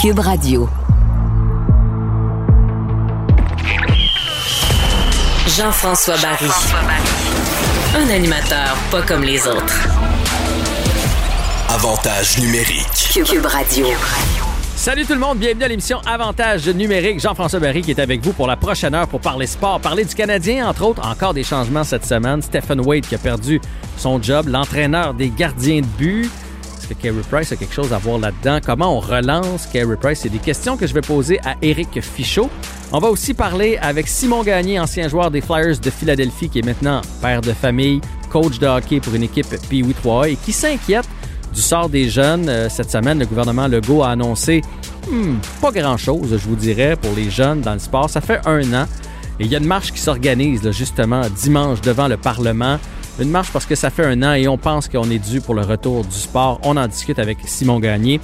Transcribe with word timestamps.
Cube 0.00 0.20
Radio. 0.20 0.66
Jean-François 5.46 6.16
Barry. 6.22 6.46
Un 7.94 8.08
animateur 8.08 8.78
pas 8.90 9.02
comme 9.02 9.24
les 9.24 9.46
autres. 9.46 9.88
Avantage 11.68 12.38
numérique. 12.38 13.10
Cube 13.12 13.44
Radio. 13.44 13.88
Salut 14.74 15.04
tout 15.04 15.12
le 15.12 15.18
monde, 15.18 15.36
bienvenue 15.36 15.64
à 15.64 15.68
l'émission 15.68 16.00
Avantage 16.06 16.66
numérique. 16.68 17.20
Jean-François 17.20 17.60
Barry 17.60 17.82
qui 17.82 17.90
est 17.90 18.00
avec 18.00 18.24
vous 18.24 18.32
pour 18.32 18.46
la 18.46 18.56
prochaine 18.56 18.94
heure 18.94 19.06
pour 19.06 19.20
parler 19.20 19.46
sport, 19.46 19.80
parler 19.80 20.06
du 20.06 20.14
Canadien, 20.14 20.66
entre 20.66 20.82
autres, 20.84 21.06
encore 21.06 21.34
des 21.34 21.44
changements 21.44 21.84
cette 21.84 22.06
semaine. 22.06 22.40
Stephen 22.40 22.80
Wade 22.80 23.04
qui 23.04 23.16
a 23.16 23.18
perdu 23.18 23.60
son 23.98 24.22
job, 24.22 24.48
l'entraîneur 24.48 25.12
des 25.12 25.28
gardiens 25.28 25.82
de 25.82 25.86
but. 25.98 26.30
Que 26.90 26.94
Carey 26.94 27.22
Price 27.30 27.52
a 27.52 27.56
quelque 27.56 27.72
chose 27.72 27.92
à 27.92 27.98
voir 27.98 28.18
là-dedans? 28.18 28.58
Comment 28.66 28.96
on 28.96 28.98
relance 28.98 29.68
Carey 29.72 29.96
Price? 29.96 30.20
C'est 30.22 30.28
des 30.28 30.38
questions 30.38 30.76
que 30.76 30.88
je 30.88 30.92
vais 30.92 31.00
poser 31.00 31.38
à 31.44 31.54
Éric 31.62 32.00
Fichaud. 32.00 32.50
On 32.90 32.98
va 32.98 33.08
aussi 33.10 33.32
parler 33.32 33.78
avec 33.80 34.08
Simon 34.08 34.42
Gagné, 34.42 34.80
ancien 34.80 35.06
joueur 35.06 35.30
des 35.30 35.40
Flyers 35.40 35.78
de 35.78 35.88
Philadelphie, 35.88 36.48
qui 36.48 36.58
est 36.58 36.66
maintenant 36.66 37.00
père 37.22 37.42
de 37.42 37.52
famille, 37.52 38.00
coach 38.28 38.58
de 38.58 38.66
hockey 38.66 38.98
pour 38.98 39.14
une 39.14 39.22
équipe 39.22 39.46
Pee-Wee 39.68 39.94
3 39.94 40.30
et 40.30 40.34
qui 40.36 40.50
s'inquiète 40.50 41.08
du 41.54 41.60
sort 41.60 41.88
des 41.88 42.08
jeunes. 42.08 42.48
Euh, 42.48 42.68
cette 42.68 42.90
semaine, 42.90 43.20
le 43.20 43.26
gouvernement 43.26 43.68
Legault 43.68 44.02
a 44.02 44.10
annoncé 44.10 44.60
hmm, 45.08 45.36
pas 45.60 45.70
grand-chose, 45.70 46.30
je 46.30 46.48
vous 46.48 46.56
dirais, 46.56 46.96
pour 47.00 47.14
les 47.14 47.30
jeunes 47.30 47.60
dans 47.60 47.74
le 47.74 47.78
sport. 47.78 48.10
Ça 48.10 48.20
fait 48.20 48.40
un 48.46 48.64
an. 48.74 48.86
Et 49.38 49.44
il 49.44 49.46
y 49.46 49.54
a 49.54 49.58
une 49.58 49.66
marche 49.66 49.92
qui 49.92 50.00
s'organise 50.00 50.68
justement 50.72 51.22
dimanche 51.36 51.82
devant 51.82 52.08
le 52.08 52.16
Parlement. 52.16 52.78
Une 53.20 53.30
marche 53.30 53.52
parce 53.52 53.66
que 53.66 53.74
ça 53.74 53.90
fait 53.90 54.04
un 54.04 54.22
an 54.22 54.32
et 54.32 54.48
on 54.48 54.56
pense 54.56 54.88
qu'on 54.88 55.10
est 55.10 55.18
dû 55.18 55.40
pour 55.40 55.54
le 55.54 55.60
retour 55.60 56.04
du 56.04 56.16
sport. 56.16 56.58
On 56.64 56.76
en 56.76 56.88
discute 56.88 57.18
avec 57.18 57.38
Simon 57.44 57.78
Gagné. 57.78 58.18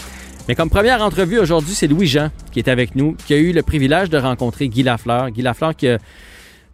Mais 0.48 0.54
comme 0.54 0.70
première 0.70 1.02
entrevue 1.02 1.38
aujourd'hui, 1.38 1.74
c'est 1.74 1.86
Louis-Jean 1.86 2.30
qui 2.50 2.60
est 2.60 2.68
avec 2.68 2.96
nous, 2.96 3.14
qui 3.26 3.34
a 3.34 3.36
eu 3.36 3.52
le 3.52 3.62
privilège 3.62 4.08
de 4.08 4.16
rencontrer 4.16 4.68
Guy 4.68 4.82
Lafleur. 4.82 5.30
Guy 5.30 5.42
Lafleur 5.42 5.76
qui, 5.76 5.88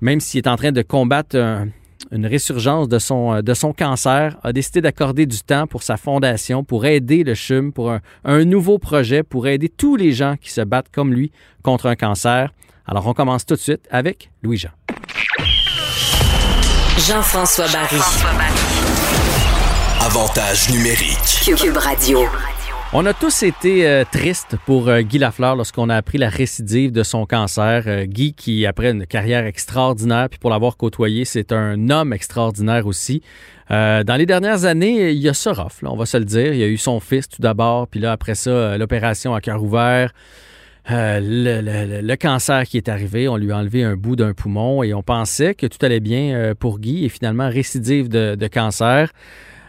même 0.01 0.21
s'il 0.21 0.39
est 0.39 0.49
en 0.49 0.57
train 0.57 0.71
de 0.71 0.83
combattre 0.83 1.37
un, 1.37 1.69
une 2.13 2.27
résurgence 2.27 2.89
de 2.89 2.99
son, 2.99 3.33
euh, 3.33 3.43
de 3.43 3.55
son 3.55 3.73
cancer, 3.73 4.37
a 4.45 4.53
décidé 4.53 4.81
d'accorder 4.81 5.27
du 5.27 5.41
temps 5.41 5.67
pour 5.67 5.83
sa 5.83 5.97
fondation, 5.97 6.63
pour 6.63 6.87
aider 6.87 7.25
le 7.25 7.35
CHUM, 7.35 7.73
pour 7.73 7.93
un, 8.25 8.45
nouveau 8.45 8.79
projet, 8.79 9.23
pour 9.23 9.49
aider 9.49 9.69
tous 9.69 9.97
les 9.97 10.13
gens 10.13 10.37
qui 10.41 10.51
se 10.51 10.61
battent 10.61 10.91
comme 10.93 11.13
lui 11.13 11.33
contre 11.63 11.87
un 11.87 11.97
cancer. 11.97 12.53
Alors, 12.87 13.07
on 13.07 13.15
commence 13.15 13.47
tout 13.47 13.55
de 13.55 13.61
suite 13.61 13.89
avec 13.91 14.31
Louis-Jean. 14.43 14.71
Jean-François 16.99 17.67
Barry. 17.73 17.97
Avantage 20.01 20.71
numérique. 20.71 21.57
Cube 21.57 21.77
Radio. 21.77 22.21
On 22.93 23.07
a 23.07 23.15
tous 23.15 23.43
été 23.45 23.89
euh, 23.89 24.05
tristes 24.11 24.57
pour 24.67 24.89
euh, 24.89 25.01
Guy 25.01 25.19
Lafleur 25.19 25.57
lorsqu'on 25.57 25.89
a 25.89 25.97
appris 25.97 26.19
la 26.19 26.29
récidive 26.29 26.93
de 26.93 27.03
son 27.03 27.25
cancer. 27.25 27.85
Euh, 27.87 28.05
Guy, 28.05 28.35
qui 28.35 28.67
après 28.67 28.91
une 28.91 29.07
carrière 29.07 29.47
extraordinaire, 29.47 30.29
puis 30.29 30.39
pour 30.39 30.51
l'avoir 30.51 30.77
côtoyé, 30.77 31.25
c'est 31.25 31.51
un 31.53 31.89
homme 31.89 32.13
extraordinaire 32.13 32.87
aussi. 32.87 33.23
dans 33.71 34.19
les 34.19 34.27
dernières 34.27 34.67
années, 34.67 35.13
il 35.13 35.19
y 35.19 35.31
a 35.31 35.33
rough, 35.47 35.83
on 35.83 35.97
va 35.97 36.05
se 36.05 36.19
le 36.19 36.27
dire. 36.27 36.53
Il 36.53 36.59
y 36.59 36.63
a 36.63 36.69
eu 36.69 36.77
son 36.77 37.01
fils 37.01 37.27
tout 37.27 37.41
d'abord, 37.41 37.89
puis 37.89 38.01
là 38.01 38.13
après 38.13 38.35
ça, 38.35 38.77
l'opération 38.77 39.35
à 39.35 39.41
cœur 39.41 39.63
ouvert. 39.63 40.13
Le, 40.89 42.15
cancer 42.17 42.65
qui 42.65 42.77
est 42.77 42.89
arrivé, 42.89 43.29
on 43.29 43.37
lui 43.37 43.53
a 43.53 43.57
enlevé 43.57 43.85
un 43.85 43.97
bout 43.97 44.17
d'un 44.17 44.33
poumon 44.33 44.83
et 44.83 44.95
on 44.95 45.03
pensait 45.03 45.55
que 45.55 45.67
tout 45.67 45.79
allait 45.85 46.01
bien 46.01 46.55
pour 46.59 46.79
Guy 46.79 47.05
et 47.05 47.09
finalement 47.09 47.49
récidive 47.49 48.09
de, 48.09 48.35
de 48.35 48.47
cancer. 48.49 49.13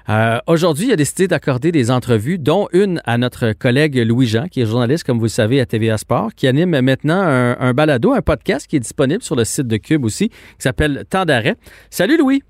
Euh, 0.10 0.40
aujourd'hui, 0.48 0.88
il 0.88 0.92
a 0.92 0.96
décidé 0.96 1.28
d'accorder 1.28 1.72
des 1.72 1.90
entrevues, 1.90 2.38
dont 2.38 2.68
une 2.74 3.02
à 3.06 3.18
notre 3.18 3.54
collègue 3.54 3.98
Louis-Jean, 3.98 4.48
qui 4.48 4.62
est 4.62 4.66
journaliste, 4.66 5.06
comme 5.06 5.18
vous 5.18 5.26
le 5.26 5.30
savez, 5.30 5.62
à 5.62 5.66
TVA 5.66 5.98
Sport, 5.98 6.34
qui 6.36 6.48
anime 6.48 6.82
maintenant 6.82 7.22
un, 7.22 7.58
un 7.60 7.74
balado, 7.74 8.14
un 8.14 8.22
podcast 8.22 8.68
qui 8.68 8.76
est 8.76 8.82
disponible 8.82 9.24
sur 9.24 9.36
le 9.36 9.46
site 9.46 9.68
de 9.68 9.78
Cube 9.78 10.04
aussi, 10.04 10.30
qui 10.30 10.36
s'appelle 10.60 11.06
Temps 11.10 11.26
d'arrêt. 11.26 11.56
Salut 11.90 12.18
Louis! 12.18 12.44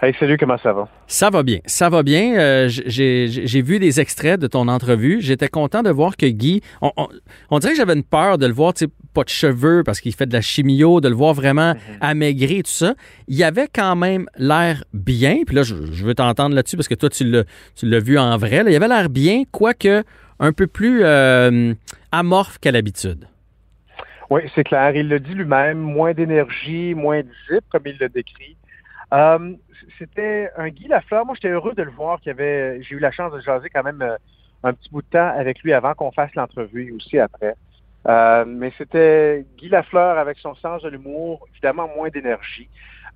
Hey, 0.00 0.14
salut, 0.20 0.36
comment 0.38 0.58
ça 0.58 0.72
va? 0.72 0.88
Ça 1.08 1.28
va 1.28 1.42
bien, 1.42 1.58
ça 1.66 1.88
va 1.88 2.04
bien. 2.04 2.38
Euh, 2.38 2.68
j'ai 2.68 3.62
vu 3.62 3.80
des 3.80 3.98
extraits 3.98 4.38
de 4.38 4.46
ton 4.46 4.68
entrevue. 4.68 5.20
J'étais 5.20 5.48
content 5.48 5.82
de 5.82 5.90
voir 5.90 6.16
que 6.16 6.26
Guy, 6.26 6.60
on, 6.80 7.58
dirait 7.58 7.72
que 7.72 7.78
j'avais 7.78 7.94
une 7.94 8.04
peur 8.04 8.38
de 8.38 8.46
le 8.46 8.52
voir, 8.52 8.74
tu 8.74 8.84
sais, 8.84 8.92
pas 9.12 9.24
de 9.24 9.28
cheveux 9.28 9.82
parce 9.84 10.00
qu'il 10.00 10.14
fait 10.14 10.26
de 10.26 10.32
la 10.34 10.40
chimio, 10.40 11.00
de 11.00 11.08
le 11.08 11.16
voir 11.16 11.34
vraiment 11.34 11.74
mm 11.74 11.78
amaigri, 12.00 12.62
tout 12.62 12.70
ça. 12.70 12.94
Il 13.26 13.42
avait 13.42 13.66
quand 13.66 13.96
même 13.96 14.26
l'air 14.36 14.84
bien. 14.92 15.38
Puis 15.44 15.56
là, 15.56 15.64
je, 15.64 15.74
veux 15.74 16.14
t'entendre 16.14 16.54
là-dessus 16.54 16.76
parce 16.76 16.86
que 16.86 16.94
toi, 16.94 17.10
tu 17.10 17.24
l'as 17.24 18.00
vu 18.00 18.20
en 18.20 18.36
vrai. 18.36 18.62
Il 18.68 18.76
avait 18.76 18.86
l'air 18.86 19.10
bien, 19.10 19.42
quoique 19.50 20.04
un 20.38 20.52
peu 20.52 20.68
plus 20.68 21.00
euh, 21.02 21.74
amorphe 22.12 22.58
qu'à 22.60 22.70
l'habitude. 22.70 23.24
Oui, 24.30 24.42
c'est 24.54 24.62
clair. 24.62 24.94
Il 24.94 25.08
le 25.08 25.18
dit 25.18 25.34
lui-même, 25.34 25.78
moins 25.78 26.12
d'énergie, 26.12 26.94
moins 26.94 27.22
de 27.22 27.28
zip, 27.50 27.64
comme 27.70 27.82
il 27.86 27.96
le 27.98 28.08
décrit. 28.08 28.56
Euh, 29.12 29.54
c'était 29.98 30.50
un 30.56 30.68
Guy 30.68 30.88
Lafleur. 30.88 31.24
Moi, 31.24 31.34
j'étais 31.34 31.48
heureux 31.48 31.74
de 31.74 31.82
le 31.82 31.90
voir. 31.90 32.20
Qu'il 32.20 32.30
avait, 32.30 32.82
j'ai 32.82 32.96
eu 32.96 32.98
la 32.98 33.10
chance 33.10 33.32
de 33.32 33.40
jaser 33.40 33.70
quand 33.70 33.82
même 33.82 34.02
euh, 34.02 34.16
un 34.62 34.72
petit 34.72 34.90
bout 34.90 35.02
de 35.02 35.08
temps 35.08 35.32
avec 35.36 35.62
lui 35.62 35.72
avant 35.72 35.94
qu'on 35.94 36.12
fasse 36.12 36.34
l'entrevue 36.34 36.88
et 36.88 36.92
aussi 36.92 37.18
après. 37.18 37.54
Euh, 38.06 38.44
mais 38.46 38.72
c'était 38.78 39.44
Guy 39.58 39.68
Lafleur 39.68 40.18
avec 40.18 40.38
son 40.38 40.54
sens 40.54 40.82
de 40.82 40.88
l'humour, 40.88 41.46
évidemment 41.52 41.88
moins 41.96 42.08
d'énergie. 42.08 42.68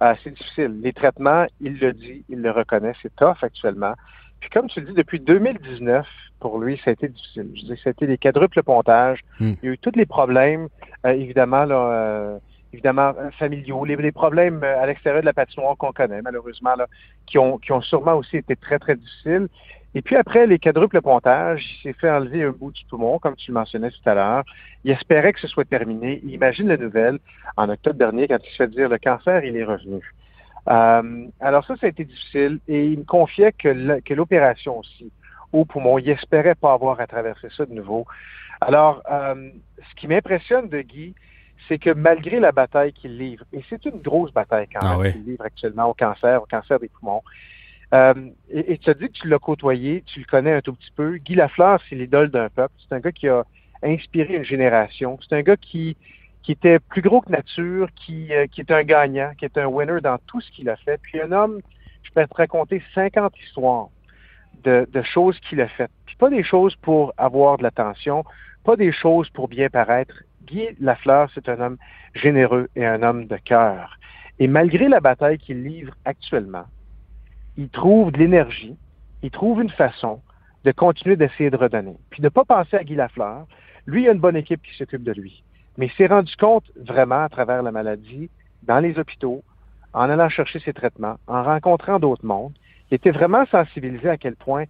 Euh, 0.02 0.14
c'est 0.22 0.34
difficile. 0.34 0.81
Les 0.82 0.92
traitements, 0.92 1.47
il 1.60 1.78
le 1.78 1.92
dit, 1.92 2.25
il 2.28 2.42
le 2.42 2.50
reconnaît, 2.50 2.92
c'est 3.02 3.14
tough 3.16 3.36
actuellement. 3.42 3.94
Puis 4.41 4.50
comme 4.50 4.69
tu 4.69 4.81
le 4.81 4.86
dis, 4.86 4.94
depuis 4.94 5.20
2019, 5.20 6.06
pour 6.41 6.58
lui, 6.58 6.81
ça 6.84 6.91
a 6.91 6.92
été 6.94 7.08
difficile. 7.08 7.50
Je 7.54 7.62
dis, 7.62 7.81
ça 7.82 7.91
a 7.91 7.92
été 7.92 8.06
des 8.08 8.19
quadruples 8.19 8.62
pontages. 8.64 9.20
Hmm. 9.38 9.52
Il 9.62 9.66
y 9.66 9.69
a 9.69 9.72
eu 9.75 9.78
tous 9.78 9.94
les 9.94 10.06
problèmes, 10.06 10.69
évidemment, 11.04 11.64
là, 11.64 12.41
évidemment 12.72 13.12
euh, 13.18 13.30
familiaux, 13.38 13.84
les, 13.84 14.12
problèmes 14.12 14.62
euh, 14.62 14.82
à 14.82 14.86
l'extérieur 14.86 15.22
de 15.22 15.26
la 15.26 15.32
patinoire 15.32 15.76
qu'on 15.76 15.92
connaît 15.92 16.22
malheureusement, 16.22 16.74
là, 16.76 16.86
qui, 17.26 17.38
ont, 17.38 17.58
qui 17.58 17.72
ont 17.72 17.82
sûrement 17.82 18.14
aussi 18.14 18.38
été 18.38 18.56
très, 18.56 18.78
très 18.78 18.96
difficiles. 18.96 19.48
Et 19.94 20.00
puis 20.00 20.16
après 20.16 20.46
les 20.46 20.58
quadruples 20.58 21.02
pontages, 21.02 21.62
il 21.62 21.82
s'est 21.82 21.92
fait 21.92 22.10
enlever 22.10 22.44
un 22.44 22.50
bout 22.50 22.72
du 22.72 22.84
poumon, 22.86 23.18
comme 23.18 23.36
tu 23.36 23.50
le 23.50 23.54
mentionnais 23.54 23.90
tout 23.90 24.08
à 24.08 24.14
l'heure. 24.14 24.44
Il 24.84 24.90
espérait 24.90 25.34
que 25.34 25.40
ce 25.40 25.48
soit 25.48 25.68
terminé. 25.68 26.20
Il 26.24 26.30
imagine 26.30 26.68
la 26.68 26.78
nouvelle 26.78 27.18
en 27.56 27.68
octobre 27.68 27.98
dernier 27.98 28.26
quand 28.26 28.38
il 28.42 28.50
se 28.50 28.56
fait 28.56 28.68
dire 28.68 28.88
le 28.88 28.98
cancer, 28.98 29.44
il 29.44 29.56
est 29.56 29.64
revenu. 29.64 30.00
Euh, 30.70 31.26
alors 31.40 31.66
ça, 31.66 31.76
ça 31.76 31.86
a 31.86 31.88
été 31.90 32.04
difficile 32.04 32.60
et 32.68 32.86
il 32.86 33.00
me 33.00 33.04
confiait 33.04 33.52
que 33.52 33.68
l'opération 34.14 34.78
aussi 34.78 35.10
au 35.52 35.64
poumon, 35.66 35.98
il 35.98 36.08
espérait 36.08 36.54
pas 36.54 36.72
avoir 36.72 37.00
à 37.00 37.06
traverser 37.06 37.48
ça 37.54 37.66
de 37.66 37.74
nouveau. 37.74 38.06
Alors, 38.60 39.02
euh, 39.10 39.50
ce 39.90 39.94
qui 39.96 40.08
m'impressionne 40.08 40.68
de 40.68 40.80
Guy, 40.80 41.14
c'est 41.68 41.78
que 41.78 41.90
malgré 41.90 42.40
la 42.40 42.52
bataille 42.52 42.92
qu'il 42.92 43.18
livre, 43.18 43.44
et 43.52 43.62
c'est 43.68 43.84
une 43.84 44.00
grosse 44.00 44.32
bataille 44.32 44.68
quand 44.72 44.80
ah 44.82 44.96
même 44.96 45.12
qu'il 45.12 45.24
livre 45.24 45.44
actuellement 45.44 45.86
au 45.86 45.94
cancer, 45.94 46.42
au 46.42 46.46
cancer 46.46 46.78
des 46.78 46.88
poumons, 46.88 47.22
euh, 47.94 48.14
et, 48.50 48.78
tu 48.78 48.88
as 48.88 48.94
dit 48.94 49.08
que 49.08 49.12
tu 49.12 49.28
l'as 49.28 49.38
côtoyé, 49.38 50.02
tu 50.06 50.20
le 50.20 50.24
connais 50.24 50.52
un 50.52 50.60
tout 50.62 50.72
petit 50.72 50.90
peu. 50.96 51.16
Guy 51.18 51.34
Lafleur, 51.34 51.80
c'est 51.88 51.94
l'idole 51.94 52.30
d'un 52.30 52.48
peuple. 52.48 52.72
C'est 52.78 52.94
un 52.94 53.00
gars 53.00 53.12
qui 53.12 53.28
a 53.28 53.44
inspiré 53.82 54.36
une 54.36 54.44
génération. 54.44 55.18
C'est 55.20 55.36
un 55.36 55.42
gars 55.42 55.58
qui, 55.58 55.96
qui 56.42 56.52
était 56.52 56.78
plus 56.78 57.02
gros 57.02 57.20
que 57.20 57.30
nature, 57.30 57.88
qui, 57.94 58.32
euh, 58.32 58.46
qui 58.46 58.62
est 58.62 58.70
un 58.70 58.82
gagnant, 58.82 59.32
qui 59.38 59.44
est 59.44 59.58
un 59.58 59.66
winner 59.66 60.00
dans 60.00 60.16
tout 60.26 60.40
ce 60.40 60.50
qu'il 60.52 60.70
a 60.70 60.76
fait. 60.76 60.98
Puis 61.02 61.20
un 61.20 61.32
homme, 61.32 61.60
je 62.02 62.10
peux 62.12 62.26
te 62.26 62.34
raconter 62.34 62.82
50 62.94 63.34
histoires 63.44 63.88
de, 64.64 64.88
de 64.90 65.02
choses 65.02 65.38
qu'il 65.40 65.60
a 65.60 65.68
faites. 65.68 65.90
Puis 66.06 66.16
pas 66.16 66.30
des 66.30 66.42
choses 66.42 66.74
pour 66.76 67.12
avoir 67.18 67.58
de 67.58 67.62
l'attention, 67.62 68.24
pas 68.64 68.76
des 68.76 68.92
choses 68.92 69.28
pour 69.30 69.48
bien 69.48 69.68
paraître, 69.68 70.14
Guy 70.47 70.69
Lafleur, 70.80 71.28
c'est 71.34 71.48
un 71.48 71.60
homme 71.60 71.76
généreux 72.14 72.69
et 72.76 72.86
un 72.86 73.03
homme 73.03 73.26
de 73.26 73.36
cœur. 73.36 73.98
Et 74.38 74.48
malgré 74.48 74.88
la 74.88 75.00
bataille 75.00 75.38
qu'il 75.38 75.62
livre 75.62 75.94
actuellement, 76.04 76.64
il 77.56 77.69
trouve 77.69 78.12
de 78.12 78.19
l'énergie, 78.19 78.76
il 79.22 79.31
trouve 79.31 79.62
une 79.62 79.70
façon 79.70 80.20
de 80.64 80.72
continuer 80.72 81.16
d'essayer 81.16 81.50
de 81.50 81.56
redonner. 81.56 81.97
Puis 82.11 82.22
ne 82.22 82.28
pas 82.28 82.44
penser 82.44 82.76
à 82.76 82.84
Guy 82.84 82.94
Lafleur. 82.94 83.46
Lui, 83.87 84.02
il 84.02 84.08
a 84.08 84.12
une 84.12 84.20
bonne 84.20 84.37
équipe 84.37 84.62
qui 84.62 84.76
s'occupe 84.76 85.02
de 85.02 85.12
lui. 85.12 85.43
Mais 85.76 85.87
il 85.87 85.93
s'est 85.93 86.06
rendu 86.06 86.34
compte 86.37 86.64
vraiment 86.76 87.25
à 87.25 87.28
travers 87.28 87.62
la 87.62 87.72
maladie, 87.72 88.31
dans 88.62 88.78
les 88.78 88.99
hôpitaux, 88.99 89.43
en 89.93 90.08
allant 90.08 90.28
chercher 90.28 90.61
ses 90.61 90.72
traitements, 90.72 91.16
en 91.26 91.43
rencontrant 91.43 91.99
d'autres 91.99 92.25
mondes. 92.25 92.52
Il 92.90 92.94
était 92.94 93.11
vraiment 93.11 93.44
sensibilisé 93.46 94.08
à 94.08 94.16
quel 94.16 94.37
point 94.37 94.64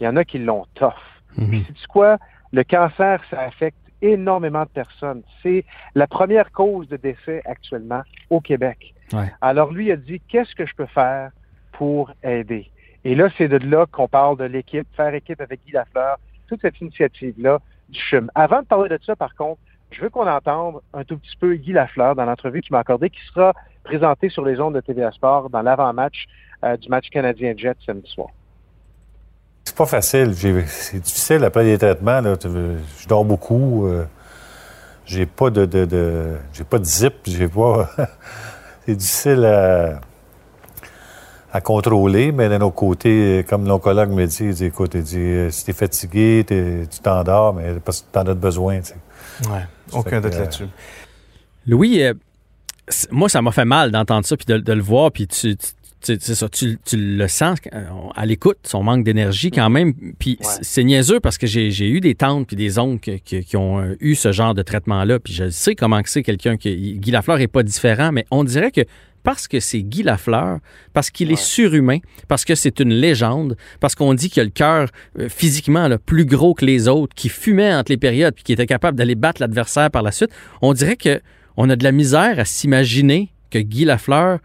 il 0.00 0.04
y 0.04 0.08
en 0.08 0.16
a 0.16 0.24
qui 0.24 0.38
l'ont 0.38 0.66
tough. 0.74 0.94
Mm 1.36 1.48
Puis, 1.48 1.66
c'est 1.68 1.86
quoi? 1.86 2.18
Le 2.52 2.64
cancer, 2.64 3.22
ça 3.30 3.40
affecte 3.40 3.78
énormément 4.12 4.62
de 4.62 4.68
personnes. 4.68 5.22
C'est 5.42 5.64
la 5.94 6.06
première 6.06 6.52
cause 6.52 6.88
de 6.88 6.96
décès 6.96 7.42
actuellement 7.44 8.02
au 8.30 8.40
Québec. 8.40 8.94
Alors 9.40 9.72
lui 9.72 9.92
a 9.92 9.96
dit, 9.96 10.20
qu'est-ce 10.28 10.54
que 10.54 10.66
je 10.66 10.74
peux 10.74 10.86
faire 10.86 11.30
pour 11.72 12.12
aider? 12.22 12.70
Et 13.04 13.14
là, 13.14 13.28
c'est 13.38 13.48
de 13.48 13.58
là 13.58 13.86
qu'on 13.86 14.08
parle 14.08 14.36
de 14.36 14.44
l'équipe, 14.44 14.86
faire 14.96 15.14
équipe 15.14 15.40
avec 15.40 15.60
Guy 15.64 15.72
Lafleur, 15.72 16.18
toute 16.48 16.60
cette 16.60 16.80
initiative-là 16.80 17.60
du 17.88 18.00
CHUM. 18.00 18.30
Avant 18.34 18.62
de 18.62 18.66
parler 18.66 18.88
de 18.88 18.98
ça, 19.04 19.14
par 19.14 19.34
contre, 19.36 19.60
je 19.90 20.00
veux 20.00 20.10
qu'on 20.10 20.28
entende 20.28 20.80
un 20.92 21.04
tout 21.04 21.16
petit 21.16 21.36
peu 21.38 21.54
Guy 21.54 21.72
Lafleur 21.72 22.16
dans 22.16 22.24
l'entrevue 22.24 22.60
qu'il 22.60 22.72
m'a 22.72 22.80
accordée, 22.80 23.10
qui 23.10 23.20
sera 23.32 23.52
présentée 23.84 24.28
sur 24.28 24.44
les 24.44 24.58
ondes 24.60 24.74
de 24.74 24.80
TVA 24.80 25.12
Sport 25.12 25.50
dans 25.50 25.62
l'avant-match 25.62 26.26
euh, 26.64 26.76
du 26.76 26.88
match 26.88 27.08
canadien-Jet 27.10 27.76
samedi 27.86 28.10
soir. 28.10 28.30
C'est 29.66 29.74
pas 29.74 29.86
facile. 29.86 30.32
C'est 30.68 31.00
difficile 31.00 31.44
après 31.44 31.64
les 31.64 31.76
traitements. 31.76 32.22
Je 32.22 33.08
dors 33.08 33.24
beaucoup. 33.24 33.86
Euh, 33.86 34.04
j'ai 35.04 35.26
pas 35.26 35.50
de, 35.50 35.66
de, 35.66 36.36
j'ai 36.52 36.62
pas 36.62 36.78
de 36.78 36.84
zip. 36.84 37.14
J'ai 37.26 37.48
pas. 37.48 37.90
c'est 38.86 38.94
difficile 38.94 39.44
à, 39.44 40.00
à, 41.52 41.60
contrôler, 41.60 42.30
mais 42.30 42.48
d'un 42.48 42.60
autre 42.60 42.76
côté, 42.76 43.44
comme 43.48 43.66
l'oncologue 43.66 44.10
me 44.10 44.24
dit, 44.26 44.44
il 44.44 44.54
dit 44.54 44.66
écoute, 44.66 44.92
il 44.94 45.02
dit, 45.02 45.18
euh, 45.18 45.50
si 45.50 45.64
t'es 45.64 45.72
fatigué, 45.72 46.44
tu 46.48 47.00
t'endors, 47.00 47.52
mais 47.52 47.74
parce 47.84 48.02
que 48.02 48.06
t'en 48.12 48.22
as 48.22 48.34
besoin. 48.34 48.78
Oui, 49.50 49.58
aucun 49.92 50.20
doute 50.20 50.34
là-dessus. 50.34 50.68
Louis, 51.66 52.02
moi, 53.10 53.28
ça 53.28 53.42
m'a 53.42 53.50
fait 53.50 53.64
mal 53.64 53.90
d'entendre 53.90 54.26
ça, 54.26 54.36
puis 54.36 54.46
de, 54.46 54.72
le 54.72 54.82
voir, 54.82 55.10
puis 55.10 55.26
tu, 55.26 55.56
c'est 56.06 56.34
ça, 56.34 56.48
tu, 56.48 56.78
le 56.92 57.28
sens 57.28 57.58
euh, 57.72 57.84
à 58.14 58.26
l'écoute, 58.26 58.58
son 58.64 58.82
manque 58.82 59.04
d'énergie 59.04 59.50
quand 59.50 59.70
même. 59.70 59.94
Puis 60.18 60.38
c'est 60.62 60.84
niaiseux 60.84 61.20
parce 61.20 61.38
que 61.38 61.46
j'ai 61.46 61.88
eu 61.88 62.00
des 62.00 62.14
tantes 62.14 62.46
puis 62.46 62.56
des 62.56 62.78
oncles 62.78 63.18
qui, 63.24 63.56
ont 63.56 63.80
euh, 63.80 63.96
eu 64.00 64.14
ce 64.14 64.32
genre 64.32 64.54
de 64.54 64.62
traitement-là. 64.62 65.18
Puis 65.18 65.32
je 65.32 65.50
sais 65.50 65.74
comment 65.74 66.00
c'est 66.04 66.22
quelqu'un 66.22 66.56
qui. 66.56 66.98
Guy 66.98 67.10
Lafleur 67.10 67.38
n'est 67.38 67.48
pas 67.48 67.62
différent, 67.62 68.12
mais 68.12 68.24
on 68.30 68.44
dirait 68.44 68.70
que 68.70 68.82
parce 69.22 69.48
que 69.48 69.58
c'est 69.58 69.82
Guy 69.82 70.04
Lafleur, 70.04 70.60
parce 70.92 71.10
qu'il 71.10 71.32
est 71.32 71.36
surhumain, 71.36 71.98
parce 72.28 72.44
que 72.44 72.54
c'est 72.54 72.78
une 72.78 72.94
légende, 72.94 73.56
parce 73.80 73.96
qu'on 73.96 74.14
dit 74.14 74.30
qu'il 74.30 74.40
a 74.40 74.44
le 74.44 74.50
cœur 74.50 74.88
euh, 75.18 75.28
physiquement 75.28 75.88
plus 76.06 76.24
gros 76.24 76.54
que 76.54 76.64
les 76.64 76.86
autres, 76.86 77.12
qui 77.16 77.28
fumait 77.28 77.74
entre 77.74 77.90
les 77.90 77.96
périodes 77.96 78.34
puis 78.34 78.44
qui 78.44 78.52
était 78.52 78.66
capable 78.66 78.96
d'aller 78.96 79.16
battre 79.16 79.42
l'adversaire 79.42 79.90
par 79.90 80.02
la 80.02 80.12
suite, 80.12 80.30
on 80.62 80.72
dirait 80.72 80.96
que 80.96 81.20
on 81.56 81.68
a 81.70 81.74
de 81.74 81.82
la 81.82 81.90
misère 81.92 82.38
à 82.38 82.44
s'imaginer 82.44 83.32
que 83.50 83.58
Guy 83.58 83.84
Lafleur 83.84 84.38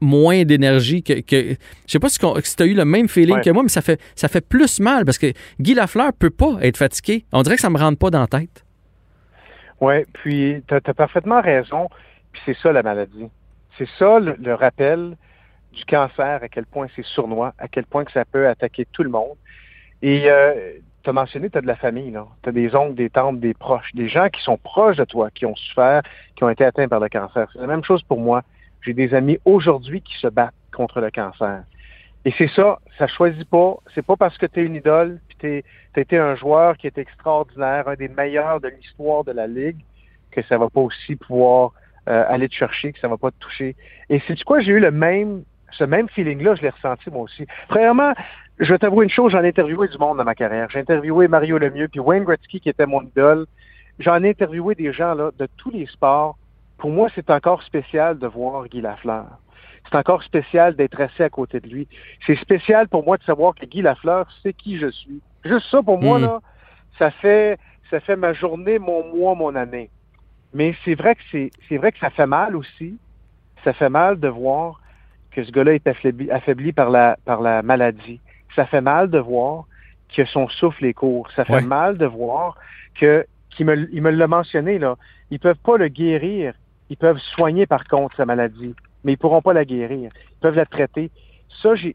moins 0.00 0.44
d'énergie 0.44 1.02
que, 1.02 1.20
que, 1.20 1.56
Je 1.86 1.92
sais 1.92 1.98
pas 1.98 2.08
si, 2.08 2.18
tu 2.18 2.62
as 2.62 2.66
eu 2.66 2.74
le 2.74 2.84
même 2.84 3.08
feeling 3.08 3.40
que 3.40 3.50
moi, 3.50 3.62
mais 3.62 3.68
ça 3.68 3.82
fait, 3.82 4.00
ça 4.14 4.28
fait 4.28 4.46
plus 4.46 4.80
mal 4.80 5.04
parce 5.04 5.18
que 5.18 5.32
Guy 5.60 5.74
Lafleur 5.74 6.12
peut 6.12 6.30
pas 6.30 6.58
être 6.62 6.76
fatigué. 6.76 7.24
On 7.32 7.42
dirait 7.42 7.56
que 7.56 7.62
ça 7.62 7.70
me 7.70 7.78
rentre 7.78 7.98
pas 7.98 8.10
dans 8.10 8.20
la 8.20 8.26
tête. 8.26 8.64
Oui, 9.80 10.04
puis 10.12 10.62
tu 10.66 10.74
as, 10.74 10.80
parfaitement 10.94 11.40
raison. 11.40 11.88
Puis 12.32 12.42
c'est 12.46 12.56
ça 12.58 12.72
la 12.72 12.82
maladie. 12.82 13.28
C'est 13.76 13.88
ça 13.98 14.18
le, 14.18 14.54
rappel 14.54 15.16
du 15.72 15.84
cancer, 15.84 16.42
à 16.42 16.48
quel 16.48 16.66
point 16.66 16.88
c'est 16.96 17.04
sournois, 17.04 17.54
à 17.58 17.68
quel 17.68 17.86
point 17.86 18.04
que 18.04 18.12
ça 18.12 18.24
peut 18.24 18.48
attaquer 18.48 18.86
tout 18.92 19.02
le 19.02 19.10
monde. 19.10 19.36
Et 20.02 20.30
euh, 20.30 20.72
tu 21.02 21.10
as 21.10 21.12
mentionné, 21.12 21.48
tu 21.48 21.58
as 21.58 21.60
de 21.60 21.66
la 21.66 21.76
famille, 21.76 22.16
Tu 22.42 22.48
as 22.48 22.52
des 22.52 22.74
oncles, 22.74 22.94
des 22.94 23.10
tantes, 23.10 23.40
des 23.40 23.54
proches, 23.54 23.94
des 23.94 24.08
gens 24.08 24.28
qui 24.28 24.42
sont 24.42 24.56
proches 24.56 24.96
de 24.96 25.04
toi, 25.04 25.30
qui 25.30 25.46
ont 25.46 25.54
souffert, 25.54 26.02
qui 26.36 26.44
ont 26.44 26.50
été 26.50 26.64
atteints 26.64 26.88
par 26.88 27.00
le 27.00 27.08
cancer. 27.08 27.48
C'est 27.52 27.60
la 27.60 27.66
même 27.66 27.84
chose 27.84 28.02
pour 28.02 28.20
moi. 28.20 28.42
J'ai 28.82 28.94
des 28.94 29.14
amis 29.14 29.38
aujourd'hui 29.44 30.02
qui 30.02 30.18
se 30.18 30.28
battent 30.28 30.54
contre 30.72 31.00
le 31.00 31.10
cancer. 31.10 31.62
Et 32.24 32.32
c'est 32.36 32.48
ça, 32.48 32.78
ça 32.98 33.06
choisit 33.06 33.48
pas. 33.48 33.76
C'est 33.94 34.04
pas 34.04 34.16
parce 34.16 34.36
que 34.38 34.46
tu 34.46 34.60
es 34.60 34.64
une 34.64 34.74
idole, 34.74 35.20
puis 35.28 35.36
tu 35.94 36.00
été 36.00 36.18
un 36.18 36.34
joueur 36.36 36.76
qui 36.76 36.86
est 36.86 36.98
extraordinaire, 36.98 37.88
un 37.88 37.94
des 37.94 38.08
meilleurs 38.08 38.60
de 38.60 38.68
l'histoire 38.68 39.24
de 39.24 39.32
la 39.32 39.46
Ligue, 39.46 39.78
que 40.30 40.42
ça 40.42 40.58
va 40.58 40.68
pas 40.68 40.80
aussi 40.80 41.16
pouvoir 41.16 41.72
euh, 42.08 42.24
aller 42.28 42.48
te 42.48 42.54
chercher, 42.54 42.92
que 42.92 42.98
ça 42.98 43.08
va 43.08 43.16
pas 43.16 43.30
te 43.30 43.38
toucher. 43.38 43.76
Et 44.10 44.20
c'est 44.26 44.34
du 44.34 44.44
quoi 44.44 44.60
j'ai 44.60 44.72
eu 44.72 44.80
le 44.80 44.90
même, 44.90 45.42
ce 45.72 45.84
même 45.84 46.08
feeling-là, 46.08 46.54
je 46.54 46.62
l'ai 46.62 46.70
ressenti 46.70 47.10
moi 47.10 47.22
aussi. 47.22 47.46
Premièrement, 47.68 48.14
je 48.58 48.72
vais 48.72 48.78
t'avouer 48.78 49.04
une 49.04 49.10
chose, 49.10 49.32
j'en 49.32 49.42
ai 49.42 49.48
interviewé 49.48 49.88
du 49.88 49.98
monde 49.98 50.18
dans 50.18 50.24
ma 50.24 50.34
carrière. 50.34 50.68
J'ai 50.70 50.80
interviewé 50.80 51.28
Mario 51.28 51.58
Lemieux, 51.58 51.88
puis 51.88 52.00
Wayne 52.00 52.24
Gretzky, 52.24 52.60
qui 52.60 52.68
était 52.68 52.86
mon 52.86 53.02
idole. 53.02 53.46
J'en 53.98 54.22
ai 54.22 54.30
interviewé 54.30 54.74
des 54.74 54.92
gens 54.92 55.14
là, 55.14 55.30
de 55.38 55.48
tous 55.56 55.70
les 55.70 55.86
sports 55.86 56.36
pour 56.78 56.90
moi, 56.90 57.08
c'est 57.14 57.28
encore 57.30 57.62
spécial 57.64 58.18
de 58.18 58.26
voir 58.26 58.66
Guy 58.68 58.80
Lafleur. 58.80 59.26
C'est 59.90 59.96
encore 59.96 60.22
spécial 60.22 60.76
d'être 60.76 61.00
assis 61.00 61.22
à 61.22 61.30
côté 61.30 61.60
de 61.60 61.68
lui. 61.68 61.88
C'est 62.26 62.36
spécial 62.36 62.88
pour 62.88 63.04
moi 63.04 63.16
de 63.16 63.24
savoir 63.24 63.54
que 63.54 63.66
Guy 63.66 63.82
Lafleur 63.82 64.28
sait 64.42 64.52
qui 64.52 64.78
je 64.78 64.88
suis. 64.88 65.20
Juste 65.44 65.66
ça, 65.70 65.82
pour 65.82 66.00
moi, 66.00 66.18
hmm. 66.18 66.22
là, 66.22 66.40
ça 66.98 67.10
fait, 67.10 67.58
ça 67.90 68.00
fait 68.00 68.16
ma 68.16 68.32
journée, 68.32 68.78
mon 68.78 69.04
mois, 69.14 69.34
mon 69.34 69.54
année. 69.56 69.90
Mais 70.54 70.74
c'est 70.84 70.94
vrai 70.94 71.16
que 71.16 71.22
c'est, 71.30 71.50
c'est 71.68 71.78
vrai 71.78 71.92
que 71.92 71.98
ça 71.98 72.10
fait 72.10 72.26
mal 72.26 72.54
aussi. 72.54 72.96
Ça 73.64 73.72
fait 73.72 73.88
mal 73.88 74.20
de 74.20 74.28
voir 74.28 74.80
que 75.32 75.42
ce 75.42 75.50
gars-là 75.50 75.74
est 75.74 75.86
affaibli, 75.86 76.30
affaibli, 76.30 76.72
par 76.72 76.90
la, 76.90 77.18
par 77.24 77.40
la 77.40 77.62
maladie. 77.62 78.20
Ça 78.54 78.66
fait 78.66 78.80
mal 78.80 79.10
de 79.10 79.18
voir 79.18 79.64
que 80.14 80.24
son 80.24 80.48
souffle 80.48 80.84
est 80.84 80.94
court. 80.94 81.28
Ça 81.34 81.44
fait 81.44 81.60
mal 81.60 81.98
de 81.98 82.06
voir 82.06 82.56
que, 82.94 83.26
qu'il 83.50 83.66
me, 83.66 83.92
il 83.92 84.00
me 84.00 84.10
l'a 84.10 84.26
mentionné, 84.26 84.78
là, 84.78 84.96
ils 85.30 85.38
peuvent 85.40 85.58
pas 85.62 85.76
le 85.76 85.88
guérir 85.88 86.54
ils 86.90 86.96
peuvent 86.96 87.18
soigner, 87.18 87.66
par 87.66 87.84
contre, 87.84 88.16
sa 88.16 88.26
maladie, 88.26 88.74
mais 89.04 89.12
ils 89.12 89.18
pourront 89.18 89.42
pas 89.42 89.52
la 89.52 89.64
guérir. 89.64 90.10
Ils 90.14 90.40
peuvent 90.40 90.56
la 90.56 90.66
traiter. 90.66 91.10
Ça, 91.62 91.74
j'ai, 91.74 91.94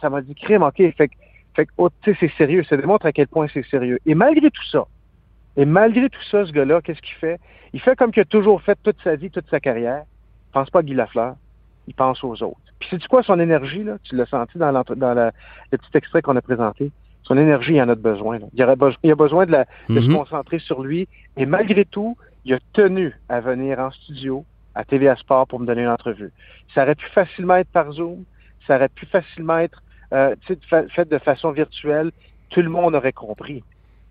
ça 0.00 0.10
m'a 0.10 0.20
dit, 0.20 0.34
crime, 0.34 0.62
OK, 0.62 0.76
fait, 0.76 1.10
fait 1.54 1.68
oh, 1.78 1.88
c'est 2.04 2.32
sérieux. 2.36 2.64
Ça 2.64 2.76
démontre 2.76 3.06
à 3.06 3.12
quel 3.12 3.28
point 3.28 3.46
c'est 3.52 3.64
sérieux. 3.66 3.98
Et 4.06 4.14
malgré 4.14 4.50
tout 4.50 4.64
ça, 4.70 4.86
et 5.56 5.64
malgré 5.64 6.08
tout 6.08 6.22
ça, 6.30 6.46
ce 6.46 6.52
gars-là, 6.52 6.80
qu'est-ce 6.80 7.02
qu'il 7.02 7.16
fait? 7.16 7.38
Il 7.72 7.80
fait 7.80 7.96
comme 7.96 8.10
qu'il 8.10 8.22
a 8.22 8.26
toujours 8.26 8.62
fait 8.62 8.78
toute 8.82 8.96
sa 9.02 9.16
vie, 9.16 9.30
toute 9.30 9.48
sa 9.50 9.60
carrière. 9.60 10.04
Il 10.48 10.52
pense 10.52 10.70
pas 10.70 10.80
à 10.80 10.82
Guy 10.82 10.94
Lafleur. 10.94 11.34
Il 11.86 11.94
pense 11.94 12.22
aux 12.24 12.42
autres. 12.42 12.58
Puis 12.78 12.88
c'est 12.90 13.06
quoi 13.06 13.22
son 13.22 13.38
énergie, 13.38 13.82
là? 13.82 13.98
Tu 14.02 14.16
l'as 14.16 14.26
senti 14.26 14.58
dans, 14.58 14.72
dans 14.72 15.14
le 15.14 15.78
petit 15.78 15.90
extrait 15.96 16.22
qu'on 16.22 16.36
a 16.36 16.42
présenté? 16.42 16.90
Son 17.22 17.36
énergie, 17.36 17.74
il 17.74 17.82
en 17.82 17.88
a 17.88 17.94
besoin. 17.94 18.38
Il, 18.52 18.62
a 18.62 18.74
besoin, 18.74 18.98
il 19.02 19.10
a 19.12 19.14
besoin 19.14 19.46
de, 19.46 19.52
la, 19.52 19.64
de 19.88 20.00
se 20.00 20.06
mm-hmm. 20.06 20.16
concentrer 20.16 20.58
sur 20.58 20.82
lui. 20.82 21.08
Et 21.36 21.46
malgré 21.46 21.84
tout, 21.84 22.16
il 22.44 22.54
a 22.54 22.58
tenu 22.72 23.14
à 23.28 23.40
venir 23.40 23.78
en 23.78 23.90
studio 23.90 24.44
à 24.74 24.84
TVA 24.84 25.16
Sport 25.16 25.46
pour 25.46 25.60
me 25.60 25.66
donner 25.66 25.82
une 25.82 25.88
entrevue. 25.88 26.32
Ça 26.74 26.82
aurait 26.82 26.94
pu 26.94 27.06
facilement 27.10 27.56
être 27.56 27.70
par 27.70 27.92
Zoom, 27.92 28.24
ça 28.66 28.76
aurait 28.76 28.88
pu 28.88 29.06
facilement 29.06 29.58
être 29.58 29.82
euh, 30.12 30.34
fait 30.68 31.08
de 31.08 31.18
façon 31.18 31.52
virtuelle. 31.52 32.10
Tout 32.50 32.62
le 32.62 32.68
monde 32.68 32.94
aurait 32.94 33.12
compris. 33.12 33.62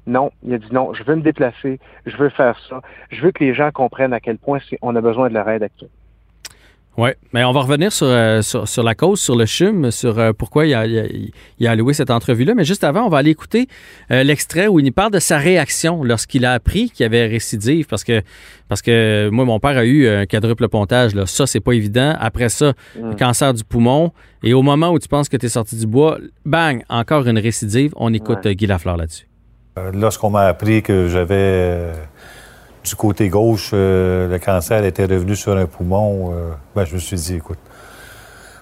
Non, 0.08 0.32
il 0.44 0.54
a 0.54 0.58
dit 0.58 0.72
non, 0.72 0.94
je 0.94 1.04
veux 1.04 1.16
me 1.16 1.22
déplacer, 1.22 1.80
je 2.06 2.18
veux 2.18 2.30
faire 2.30 2.58
ça, 2.68 2.82
je 3.12 3.22
veux 3.22 3.32
que 3.32 3.44
les 3.44 3.54
gens 3.54 3.72
comprennent 3.72 4.14
à 4.14 4.20
quel 4.20 4.40
point 4.40 4.60
on 4.82 4.96
a 4.96 5.02
besoin 5.02 5.30
de 5.30 5.36
leur 5.36 5.48
aide 5.50 5.64
actuelle. 5.64 5.90
Oui, 6.98 7.10
mais 7.32 7.46
on 7.46 7.54
va 7.54 7.62
revenir 7.62 7.90
euh, 8.02 8.42
sur, 8.42 8.68
sur, 8.68 8.84
la 8.84 8.96
cause, 8.96 9.22
sur 9.22 9.38
le 9.38 9.46
CHUM, 9.46 9.92
sur 9.92 10.20
euh, 10.20 10.34
pourquoi 10.34 10.68
il 10.68 10.74
a, 10.74 10.86
il, 10.86 11.32
a, 11.68 11.72
alloué 11.72 11.94
cette 11.94 12.12
entrevue-là. 12.12 12.54
Mais 12.54 12.66
juste 12.66 12.84
avant, 12.84 13.06
on 13.06 13.10
va 13.10 13.20
aller 13.20 13.30
écouter 13.30 13.68
euh, 14.12 14.24
l'extrait 14.24 14.68
où 14.68 14.78
il 14.80 14.92
parle 14.92 15.12
de 15.12 15.20
sa 15.20 15.38
réaction 15.38 16.04
lorsqu'il 16.04 16.46
a 16.46 16.52
appris 16.52 16.90
qu'il 16.90 17.04
y 17.04 17.06
avait 17.06 17.28
récidive. 17.28 17.86
Parce 17.88 18.04
que, 18.04 18.22
parce 18.68 18.82
que 18.82 19.30
moi, 19.32 19.46
mon 19.46 19.60
père 19.60 19.78
a 19.78 19.86
eu 19.86 20.06
un 20.06 20.26
quadruple 20.26 20.68
pontage. 20.68 21.16
Là. 21.16 21.26
Ça, 21.28 21.48
c'est 21.48 21.62
pas 21.62 21.72
évident. 21.72 22.14
Après 22.20 22.50
ça, 22.50 22.74
mm. 23.00 23.16
cancer 23.16 23.54
du 23.54 23.64
poumon. 23.64 24.12
Et 24.44 24.54
au 24.54 24.62
moment 24.62 24.90
où 24.90 25.00
tu 25.00 25.08
penses 25.08 25.30
que 25.30 25.38
tu 25.38 25.46
es 25.46 25.50
sorti 25.50 25.78
du 25.78 25.88
bois, 25.88 26.18
bang, 26.46 26.84
encore 26.90 27.26
une 27.26 27.40
récidive. 27.40 27.94
On 27.96 28.14
écoute 28.14 28.46
Guy 28.46 28.68
Lafleur 28.68 28.98
là-dessus. 28.98 29.28
Lorsqu'on 29.94 30.30
m'a 30.30 30.48
appris 30.48 30.84
que 30.84 31.08
j'avais 31.08 31.94
du 32.84 32.96
côté 32.96 33.30
gauche, 33.30 33.72
euh, 33.74 34.28
le 34.28 34.40
cancer 34.40 34.84
était 34.84 35.06
revenu 35.06 35.36
sur 35.36 35.56
un 35.56 35.66
poumon. 35.66 36.34
Euh, 36.34 36.52
ben, 36.76 36.86
je 36.86 36.96
me 36.96 37.00
suis 37.00 37.18
dit, 37.18 37.36
écoute, 37.36 37.60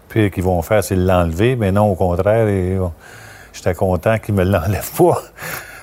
puis 0.07 0.29
qu'ils 0.31 0.43
vont 0.43 0.61
faire, 0.61 0.83
c'est 0.83 0.95
l'enlever, 0.95 1.55
mais 1.55 1.71
non, 1.71 1.91
au 1.91 1.95
contraire, 1.95 2.47
j'étais 3.53 3.73
content 3.75 4.17
qu'ils 4.19 4.35
me 4.35 4.43
l'enlèvent 4.43 4.95
pas. 4.97 5.21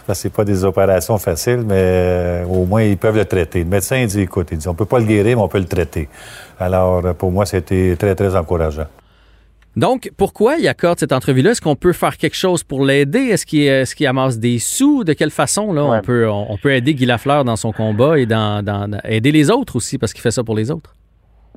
Que 0.06 0.14
c'est 0.14 0.30
pas 0.30 0.44
des 0.44 0.62
opérations 0.62 1.18
faciles, 1.18 1.64
mais 1.66 1.74
euh, 1.82 2.44
au 2.44 2.64
moins, 2.64 2.84
ils 2.84 2.96
peuvent 2.96 3.16
le 3.16 3.24
traiter. 3.24 3.64
Le 3.64 3.68
médecin 3.68 4.06
dit, 4.06 4.20
écoute, 4.20 4.50
il 4.52 4.58
dit, 4.58 4.68
on 4.68 4.74
peut 4.74 4.84
pas 4.84 5.00
le 5.00 5.04
guérir, 5.04 5.36
mais 5.36 5.42
on 5.42 5.48
peut 5.48 5.58
le 5.58 5.64
traiter. 5.64 6.08
Alors, 6.60 7.12
pour 7.16 7.32
moi, 7.32 7.44
c'était 7.44 7.96
très, 7.98 8.14
très 8.14 8.36
encourageant. 8.36 8.86
Donc, 9.76 10.10
pourquoi 10.16 10.56
il 10.56 10.66
accorde 10.68 10.98
cette 10.98 11.12
entrevue-là? 11.12 11.50
Est-ce 11.50 11.60
qu'on 11.60 11.76
peut 11.76 11.92
faire 11.92 12.16
quelque 12.16 12.36
chose 12.36 12.64
pour 12.64 12.82
l'aider? 12.82 13.18
Est-ce 13.18 13.44
qu'il 13.44 13.60
est 13.60 14.06
amasse 14.06 14.38
des 14.38 14.58
sous? 14.58 15.04
De 15.04 15.12
quelle 15.12 15.30
façon 15.30 15.74
là, 15.74 15.84
on, 15.84 16.00
peut, 16.00 16.26
on, 16.28 16.56
peut 16.56 16.72
aider 16.72 16.94
Guy 16.94 17.04
Lafleur 17.04 17.44
dans 17.44 17.56
son 17.56 17.72
combat 17.72 18.18
et 18.18 18.24
dans, 18.24 18.98
aider 19.04 19.32
les 19.32 19.50
autres 19.50 19.76
aussi, 19.76 19.98
parce 19.98 20.14
qu'il 20.14 20.22
fait 20.22 20.30
ça 20.30 20.42
pour 20.42 20.56
les 20.56 20.70
autres? 20.70 20.94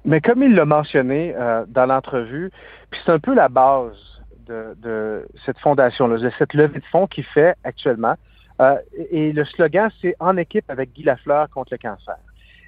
Mais 0.04 0.20
comme 0.20 0.44
il 0.44 0.54
l'a 0.54 0.66
mentionné 0.66 1.34
euh, 1.38 1.64
dans 1.70 1.86
l'entrevue, 1.86 2.52
puis 2.90 3.00
c'est 3.06 3.12
un 3.12 3.20
peu 3.20 3.34
la 3.34 3.48
base 3.48 3.96
de, 4.48 5.26
cette 5.46 5.60
fondation-là, 5.60 6.18
de 6.18 6.32
cette 6.38 6.54
levée 6.54 6.80
de 6.80 6.86
fonds 6.92 7.08
qu'il 7.08 7.24
fait 7.24 7.56
actuellement. 7.64 8.16
Euh, 8.60 8.76
et 9.12 9.32
le 9.32 9.46
slogan, 9.46 9.90
c'est 10.02 10.16
En 10.20 10.36
équipe 10.36 10.66
avec 10.68 10.92
Guy 10.94 11.04
Lafleur 11.04 11.50
contre 11.50 11.70
le 11.72 11.78
cancer. 11.78 12.18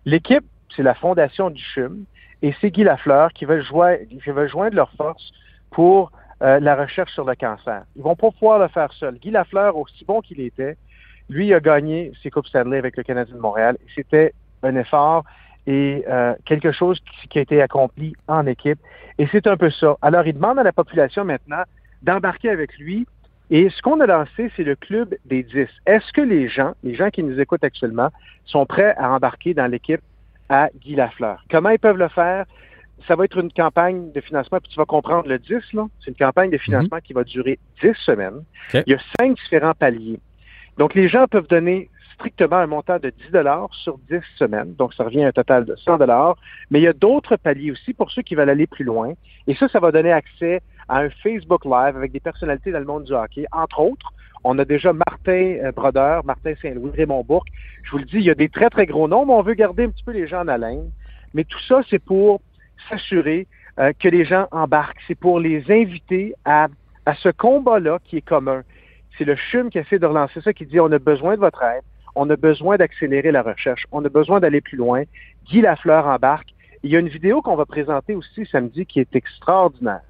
L'équipe, 0.06 0.46
c'est 0.76 0.84
la 0.84 0.94
fondation 0.94 1.50
du 1.50 1.62
CHUM. 1.62 2.06
Et 2.42 2.54
c'est 2.60 2.72
Guy 2.72 2.84
Lafleur 2.84 3.32
qui 3.34 3.46
veut, 3.46 3.62
joindre 3.62 4.76
leurs 4.76 4.92
forces 4.94 5.32
pour 5.70 6.12
euh, 6.42 6.60
la 6.60 6.76
recherche 6.76 7.14
sur 7.14 7.26
le 7.26 7.36
cancer. 7.36 7.84
Ils 7.96 8.02
vont 8.02 8.16
pas 8.16 8.32
pouvoir 8.32 8.60
le 8.60 8.68
faire 8.68 8.92
seul. 8.94 9.16
Guy 9.16 9.32
Lafleur, 9.32 9.78
aussi 9.78 10.04
bon 10.06 10.22
qu'il 10.22 10.42
était, 10.42 10.76
lui 11.30 11.54
a 11.54 11.60
gagné 11.60 12.12
ses 12.22 12.32
Coupes 12.32 12.48
Stanley 12.48 12.78
avec 12.78 12.98
le 12.98 13.04
Canadien 13.04 13.36
de 13.36 13.40
Montréal. 13.40 13.78
C'était 13.96 14.34
un 14.64 14.76
effort 14.76 15.24
et 15.68 16.04
euh, 16.10 16.34
quelque 16.46 16.72
chose 16.72 17.00
qui, 17.30 17.38
a 17.38 17.42
été 17.42 17.62
accompli 17.62 18.14
en 18.28 18.46
équipe. 18.48 18.80
Et 19.18 19.28
c'est 19.32 19.46
un 19.48 19.58
peu 19.58 19.70
ça. 19.70 19.96
Alors, 20.02 20.26
il 20.26 20.34
demande 20.34 20.60
à 20.60 20.64
la 20.64 20.72
population 20.72 21.24
maintenant 21.24 21.64
d'embarquer 22.02 22.50
avec 22.50 22.78
lui. 22.78 23.08
Et 23.52 23.70
ce 23.70 23.82
qu'on 23.82 24.00
a 24.00 24.06
lancé, 24.06 24.52
c'est 24.56 24.64
le 24.64 24.76
club 24.76 25.14
des 25.26 25.44
10. 25.44 25.68
Est-ce 25.86 26.12
que 26.14 26.22
les 26.22 26.48
gens, 26.48 26.74
les 26.84 26.96
gens 26.96 27.10
qui 27.10 27.22
nous 27.22 27.40
écoutent 27.40 27.64
actuellement, 27.64 28.10
sont 28.46 28.66
prêts 28.66 28.96
à 28.98 29.12
embarquer 29.12 29.54
dans 29.54 29.68
l'équipe 29.68 30.02
à 30.52 30.70
Guy 30.82 30.96
Lafleur. 30.96 31.44
Comment 31.50 31.70
ils 31.70 31.80
peuvent 31.80 31.98
le 31.98 32.10
faire? 32.10 32.46
ça 33.08 33.16
va 33.16 33.26
être 33.26 33.38
une 33.38 33.52
campagne 33.52 34.12
de 34.12 34.22
financement, 34.22 34.60
puis 34.60 34.70
tu 34.72 34.78
vas 34.78 34.86
comprendre 34.86 35.28
le 35.28 35.40
10, 35.40 35.74
là. 35.74 35.88
C'est 36.00 36.12
une 36.12 36.18
campagne 36.18 36.52
de 36.52 36.58
financement 36.58 37.00
qui 37.04 37.14
va 37.14 37.24
durer 37.24 37.58
10 37.82 37.94
semaines. 38.06 38.44
Il 38.74 38.84
y 38.86 38.94
a 38.94 39.00
cinq 39.20 39.36
différents 39.38 39.74
paliers. 39.74 40.20
Donc, 40.78 40.94
les 40.94 41.08
gens 41.08 41.26
peuvent 41.28 41.48
donner 41.48 41.90
strictement 42.14 42.58
un 42.58 42.68
montant 42.68 43.00
de 43.00 43.10
10 43.10 43.32
dollars 43.32 43.70
sur 43.74 43.98
10 44.10 44.22
semaines. 44.38 44.76
Donc, 44.76 44.94
ça 44.94 45.04
revient 45.04 45.24
à 45.24 45.30
un 45.30 45.32
total 45.32 45.66
de 45.66 45.76
100 45.76 45.98
dollars. 45.98 46.38
Mais 46.70 46.80
il 46.80 46.84
y 46.84 46.88
a 46.88 46.94
d'autres 46.94 47.36
paliers 47.38 47.72
aussi 47.72 47.94
pour 47.94 48.12
ceux 48.12 48.22
qui 48.22 48.36
veulent 48.36 48.50
aller 48.50 48.68
plus 48.68 48.86
loin. 48.86 49.14
Et 49.48 49.56
ça, 49.56 49.68
ça 49.68 49.80
va 49.80 49.92
donner 49.92 50.12
accès 50.12 50.62
à 50.88 51.00
un 51.00 51.10
Facebook 51.10 51.66
Live 51.66 51.96
avec 51.96 52.12
des 52.12 52.20
personnalités 52.20 52.72
dans 52.72 52.80
le 52.80 52.86
monde 52.86 53.06
du 53.06 53.14
hockey. 53.14 53.46
Entre 53.52 53.80
autres, 53.80 54.14
on 54.44 54.58
a 54.60 54.66
déjà 54.66 54.94
Martin 54.94 55.58
euh, 55.64 55.72
Brodeur, 55.72 56.26
Martin 56.26 56.54
Saint-Louis, 56.62 56.92
Raymond 56.96 57.24
Bourque. 57.24 57.50
Je 57.92 57.98
vous 57.98 58.04
le 58.04 58.06
dis, 58.06 58.18
il 58.20 58.24
y 58.24 58.30
a 58.30 58.36
des 58.36 58.48
très, 58.48 58.70
très 58.70 58.86
gros 58.86 59.10
noms, 59.10 59.26
mais 59.26 59.34
on 59.34 59.42
veut 59.42 59.54
garder 59.54 59.84
un 59.84 59.90
petit 59.90 60.06
peu 60.06 60.14
les 60.14 60.26
gens 60.26 60.44
en 60.44 60.48
haleine. 60.48 60.90
Mais 61.34 61.44
tout 61.44 61.60
ça, 61.68 61.82
c'est 61.90 62.00
pour 62.00 62.40
s'assurer 62.90 63.48
euh, 63.80 63.92
que 64.00 64.08
les 64.08 64.24
gens 64.24 64.48
embarquent. 64.52 65.02
C'est 65.10 65.20
pour 65.20 65.42
les 65.42 65.70
inviter 65.70 66.34
à, 66.46 66.70
à 67.06 67.16
ce 67.16 67.28
combat-là 67.28 68.00
qui 68.06 68.16
est 68.16 68.26
commun. 68.26 68.64
C'est 69.18 69.26
le 69.26 69.36
CHUM 69.36 69.70
qui 69.70 69.78
essaie 69.78 70.00
de 70.00 70.06
relancer 70.06 70.40
ça, 70.40 70.54
qui 70.54 70.66
dit 70.66 70.80
on 70.80 70.90
a 70.94 71.00
besoin 71.00 71.36
de 71.36 71.42
votre 71.42 71.62
aide, 71.64 71.84
on 72.16 72.30
a 72.30 72.38
besoin 72.38 72.78
d'accélérer 72.78 73.30
la 73.30 73.42
recherche, 73.42 73.86
on 73.92 74.06
a 74.06 74.10
besoin 74.10 74.40
d'aller 74.40 74.62
plus 74.62 74.78
loin. 74.78 75.04
Guy 75.48 75.60
Lafleur 75.60 76.08
embarque. 76.08 76.54
Il 76.84 76.92
y 76.92 76.96
a 76.96 77.00
une 77.00 77.10
vidéo 77.10 77.42
qu'on 77.42 77.58
va 77.58 77.66
présenter 77.66 78.16
aussi 78.16 78.46
samedi 78.46 78.86
qui 78.86 79.02
est 79.02 79.16
extraordinaire, 79.18 80.02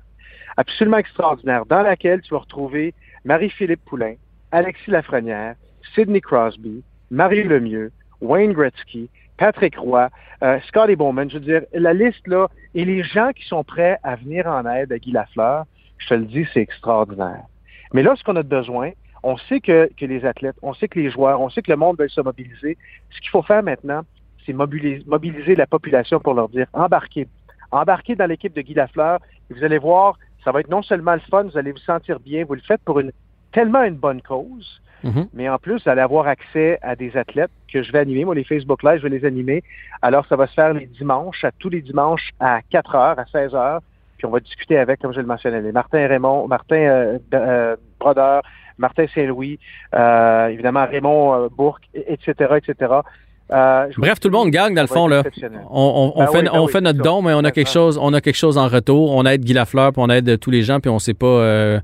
absolument 0.56 0.98
extraordinaire, 0.98 1.66
dans 1.66 1.82
laquelle 1.82 2.22
tu 2.22 2.32
vas 2.36 2.42
retrouver 2.42 2.94
Marie-Philippe 3.26 3.84
Poulain, 3.86 4.14
Alexis 4.52 4.92
Lafrenière, 4.92 5.56
Sidney 5.96 6.22
Crosby, 6.22 6.84
Marie 7.12 7.44
Lemieux, 7.44 7.92
Wayne 8.22 8.54
Gretzky, 8.54 9.10
Patrick 9.38 9.78
Roy, 9.78 10.10
euh, 10.44 10.60
Scotty 10.68 10.96
Bowman, 10.96 11.30
je 11.30 11.36
veux 11.36 11.44
dire, 11.44 11.62
la 11.74 11.94
liste 11.94 12.26
là, 12.26 12.48
et 12.74 12.86
les 12.86 13.04
gens 13.04 13.32
qui 13.36 13.46
sont 13.46 13.64
prêts 13.66 13.98
à 14.02 14.16
venir 14.16 14.48
en 14.48 14.66
aide 14.66 14.94
à 14.94 14.98
Guy 14.98 15.12
Lafleur, 15.12 15.66
je 15.98 16.08
te 16.08 16.14
le 16.14 16.26
dis, 16.26 16.48
c'est 16.54 16.62
extraordinaire. 16.62 17.44
Mais 17.94 18.02
là, 18.02 18.16
ce 18.16 18.24
qu'on 18.24 18.38
a 18.38 18.44
besoin, 18.44 18.92
on 19.24 19.38
sait 19.38 19.60
que, 19.60 19.90
les 20.00 20.26
athlètes, 20.26 20.56
on 20.62 20.74
sait 20.74 20.88
que 20.88 21.00
les 21.00 21.12
joueurs, 21.12 21.42
on 21.42 21.50
sait 21.50 21.62
que 21.62 21.70
le 21.70 21.78
monde 21.78 21.98
veut 22.00 22.08
se 22.08 22.22
mobiliser. 22.22 22.78
Ce 23.12 23.20
qu'il 23.20 23.30
faut 23.30 23.44
faire 23.44 23.62
maintenant, 23.62 24.02
c'est 24.46 24.54
mobiliser, 24.54 25.04
mobiliser 25.06 25.56
la 25.56 25.68
population 25.68 26.20
pour 26.20 26.34
leur 26.34 26.50
dire 26.50 26.68
embarquez. 26.74 27.28
Embarquez 27.72 28.16
dans 28.16 28.26
l'équipe 28.26 28.54
de 28.54 28.62
Guy 28.62 28.74
Lafleur 28.74 29.20
et 29.50 29.54
vous 29.54 29.64
allez 29.64 29.78
voir, 29.78 30.18
ça 30.44 30.52
va 30.52 30.62
être 30.62 30.70
non 30.70 30.82
seulement 30.82 31.14
le 31.14 31.20
fun, 31.20 31.44
vous 31.44 31.58
allez 31.58 31.72
vous 31.72 31.78
sentir 31.80 32.20
bien, 32.20 32.46
vous 32.46 32.56
le 32.56 32.62
faites 32.62 32.82
pour 32.82 33.00
une 33.00 33.12
tellement 33.52 33.84
une 33.84 33.96
bonne 33.96 34.22
cause, 34.22 34.82
Mhm. 35.04 35.28
mais 35.34 35.50
en 35.50 35.58
plus, 35.58 35.84
vous 35.84 35.90
allez 35.90 36.02
avoir 36.02 36.28
accès 36.28 36.78
à 36.82 36.96
des 36.96 37.16
athlètes 37.18 37.52
que 37.72 37.82
je 37.84 37.92
vais 37.92 38.00
animer. 38.00 38.24
Moi, 38.26 38.36
les 38.36 38.44
Facebook 38.44 38.84
Live, 38.84 38.98
je 38.98 39.08
vais 39.08 39.18
les 39.18 39.26
animer. 39.26 39.64
Alors, 40.02 40.26
ça 40.28 40.36
va 40.36 40.48
se 40.48 40.54
faire 40.54 40.74
les 40.74 40.86
dimanches, 40.86 41.44
à 41.44 41.52
tous 41.58 41.70
les 41.70 41.82
dimanches 41.82 42.30
à 42.40 42.60
4 42.70 42.96
heures, 42.96 43.20
à 43.20 43.26
16 43.32 43.56
heures. 43.56 43.80
Puis 44.18 44.26
on 44.28 44.32
va 44.32 44.40
discuter 44.40 44.78
avec, 44.78 45.00
comme 45.02 45.14
je 45.14 45.20
le 45.20 45.26
mentionnais, 45.26 45.62
les 45.62 45.72
Martin 45.72 46.08
Raymond, 46.08 46.48
Martin 46.48 46.76
euh, 46.76 47.18
euh, 47.34 47.76
Brodeur, 48.00 48.44
Martin 48.78 49.06
Saint-Louis, 49.14 49.58
euh, 49.96 50.48
évidemment 50.48 50.86
Raymond 50.86 51.34
euh, 51.46 51.48
Bourque, 51.50 51.84
et- 51.96 52.14
etc., 52.14 52.58
etc. 52.58 52.92
Euh, 53.52 53.88
Bref, 53.98 54.20
tout 54.20 54.30
le 54.30 54.34
monde 54.38 54.50
gagne, 54.50 54.74
dans 54.76 54.82
le 54.82 54.88
fond. 54.88 55.08
Là. 55.08 55.24
On, 55.70 56.14
Ben 56.16 56.28
fait, 56.28 56.38
oui, 56.38 56.44
ben 56.46 56.52
on 56.54 56.66
oui, 56.66 56.72
fait 56.72 56.82
notre 56.82 57.02
don, 57.02 57.22
mais 57.22 57.34
on 57.34 57.44
a 57.44 57.52
quelque 57.52 57.70
chose, 57.70 57.98
on 58.02 58.14
a 58.14 58.22
quelque 58.22 58.38
chose 58.38 58.58
en 58.58 58.68
retour. 58.68 59.14
On 59.16 59.26
aide 59.26 59.44
Guy 59.44 59.54
Lafleur, 59.54 59.92
puis 59.92 60.02
on 60.06 60.10
aide 60.10 60.40
tous 60.40 60.52
les 60.52 60.62
gens, 60.62 60.80
puis 60.80 60.90
on 60.90 61.00
sait 61.00 61.14
pas, 61.14 61.26
euh, 61.26 61.80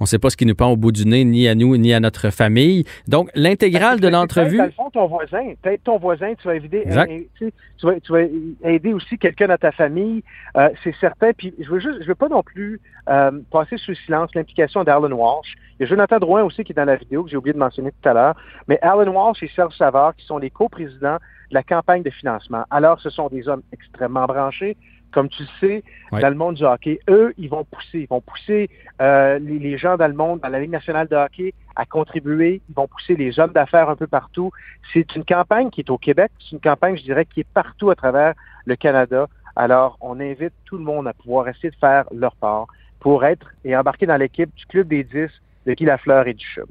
on 0.00 0.06
sait 0.06 0.18
pas 0.18 0.30
ce 0.30 0.36
qui 0.36 0.46
nous 0.46 0.54
pend 0.54 0.68
au 0.70 0.76
bout 0.76 0.92
du 0.92 1.06
nez, 1.06 1.24
ni 1.24 1.48
à 1.48 1.54
nous, 1.54 1.76
ni 1.76 1.92
à 1.92 2.00
notre 2.00 2.30
famille. 2.30 2.84
Donc, 3.06 3.30
l'intégrale 3.34 3.96
de 3.96 4.02
Peut-être, 4.02 4.12
l'entrevue. 4.12 4.60
Fond, 4.76 4.90
ton 4.90 5.06
voisin, 5.06 5.52
peut-être 5.62 5.84
ton 5.84 5.98
voisin, 5.98 6.34
tu 6.34 6.46
vas 6.46 6.56
aider, 6.56 6.82
Exact. 6.84 7.10
eh, 7.10 7.28
tu, 7.38 7.52
vas, 7.82 8.00
tu 8.00 8.12
vas 8.12 8.22
aider 8.70 8.92
aussi 8.92 9.18
quelqu'un 9.18 9.48
dans 9.48 9.56
ta 9.56 9.72
famille, 9.72 10.22
euh, 10.56 10.68
c'est 10.84 10.94
certain. 11.00 11.30
Puis 11.36 11.54
je 11.58 11.68
veux 11.70 11.80
juste, 11.80 12.02
je 12.02 12.06
veux 12.06 12.14
pas 12.14 12.28
non 12.28 12.42
plus 12.42 12.80
euh, 13.08 13.30
passer 13.50 13.76
sous 13.78 13.94
silence 13.94 14.34
l'implication 14.34 14.84
d'Alan 14.84 15.10
Walsh. 15.12 15.54
Il 15.78 15.82
y 15.82 15.86
a 15.86 15.88
Jonathan 15.88 16.18
Drouin 16.18 16.42
aussi 16.42 16.64
qui 16.64 16.72
est 16.72 16.74
dans 16.74 16.84
la 16.84 16.96
vidéo 16.96 17.24
que 17.24 17.30
j'ai 17.30 17.36
oublié 17.36 17.52
de 17.54 17.58
mentionner 17.58 17.90
tout 18.02 18.08
à 18.08 18.12
l'heure. 18.12 18.34
Mais 18.66 18.78
Alan 18.82 19.10
Walsh 19.12 19.42
et 19.42 19.50
Serge 19.54 19.76
Savard 19.76 20.14
qui 20.16 20.26
sont 20.26 20.38
les 20.38 20.50
coprésidents 20.50 21.16
de 21.50 21.54
la 21.54 21.62
campagne 21.62 22.02
de 22.02 22.10
financement. 22.10 22.64
Alors, 22.70 23.00
ce 23.00 23.10
sont 23.10 23.28
des 23.28 23.48
hommes 23.48 23.62
extrêmement 23.72 24.26
branchés. 24.26 24.76
Comme 25.12 25.28
tu 25.28 25.42
le 25.42 25.48
sais, 25.60 25.82
Ouais. 26.12 26.20
dans 26.20 26.28
le 26.28 26.34
monde 26.34 26.54
du 26.56 26.64
hockey, 26.64 27.00
eux, 27.08 27.32
ils 27.38 27.48
vont 27.48 27.64
pousser. 27.64 28.00
Ils 28.00 28.08
vont 28.08 28.20
pousser 28.20 28.68
euh, 29.00 29.38
les, 29.38 29.58
les 29.58 29.78
gens 29.78 29.96
dans 29.96 30.06
le 30.06 30.14
monde, 30.14 30.40
dans 30.40 30.48
la 30.48 30.60
Ligue 30.60 30.70
nationale 30.70 31.08
de 31.08 31.16
hockey, 31.16 31.54
à 31.76 31.84
contribuer. 31.86 32.60
Ils 32.68 32.74
vont 32.74 32.86
pousser 32.86 33.14
les 33.16 33.38
hommes 33.40 33.52
d'affaires 33.52 33.88
un 33.88 33.96
peu 33.96 34.06
partout. 34.06 34.50
C'est 34.92 35.14
une 35.16 35.24
campagne 35.24 35.70
qui 35.70 35.80
est 35.80 35.90
au 35.90 35.98
Québec. 35.98 36.30
C'est 36.40 36.52
une 36.52 36.60
campagne, 36.60 36.96
je 36.96 37.02
dirais, 37.02 37.24
qui 37.24 37.40
est 37.40 37.46
partout 37.54 37.90
à 37.90 37.94
travers 37.94 38.34
le 38.66 38.76
Canada. 38.76 39.26
Alors, 39.56 39.96
on 40.00 40.20
invite 40.20 40.52
tout 40.66 40.76
le 40.78 40.84
monde 40.84 41.08
à 41.08 41.12
pouvoir 41.14 41.48
essayer 41.48 41.70
de 41.70 41.76
faire 41.76 42.04
leur 42.14 42.34
part 42.36 42.66
pour 43.00 43.24
être 43.24 43.46
et 43.64 43.76
embarquer 43.76 44.06
dans 44.06 44.16
l'équipe 44.16 44.54
du 44.54 44.66
Club 44.66 44.88
des 44.88 45.04
10 45.04 45.28
de 45.66 45.72
Guy 45.74 45.84
Lafleur 45.84 46.26
et 46.26 46.34
du 46.34 46.44
CHUM. 46.46 46.66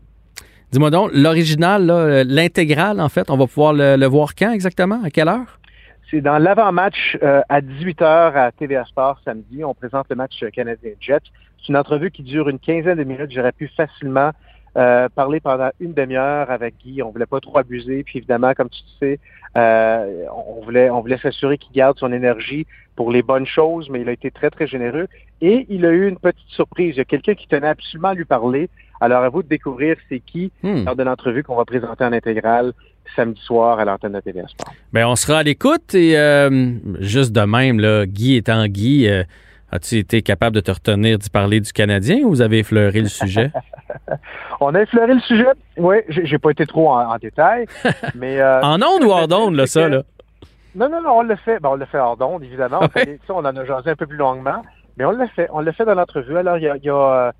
Dis-moi 0.72 0.90
donc, 0.90 1.12
l'original, 1.14 1.90
euh, 1.90 2.24
l'intégrale, 2.28 3.00
en 3.00 3.10
fait, 3.10 3.30
on 3.30 3.38
va 3.38 3.48
pouvoir 3.48 3.74
le, 3.74 3.96
le 3.96 4.06
voir 4.06 4.36
quand 4.36 4.52
exactement? 4.52 5.02
À 5.04 5.10
quelle 5.10 5.28
heure? 5.30 5.60
C'est 6.10 6.22
dans 6.22 6.38
l'avant-match 6.38 7.18
euh, 7.22 7.42
à 7.50 7.60
18h 7.60 8.34
à 8.34 8.52
TVA 8.54 8.86
Sport 8.86 9.20
samedi. 9.26 9.64
On 9.66 9.74
présente 9.74 10.08
le 10.10 10.16
match 10.16 10.42
canadien 10.54 10.92
Jets. 11.02 11.20
C'est 11.60 11.70
une 11.70 11.78
entrevue 11.78 12.12
qui 12.12 12.24
dure 12.24 12.48
une 12.48 12.60
quinzaine 12.60 12.98
de 12.98 13.04
minutes. 13.04 13.32
J'aurais 13.32 13.52
pu 13.52 13.68
facilement 13.76 14.32
euh, 14.78 15.10
parler 15.10 15.42
pendant 15.42 15.70
une 15.82 15.94
demi-heure 15.94 16.50
avec 16.50 16.76
Guy. 16.78 17.02
On 17.02 17.10
voulait 17.10 17.26
pas 17.26 17.42
trop 17.42 17.58
abuser. 17.58 18.04
Puis 18.04 18.20
évidemment, 18.20 18.54
comme 18.54 18.70
tu 18.70 18.82
le 18.84 19.08
sais, 19.08 19.20
euh, 19.58 20.26
on 20.34 20.64
voulait, 20.64 20.90
on 20.90 21.02
voulait 21.02 21.18
s'assurer 21.18 21.58
qu'il 21.58 21.74
garde 21.74 21.98
son 22.00 22.14
énergie 22.14 22.66
pour 22.96 23.12
les 23.12 23.22
bonnes 23.22 23.46
choses, 23.46 23.90
mais 23.90 24.02
il 24.02 24.08
a 24.08 24.14
été 24.14 24.32
très, 24.32 24.50
très 24.50 24.66
généreux. 24.66 25.08
Et 25.42 25.66
il 25.70 25.86
a 25.86 25.90
eu 25.90 26.08
une 26.08 26.18
petite 26.18 26.50
surprise. 26.50 26.96
Il 26.96 27.00
y 27.00 27.02
a 27.02 27.06
quelqu'un 27.06 27.36
qui 27.36 27.48
tenait 27.48 27.68
absolument 27.68 28.10
à 28.10 28.14
lui 28.14 28.26
parler. 28.26 28.70
Alors, 29.02 29.24
à 29.24 29.30
vous 29.30 29.44
de 29.44 29.48
découvrir 29.48 29.98
c'est 30.10 30.20
qui 30.20 30.52
Hmm. 30.64 30.86
lors 30.86 30.96
de 30.96 31.04
l'entrevue 31.04 31.44
qu'on 31.44 31.56
va 31.56 31.66
présenter 31.66 32.04
en 32.04 32.14
intégrale 32.14 32.74
samedi 33.16 33.40
soir 33.42 33.80
à 33.80 33.86
l'antenne 33.86 34.14
de 34.14 34.20
TVA 34.20 34.48
Sport. 34.48 34.74
Ben, 34.94 35.06
on 35.08 35.16
sera 35.16 35.40
à 35.40 35.44
l'écoute 35.44 35.94
et 35.96 36.18
euh, 36.18 36.72
juste 37.00 37.32
de 37.34 37.42
même, 37.42 37.80
là, 37.80 38.06
Guy 38.06 38.36
étant 38.36 38.66
Guy, 38.68 39.08
euh, 39.10 39.24
as-tu 39.72 39.98
été 39.98 40.22
capable 40.22 40.56
de 40.56 40.62
te 40.62 40.72
retenir 40.72 41.18
d'y 41.18 41.30
parler 41.30 41.60
du 41.60 41.72
Canadien 41.74 42.20
ou 42.24 42.30
vous 42.30 42.42
avez 42.42 42.60
effleuré 42.60 43.02
le 43.02 43.08
sujet? 43.10 43.52
On 44.60 44.74
a 44.76 44.82
effleuré 44.82 45.14
le 45.14 45.20
sujet. 45.22 45.46
Oui, 45.78 45.98
j'ai 46.10 46.38
pas 46.40 46.52
été 46.52 46.66
trop 46.66 46.90
en, 46.90 47.14
en 47.14 47.18
détail, 47.18 47.66
mais 48.16 48.40
euh, 48.40 48.62
en 48.62 48.82
onde 48.82 49.04
ou 49.04 49.12
hors 49.12 49.28
d'onde, 49.28 49.56
là, 49.56 49.68
ça, 49.68 49.88
là? 49.88 50.04
non, 50.76 50.90
non, 50.90 51.02
non, 51.02 51.12
on 51.20 51.22
l'a 51.22 51.38
fait. 51.38 51.60
Ben, 51.60 51.70
on 51.70 51.76
l'a 51.76 51.86
fait 51.86 51.98
hors 52.00 52.18
d'onde, 52.18 52.44
évidemment. 52.44 52.80
On, 52.82 52.86
Ouais. 52.86 52.90
fait- 53.06 53.20
ça, 53.28 53.34
on 53.34 53.40
en 53.46 53.56
a 53.56 53.66
jasé 53.66 53.90
un 53.92 53.96
peu 53.96 54.06
plus 54.08 54.18
longuement, 54.18 54.62
mais 54.98 55.06
on 55.06 55.12
l'a 55.12 55.28
fait. 55.28 55.48
On 55.52 55.60
l'a 55.60 55.72
fait 55.74 55.86
dans 55.86 55.96
l'entrevue. 55.96 56.38
Alors, 56.38 56.58
il 56.58 56.64
y 56.64 56.68
a, 56.70 56.78
y 56.78 56.90
a, 56.90 57.34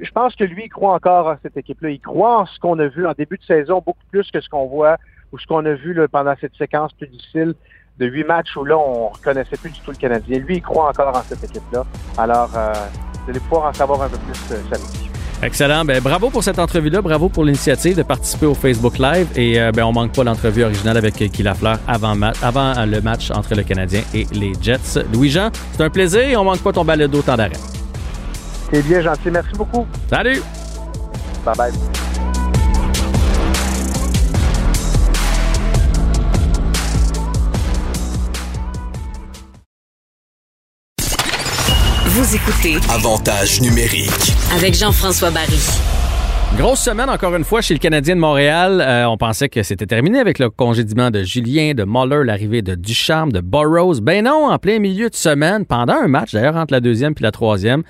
je 0.00 0.10
pense 0.12 0.34
que 0.36 0.44
lui, 0.44 0.64
il 0.64 0.68
croit 0.68 0.94
encore 0.94 1.26
en 1.26 1.36
cette 1.42 1.56
équipe-là. 1.56 1.90
Il 1.90 2.00
croit 2.00 2.40
en 2.40 2.46
ce 2.46 2.58
qu'on 2.58 2.78
a 2.78 2.88
vu 2.88 3.06
en 3.06 3.12
début 3.12 3.38
de 3.38 3.44
saison, 3.44 3.82
beaucoup 3.84 4.04
plus 4.10 4.30
que 4.30 4.40
ce 4.40 4.48
qu'on 4.48 4.66
voit 4.66 4.96
ou 5.32 5.38
ce 5.38 5.46
qu'on 5.46 5.64
a 5.64 5.74
vu 5.74 5.96
pendant 6.10 6.34
cette 6.40 6.54
séquence 6.56 6.92
plus 6.92 7.06
difficile 7.06 7.54
de 7.98 8.06
huit 8.06 8.24
matchs 8.24 8.56
où 8.56 8.64
là, 8.64 8.78
on 8.78 9.08
reconnaissait 9.08 9.56
plus 9.56 9.70
du 9.70 9.80
tout 9.80 9.90
le 9.90 9.96
Canadien. 9.96 10.38
Lui, 10.38 10.56
il 10.56 10.62
croit 10.62 10.88
encore 10.88 11.16
en 11.16 11.22
cette 11.22 11.44
équipe-là. 11.44 11.84
Alors, 12.18 12.50
euh, 12.56 12.72
vous 13.24 13.30
allez 13.30 13.40
pouvoir 13.40 13.66
en 13.66 13.72
savoir 13.72 14.02
un 14.02 14.08
peu 14.08 14.18
plus 14.18 14.52
euh, 14.52 14.62
samedi. 14.72 15.10
Excellent. 15.42 15.84
Ben, 15.84 16.02
bravo 16.02 16.28
pour 16.28 16.44
cette 16.44 16.58
entrevue-là. 16.58 17.00
Bravo 17.00 17.28
pour 17.28 17.44
l'initiative 17.44 17.96
de 17.96 18.02
participer 18.02 18.46
au 18.46 18.54
Facebook 18.54 18.98
Live. 18.98 19.26
Et 19.36 19.60
euh, 19.60 19.72
ben, 19.72 19.84
on 19.84 19.92
manque 19.92 20.14
pas 20.14 20.24
l'entrevue 20.24 20.64
originale 20.64 20.96
avec 20.96 21.20
euh, 21.22 21.26
Guy 21.26 21.42
Lafleur 21.42 21.78
avant 21.88 22.14
euh, 22.14 22.86
le 22.86 23.00
match 23.00 23.30
entre 23.30 23.54
le 23.54 23.62
Canadien 23.62 24.02
et 24.14 24.26
les 24.32 24.52
Jets. 24.60 25.02
Louis-Jean, 25.12 25.50
c'est 25.72 25.82
un 25.82 25.90
plaisir 25.90 26.20
et 26.20 26.36
on 26.36 26.44
manque 26.44 26.62
pas 26.62 26.72
ton 26.72 26.84
balado 26.84 27.22
temps 27.22 27.36
d'arrêt. 27.36 27.79
C'est 28.72 28.82
bien 28.82 29.00
gentil. 29.00 29.30
Merci 29.30 29.52
beaucoup. 29.56 29.86
Salut! 30.08 30.42
Bye 31.44 31.54
bye. 31.56 31.72
Vous 42.06 42.34
écoutez 42.34 42.76
Avantage 42.92 43.60
numérique. 43.60 44.10
avec 44.54 44.74
Jean-François 44.74 45.30
Barry. 45.30 45.58
Grosse 46.56 46.80
semaine 46.80 47.08
encore 47.08 47.34
une 47.36 47.44
fois 47.44 47.60
chez 47.60 47.74
le 47.74 47.78
Canadien 47.78 48.16
de 48.16 48.20
Montréal. 48.20 48.80
Euh, 48.80 49.06
on 49.08 49.16
pensait 49.16 49.48
que 49.48 49.62
c'était 49.62 49.86
terminé 49.86 50.18
avec 50.18 50.38
le 50.40 50.50
congédiement 50.50 51.10
de 51.10 51.22
Julien, 51.22 51.74
de 51.74 51.84
Muller, 51.84 52.24
l'arrivée 52.24 52.60
de 52.62 52.74
Ducharme, 52.74 53.30
de 53.32 53.40
Burroughs. 53.40 54.00
Ben 54.02 54.24
non, 54.24 54.50
en 54.50 54.58
plein 54.58 54.80
milieu 54.80 55.08
de 55.08 55.14
semaine, 55.14 55.64
pendant 55.64 55.94
un 55.94 56.08
match, 56.08 56.32
d'ailleurs 56.32 56.56
entre 56.56 56.74
la 56.74 56.80
deuxième 56.80 57.14
puis 57.14 57.22
la 57.22 57.30
troisième, 57.30 57.82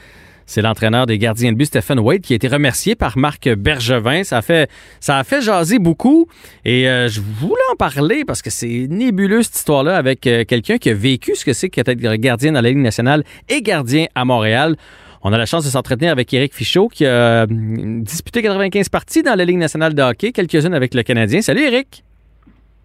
c'est 0.50 0.62
l'entraîneur 0.62 1.06
des 1.06 1.16
gardiens 1.16 1.52
de 1.52 1.56
but, 1.56 1.66
Stephen 1.66 2.00
Wade, 2.00 2.22
qui 2.22 2.32
a 2.32 2.36
été 2.36 2.48
remercié 2.48 2.96
par 2.96 3.16
Marc 3.16 3.48
Bergevin. 3.48 4.24
Ça 4.24 4.38
a 4.38 4.42
fait, 4.42 4.68
ça 4.98 5.22
jaser 5.40 5.78
beaucoup. 5.78 6.26
Et 6.64 6.88
euh, 6.88 7.08
je 7.08 7.20
voulais 7.20 7.62
en 7.72 7.76
parler 7.76 8.24
parce 8.24 8.42
que 8.42 8.50
c'est 8.50 8.88
nébuleux 8.90 9.44
cette 9.44 9.54
histoire-là 9.54 9.96
avec 9.96 10.26
euh, 10.26 10.44
quelqu'un 10.44 10.78
qui 10.78 10.90
a 10.90 10.94
vécu 10.94 11.36
ce 11.36 11.44
que 11.44 11.52
c'est 11.52 11.68
qu'être 11.68 11.92
gardien 11.92 12.50
dans 12.50 12.62
la 12.62 12.68
Ligue 12.68 12.78
nationale 12.78 13.22
et 13.48 13.62
gardien 13.62 14.06
à 14.16 14.24
Montréal. 14.24 14.74
On 15.22 15.32
a 15.32 15.38
la 15.38 15.46
chance 15.46 15.64
de 15.64 15.70
s'entretenir 15.70 16.10
avec 16.10 16.34
Éric 16.34 16.52
Fichaud 16.52 16.88
qui 16.88 17.06
a 17.06 17.44
euh, 17.44 17.46
disputé 17.48 18.42
95 18.42 18.88
parties 18.88 19.22
dans 19.22 19.36
la 19.36 19.44
Ligue 19.44 19.58
nationale 19.58 19.94
de 19.94 20.02
hockey, 20.02 20.32
quelques-unes 20.32 20.74
avec 20.74 20.94
le 20.94 21.04
Canadien. 21.04 21.42
Salut 21.42 21.62
Éric! 21.62 22.02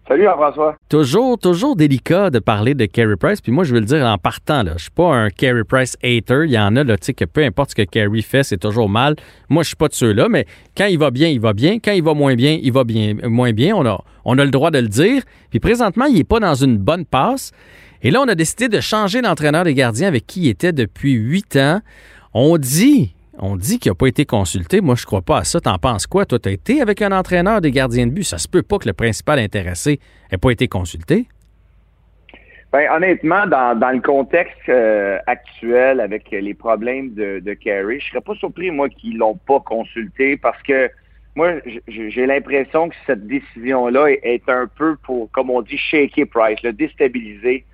Salut 0.08 0.22
Jean-François. 0.22 0.76
Toujours, 0.88 1.36
toujours 1.36 1.74
délicat 1.74 2.30
de 2.30 2.38
parler 2.38 2.74
de 2.74 2.86
Carey 2.86 3.16
Price. 3.18 3.40
Puis 3.40 3.50
moi, 3.50 3.64
je 3.64 3.74
veux 3.74 3.80
le 3.80 3.86
dire 3.86 4.06
en 4.06 4.18
partant, 4.18 4.62
là, 4.62 4.74
je 4.76 4.82
suis 4.82 4.90
pas 4.92 5.12
un 5.12 5.30
Carey 5.30 5.64
Price 5.64 5.96
hater. 6.00 6.44
Il 6.44 6.52
y 6.52 6.58
en 6.58 6.76
a, 6.76 6.84
là, 6.84 6.96
tu 6.96 7.06
sais, 7.06 7.14
que 7.14 7.24
peu 7.24 7.42
importe 7.42 7.70
ce 7.70 7.74
que 7.74 7.82
Carey 7.82 8.22
fait, 8.22 8.44
c'est 8.44 8.56
toujours 8.56 8.88
mal. 8.88 9.16
Moi, 9.48 9.64
je 9.64 9.68
suis 9.68 9.76
pas 9.76 9.88
de 9.88 9.94
ceux-là, 9.94 10.28
mais 10.28 10.46
quand 10.76 10.86
il 10.86 10.96
va 10.96 11.10
bien, 11.10 11.26
il 11.26 11.40
va 11.40 11.54
bien. 11.54 11.80
Quand 11.84 11.90
il 11.90 12.04
va 12.04 12.14
moins 12.14 12.36
bien, 12.36 12.56
il 12.62 12.72
va 12.72 12.84
bien, 12.84 13.14
moins 13.24 13.52
bien. 13.52 13.74
On 13.74 13.84
a, 13.84 14.00
on 14.24 14.38
a 14.38 14.44
le 14.44 14.52
droit 14.52 14.70
de 14.70 14.78
le 14.78 14.86
dire. 14.86 15.22
Puis 15.50 15.58
présentement, 15.58 16.04
il 16.04 16.20
est 16.20 16.24
pas 16.24 16.38
dans 16.38 16.54
une 16.54 16.78
bonne 16.78 17.04
passe. 17.04 17.50
Et 18.00 18.12
là, 18.12 18.22
on 18.22 18.28
a 18.28 18.36
décidé 18.36 18.68
de 18.68 18.78
changer 18.78 19.22
l'entraîneur 19.22 19.64
des 19.64 19.74
gardiens 19.74 20.06
avec 20.06 20.24
qui 20.24 20.42
il 20.42 20.48
était 20.50 20.72
depuis 20.72 21.14
huit 21.14 21.56
ans. 21.56 21.80
On 22.32 22.58
dit, 22.58 23.15
on 23.38 23.56
dit 23.56 23.78
qu'il 23.78 23.90
n'a 23.90 23.94
pas 23.94 24.06
été 24.06 24.24
consulté. 24.24 24.80
Moi, 24.80 24.94
je 24.94 25.02
ne 25.02 25.06
crois 25.06 25.22
pas 25.22 25.38
à 25.38 25.44
ça. 25.44 25.60
T'en 25.60 25.78
penses 25.78 26.06
quoi? 26.06 26.26
Toi, 26.26 26.38
tu 26.38 26.48
as 26.48 26.52
été 26.52 26.80
avec 26.80 27.02
un 27.02 27.12
entraîneur 27.12 27.60
des 27.60 27.70
gardiens 27.70 28.06
de 28.06 28.12
but. 28.12 28.24
Ça 28.24 28.38
se 28.38 28.48
peut 28.48 28.62
pas 28.62 28.78
que 28.78 28.86
le 28.86 28.92
principal 28.92 29.38
intéressé 29.38 30.00
n'ait 30.30 30.38
pas 30.38 30.50
été 30.50 30.68
consulté. 30.68 31.26
Ben, 32.72 32.90
honnêtement, 32.90 33.46
dans, 33.46 33.94
le 33.94 34.00
contexte 34.00 34.68
euh, 34.68 35.18
actuel, 35.26 36.00
avec 36.00 36.30
les 36.30 36.54
problèmes 36.54 37.14
de, 37.14 37.40
de 37.40 37.54
Carey, 37.54 38.00
je 38.00 38.08
serais 38.08 38.20
pas 38.20 38.34
surpris, 38.34 38.70
moi, 38.70 38.88
qu'ils 38.88 39.16
l'ont 39.18 39.38
pas 39.46 39.60
consulté 39.60 40.36
parce 40.36 40.60
que 40.62 40.90
moi, 41.36 41.52
j'ai 41.86 42.26
l'impression 42.26 42.88
que 42.88 42.94
cette 43.06 43.26
décision-là 43.26 44.08
est 44.08 44.48
un 44.48 44.66
peu 44.66 44.96
pour, 45.04 45.30
comme 45.32 45.50
on 45.50 45.60
dit, 45.60 45.76
shaker 45.76 46.26
Price, 46.26 46.62
le 46.62 46.72
déstabiliser. 46.72 47.64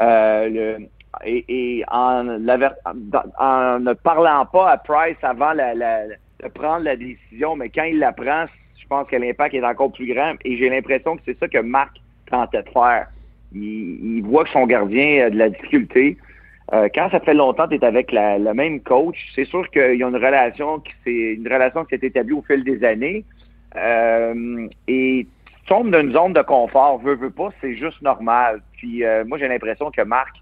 Euh, 0.00 0.48
le, 0.48 0.88
et, 1.24 1.84
en, 1.90 2.24
ne 2.24 3.92
parlant 3.94 4.46
pas 4.46 4.70
à 4.70 4.78
Price 4.78 5.16
avant 5.22 5.54
de 5.54 6.48
prendre 6.54 6.84
la 6.84 6.96
décision, 6.96 7.56
mais 7.56 7.68
quand 7.68 7.84
il 7.84 7.98
la 7.98 8.12
prend, 8.12 8.46
je 8.76 8.86
pense 8.86 9.06
que 9.08 9.16
l'impact 9.16 9.54
est 9.54 9.64
encore 9.64 9.92
plus 9.92 10.12
grand. 10.12 10.34
Et 10.44 10.56
j'ai 10.56 10.68
l'impression 10.68 11.16
que 11.16 11.22
c'est 11.24 11.38
ça 11.38 11.48
que 11.48 11.58
Marc 11.58 11.96
tentait 12.30 12.62
de 12.62 12.68
faire. 12.70 13.08
Il, 13.52 14.22
voit 14.22 14.44
que 14.44 14.50
son 14.50 14.66
gardien 14.66 15.26
a 15.26 15.30
de 15.30 15.36
la 15.36 15.50
difficulté. 15.50 16.16
Euh, 16.72 16.88
quand 16.94 17.10
ça 17.10 17.18
fait 17.18 17.34
longtemps 17.34 17.64
que 17.64 17.74
tu 17.74 17.80
es 17.80 17.84
avec 17.84 18.12
le 18.12 18.52
même 18.52 18.80
coach, 18.80 19.16
c'est 19.34 19.44
sûr 19.44 19.68
qu'il 19.70 19.96
y 19.96 20.04
a 20.04 20.08
une 20.08 20.14
relation 20.14 20.78
qui 20.78 20.92
c'est 21.04 21.34
une 21.34 21.48
relation 21.48 21.84
qui 21.84 21.98
s'est 21.98 22.06
établie 22.06 22.32
au 22.32 22.42
fil 22.42 22.62
des 22.62 22.84
années. 22.84 23.24
Euh, 23.76 24.68
et 24.86 25.26
tu 25.46 25.64
tombes 25.66 25.90
dans 25.90 26.00
une 26.00 26.12
zone 26.12 26.32
de 26.32 26.42
confort, 26.42 26.98
veut, 26.98 27.16
veut 27.16 27.30
pas, 27.30 27.50
c'est 27.60 27.74
juste 27.74 28.00
normal. 28.02 28.62
Puis 28.76 29.04
euh, 29.04 29.24
moi 29.24 29.38
j'ai 29.38 29.48
l'impression 29.48 29.90
que 29.90 30.02
Marc 30.02 30.39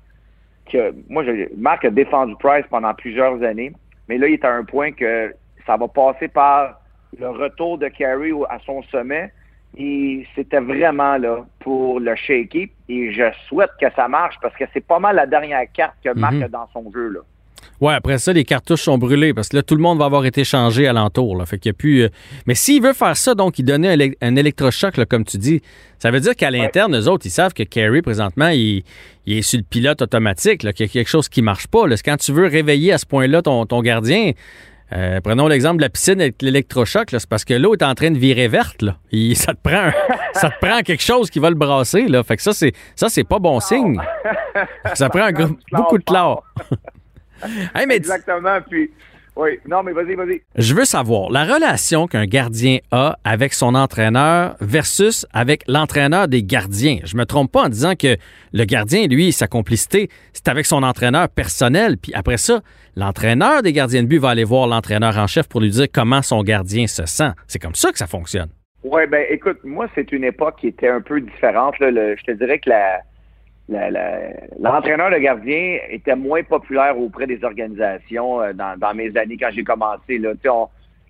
que 0.71 0.95
moi, 1.09 1.25
je, 1.25 1.49
Marc 1.57 1.85
a 1.85 1.91
défendu 1.91 2.35
Price 2.39 2.65
pendant 2.71 2.95
plusieurs 2.95 3.43
années, 3.43 3.73
mais 4.09 4.19
là, 4.19 4.29
il 4.29 4.35
est 4.35 4.45
à 4.45 4.53
un 4.53 4.65
point 4.65 4.93
que 4.93 5.35
ça 5.67 5.77
va 5.77 5.89
passer 5.89 6.29
par 6.29 6.81
le 7.19 7.29
retour 7.29 7.79
de 7.79 7.89
Carey 7.89 8.31
à 8.49 8.59
son 8.61 8.83
sommet. 8.85 9.33
Et 9.77 10.27
c'était 10.35 10.61
vraiment 10.61 11.19
là 11.19 11.45
pour 11.61 12.01
le 12.01 12.15
shaker. 12.15 12.69
Et 12.89 13.13
je 13.13 13.25
souhaite 13.47 13.71
que 13.81 13.87
ça 13.95 14.09
marche 14.09 14.37
parce 14.41 14.57
que 14.57 14.65
c'est 14.73 14.85
pas 14.85 14.99
mal 14.99 15.17
la 15.17 15.27
dernière 15.27 15.71
carte 15.73 15.95
que 16.03 16.13
Marc 16.15 16.35
mhm. 16.35 16.45
a 16.45 16.49
dans 16.49 16.69
son 16.73 16.91
jeu. 16.91 17.09
Là. 17.09 17.21
Ouais, 17.81 17.95
après 17.95 18.19
ça, 18.19 18.33
les 18.33 18.45
cartouches 18.45 18.83
sont 18.83 18.99
brûlées 18.99 19.33
parce 19.33 19.49
que 19.49 19.57
là, 19.57 19.62
tout 19.62 19.77
le 19.77 19.81
monde 19.81 19.99
va 19.99 20.07
avoir 20.07 20.25
été 20.25 20.43
changé 20.43 20.88
alentour. 20.88 21.37
Là. 21.37 21.47
Fait 21.47 21.59
qu'il 21.59 21.71
y 21.71 21.75
a 21.75 21.75
plus. 21.75 22.03
Euh, 22.03 22.09
mais 22.47 22.55
s'il 22.55 22.83
veut 22.83 22.93
faire 22.93 23.17
ça, 23.17 23.35
donc, 23.35 23.59
il 23.59 23.65
donnait 23.65 24.17
un, 24.21 24.37
électrochoc, 24.37 24.97
là, 24.97 25.07
comme 25.07 25.25
tu 25.25 25.38
dis, 25.38 25.62
ça 25.99 26.11
veut 26.11 26.21
dire 26.21 26.35
qu'à 26.35 26.50
l'interne, 26.50 26.97
eux 26.97 27.09
autres, 27.09 27.27
ils 27.27 27.31
savent 27.31 27.55
que 27.55 27.62
Carey, 27.62 28.03
présentement, 28.03 28.49
il, 28.49 28.83
est 29.27 29.43
sur 29.43 29.59
le 29.59 29.65
pilote 29.65 30.03
automatique, 30.03 30.61
qu'il 30.61 30.87
y 30.87 30.88
a 30.88 30.93
quelque 30.93 31.09
chose 31.09 31.29
qui 31.29 31.41
marche 31.41 31.69
pas. 31.69 31.87
Là. 31.87 31.95
Quand 32.05 32.17
tu 32.17 32.33
veux 32.33 32.47
réveiller 32.47 32.93
à 32.93 32.99
ce 32.99 33.07
point-là 33.07 33.43
ton, 33.43 33.83
gardien, 33.83 34.33
euh, 34.93 35.21
prenons 35.21 35.47
l'exemple 35.47 35.77
de 35.77 35.83
la 35.83 35.91
piscine 35.91 36.21
avec 36.21 36.43
l'électrochoc, 36.43 37.11
c'est 37.11 37.29
parce 37.29 37.45
que 37.45 37.55
l'eau 37.55 37.75
est 37.75 37.83
en 37.85 37.95
train 37.95 38.11
de 38.11 38.19
virer 38.19 38.49
verte. 38.49 38.83
Là. 38.83 38.97
ça, 39.35 39.55
te 39.55 39.61
prend 39.62 39.91
ça 40.33 40.50
te 40.50 40.67
prend 40.67 40.81
quelque 40.81 41.03
chose 41.03 41.31
qui 41.31 41.38
va 41.38 41.50
le 41.50 41.57
brasser. 41.57 42.09
Là. 42.09 42.25
Fait 42.25 42.37
que 42.37 42.43
ça, 42.43 42.53
c'est 42.53 42.73
ça, 42.97 43.09
c'est 43.09 43.25
pas 43.25 43.38
bon 43.38 43.61
signe. 43.61 44.00
Ça 44.95 45.09
prend 45.09 45.29
beaucoup 45.73 45.99
de 45.99 46.05
chlore. 46.05 46.43
Exactement. 47.90 48.59
Puis, 48.68 48.90
oui. 49.38 49.61
Non, 49.68 49.85
mais 49.85 49.92
vas-y, 49.92 50.16
vas-y. 50.16 50.42
Je 50.57 50.75
veux 50.75 50.85
savoir 50.85 51.30
la 51.30 51.45
relation 51.45 52.09
qu'un 52.09 52.26
gardien 52.26 52.78
a 52.90 53.16
avec 53.23 53.54
son 53.54 53.76
entraîneur 53.76 54.57
versus 54.61 55.26
avec 55.33 55.62
l'entraîneur 55.68 56.26
des 56.26 56.42
gardiens. 56.42 56.99
Je 57.04 57.16
me 57.16 57.25
trompe 57.25 57.52
pas 57.52 57.62
en 57.62 57.68
disant 57.68 57.95
que 57.95 58.17
le 58.52 58.65
gardien, 58.65 59.06
lui, 59.06 59.30
sa 59.30 59.47
complicité, 59.47 60.08
c'est 60.32 60.49
avec 60.49 60.67
son 60.67 60.82
entraîneur 60.82 61.28
personnel. 61.28 61.99
Puis 61.99 62.13
après 62.15 62.36
ça, 62.36 62.63
l'entraîneur 62.97 63.63
des 63.63 63.73
gardiens 63.73 64.02
de 64.02 64.08
but 64.08 64.19
va 64.19 64.30
aller 64.30 64.43
voir 64.43 64.67
l'entraîneur 64.67 65.17
en 65.17 65.28
chef 65.28 65.49
pour 65.49 65.60
lui 65.60 65.71
dire 65.71 65.86
comment 65.95 66.21
son 66.21 66.43
gardien 66.43 66.89
se 66.89 67.06
sent. 67.06 67.30
C'est 67.47 67.60
comme 67.60 67.76
ça 67.76 67.93
que 67.93 67.99
ça 67.99 68.08
fonctionne. 68.08 68.49
Oui, 68.82 69.02
ben 69.08 69.25
écoute, 69.30 69.58
moi, 69.63 69.86
c'est 69.95 70.10
une 70.10 70.25
époque 70.25 70.56
qui 70.60 70.67
était 70.67 70.89
un 70.89 71.00
peu 71.00 71.21
différente. 71.21 71.76
je 71.78 72.25
te 72.25 72.32
dirais 72.32 72.58
que 72.58 72.71
la, 72.71 73.02
l'entraîneur 73.69 75.11
de 75.11 75.19
gardien 75.19 75.78
était 75.91 76.17
moins 76.17 76.43
populaire 76.43 76.99
auprès 76.99 77.26
des 77.26 77.43
organisations 77.45 78.41
euh, 78.41 78.52
dans, 78.52 78.95
mes 78.95 79.15
années 79.17 79.37
quand 79.39 79.50
j'ai 79.52 79.65
commencé. 79.65 80.21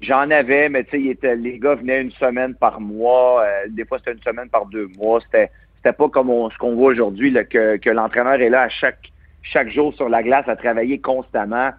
J'en 0.01 0.31
avais, 0.31 0.68
mais 0.68 0.87
était, 0.92 1.37
les 1.37 1.59
gars 1.59 1.75
venaient 1.75 2.03
une 2.03 2.12
semaine 2.12 2.55
par 2.55 2.81
mois. 2.81 3.42
Euh, 3.42 3.66
des 3.68 3.85
fois, 3.85 3.99
c'était 3.99 4.12
une 4.12 4.23
semaine 4.23 4.49
par 4.49 4.66
deux 4.66 4.88
mois. 4.97 5.21
C'était 5.21 5.51
c'était 5.77 5.92
pas 5.92 6.09
comme 6.09 6.29
ce 6.53 6.59
qu'on 6.59 6.75
voit 6.75 6.90
aujourd'hui, 6.90 7.33
que, 7.49 7.77
que 7.77 7.90
l'entraîneur 7.90 8.35
est 8.35 8.49
là 8.49 8.62
à 8.62 8.68
chaque, 8.68 9.12
chaque 9.42 9.71
jour 9.71 9.94
sur 9.94 10.09
la 10.09 10.25
glace 10.25 10.49
à 10.49 10.57
travailler 10.57 10.99
constamment. 10.99 11.71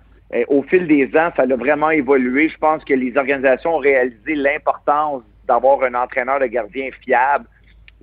Au 0.48 0.64
fil 0.64 0.88
des 0.88 1.08
ans, 1.18 1.32
ça 1.36 1.42
a 1.42 1.56
vraiment 1.56 1.90
évolué. 1.90 2.48
Je 2.48 2.58
pense 2.58 2.84
que 2.86 2.94
les 2.94 3.18
organisations 3.18 3.76
ont 3.76 3.80
réalisé 3.80 4.36
l'importance 4.36 5.24
d'avoir 5.50 5.84
un 5.84 5.96
entraîneur 5.96 6.40
de 6.40 6.46
gardien 6.46 6.90
fiable. 7.04 7.46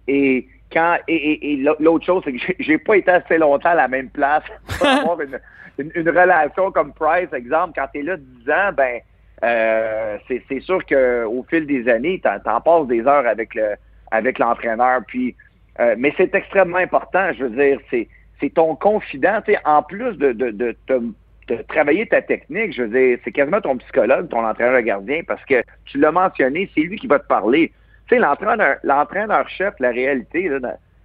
Et 0.07 0.47
quand 0.77 0.99
et, 1.09 1.65
l'autre 1.81 2.05
chose, 2.05 2.23
c'est 2.25 2.35
que 2.35 2.55
j'ai 2.59 2.77
pas 2.77 2.97
été 2.97 3.11
assez 3.11 3.39
longtemps 3.39 3.71
à 3.71 3.75
la 3.75 3.89
même 3.89 4.11
place 4.11 4.43
pour 4.79 4.87
avoir 4.87 5.19
une, 5.21 6.09
relation 6.09 6.71
comme 6.71 6.93
Price, 6.93 7.33
exemple. 7.33 7.73
Quand 7.75 7.87
tu 7.93 8.01
es 8.01 8.03
là 8.03 8.17
10 8.19 8.51
ans, 8.51 8.73
ben 8.77 9.01
euh, 9.43 10.19
c'est 10.29 10.61
sûr 10.61 10.85
qu'au 10.85 11.47
fil 11.49 11.67
des 11.67 11.89
années, 11.89 12.21
tu 12.23 12.51
en, 12.51 12.61
passes 12.61 12.87
des 12.89 13.07
heures 13.07 13.27
avec 13.27 13.55
le 13.55 13.75
avec 14.11 14.39
l'entraîneur. 14.39 15.01
Puis 15.07 15.35
euh, 15.81 15.95
mais 15.99 16.13
c'est 16.17 16.35
extrêmement 16.35 16.79
important, 16.79 17.33
je 17.33 17.45
veux 17.45 17.57
dire, 17.57 17.79
c'est 17.91 18.09
c'est 18.41 18.53
ton 18.53 18.77
confident. 18.77 19.41
En 19.65 19.83
plus 19.83 20.15
de, 20.19 20.33
de, 20.33 20.51
de, 20.51 20.77
de, 20.89 21.63
travailler 21.69 22.07
ta 22.07 22.21
technique, 22.21 22.75
je 22.75 22.83
veux 22.83 22.89
dire, 22.89 23.19
c'est 23.25 23.33
quasiment 23.33 23.63
ton 23.63 23.79
psychologue, 23.79 24.29
ton 24.29 24.45
entraîneur 24.45 24.83
gardien, 24.83 25.23
parce 25.27 25.43
que 25.47 25.63
tu 25.87 25.99
l'as 25.99 26.13
mentionné, 26.13 26.71
c'est 26.75 26.83
lui 26.83 26.99
qui 26.99 27.07
va 27.07 27.19
te 27.19 27.27
parler. 27.27 27.73
Tu 28.09 28.17
sais, 28.17 28.21
l'entraîneur-chef, 28.85 29.75
la 29.81 29.91
réalité, 29.91 30.51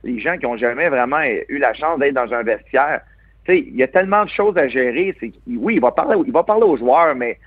les 0.04 0.20
gens 0.20 0.38
qui 0.38 0.46
ont 0.46 0.58
jamais 0.58 0.90
vraiment 0.90 1.22
eu 1.50 1.58
la 1.58 1.74
chance 1.74 2.00
d'être 2.00 2.14
dans 2.14 2.32
un 2.34 2.44
vestiaire, 2.44 3.02
il 3.48 3.76
y 3.76 3.84
a 3.84 3.88
tellement 3.88 4.24
de 4.26 4.30
choses 4.30 4.58
à 4.58 4.68
gérer. 4.68 5.16
Oui, 5.48 5.76
il 5.76 5.82
va 5.82 5.92
parler, 5.92 6.18
il 6.26 6.32
va 6.32 6.44
parler 6.44 6.64
aux 6.64 6.78
joueurs, 6.78 7.16
mais 7.16 7.40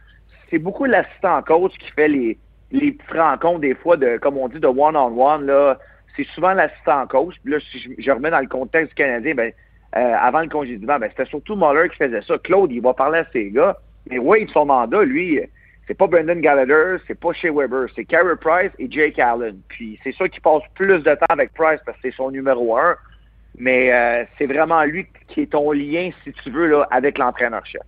c'est 0.51 0.59
beaucoup 0.59 0.85
l'assistant 0.85 1.43
coach 1.43 1.73
qui 1.79 1.90
fait 1.93 2.09
les, 2.09 2.38
les 2.71 2.93
petites 2.93 3.12
rencontres 3.12 3.61
des 3.61 3.75
fois 3.75 3.97
de, 3.97 4.19
comme 4.19 4.37
on 4.37 4.49
dit, 4.49 4.59
de 4.59 4.67
one-on-one. 4.67 5.47
là. 5.47 5.79
C'est 6.17 6.27
souvent 6.29 6.53
l'assistant 6.53 7.07
coach. 7.07 7.35
Puis 7.43 7.53
là, 7.53 7.59
si 7.61 7.95
je, 7.99 8.11
remets 8.11 8.31
dans 8.31 8.40
le 8.40 8.47
contexte 8.47 8.90
du 8.90 8.95
Canadien, 8.95 9.35
ben, 9.35 9.53
euh, 9.97 10.14
avant 10.21 10.40
le 10.40 10.49
congédiement, 10.49 10.99
ben, 10.99 11.09
c'était 11.11 11.29
surtout 11.29 11.57
Muller 11.57 11.88
qui 11.88 11.97
faisait 11.97 12.23
ça. 12.23 12.38
Claude, 12.38 12.73
il 12.73 12.81
va 12.81 12.95
parler 12.95 13.21
à 13.21 13.27
ses 13.33 13.51
gars. 13.51 13.77
Mais 14.11 14.19
oui, 14.19 14.47
son 14.53 14.67
mandat, 14.67 15.03
lui, 15.03 15.40
c'est 15.87 15.94
pas 15.94 16.07
Brendan 16.07 16.40
Gallagher, 16.40 16.97
c'est 17.07 17.18
pas 17.18 17.33
Shea 17.33 17.51
Weber, 17.53 17.88
c'est 17.94 18.05
Carey 18.05 18.37
Price 18.40 18.73
et 18.79 18.90
Jake 18.90 19.18
Allen. 19.18 19.61
Puis 19.68 19.99
c'est 20.03 20.12
sûr 20.12 20.29
qu'il 20.31 20.40
passe 20.40 20.62
plus 20.75 21.03
de 21.03 21.14
temps 21.14 21.27
avec 21.29 21.53
Price 21.55 21.81
parce 21.85 21.97
que 21.99 22.09
c'est 22.09 22.16
son 22.16 22.31
numéro 22.31 22.77
un, 22.77 22.97
mais 23.59 23.92
euh, 23.92 24.25
c'est 24.38 24.47
vraiment 24.47 24.83
lui 24.85 25.07
qui 25.29 25.42
est 25.42 25.53
ton 25.53 25.73
lien, 25.73 26.11
si 26.25 26.33
tu 26.33 26.51
veux, 26.51 26.68
là, 26.68 26.88
avec 26.90 27.18
l'entraîneur-chef. 27.18 27.83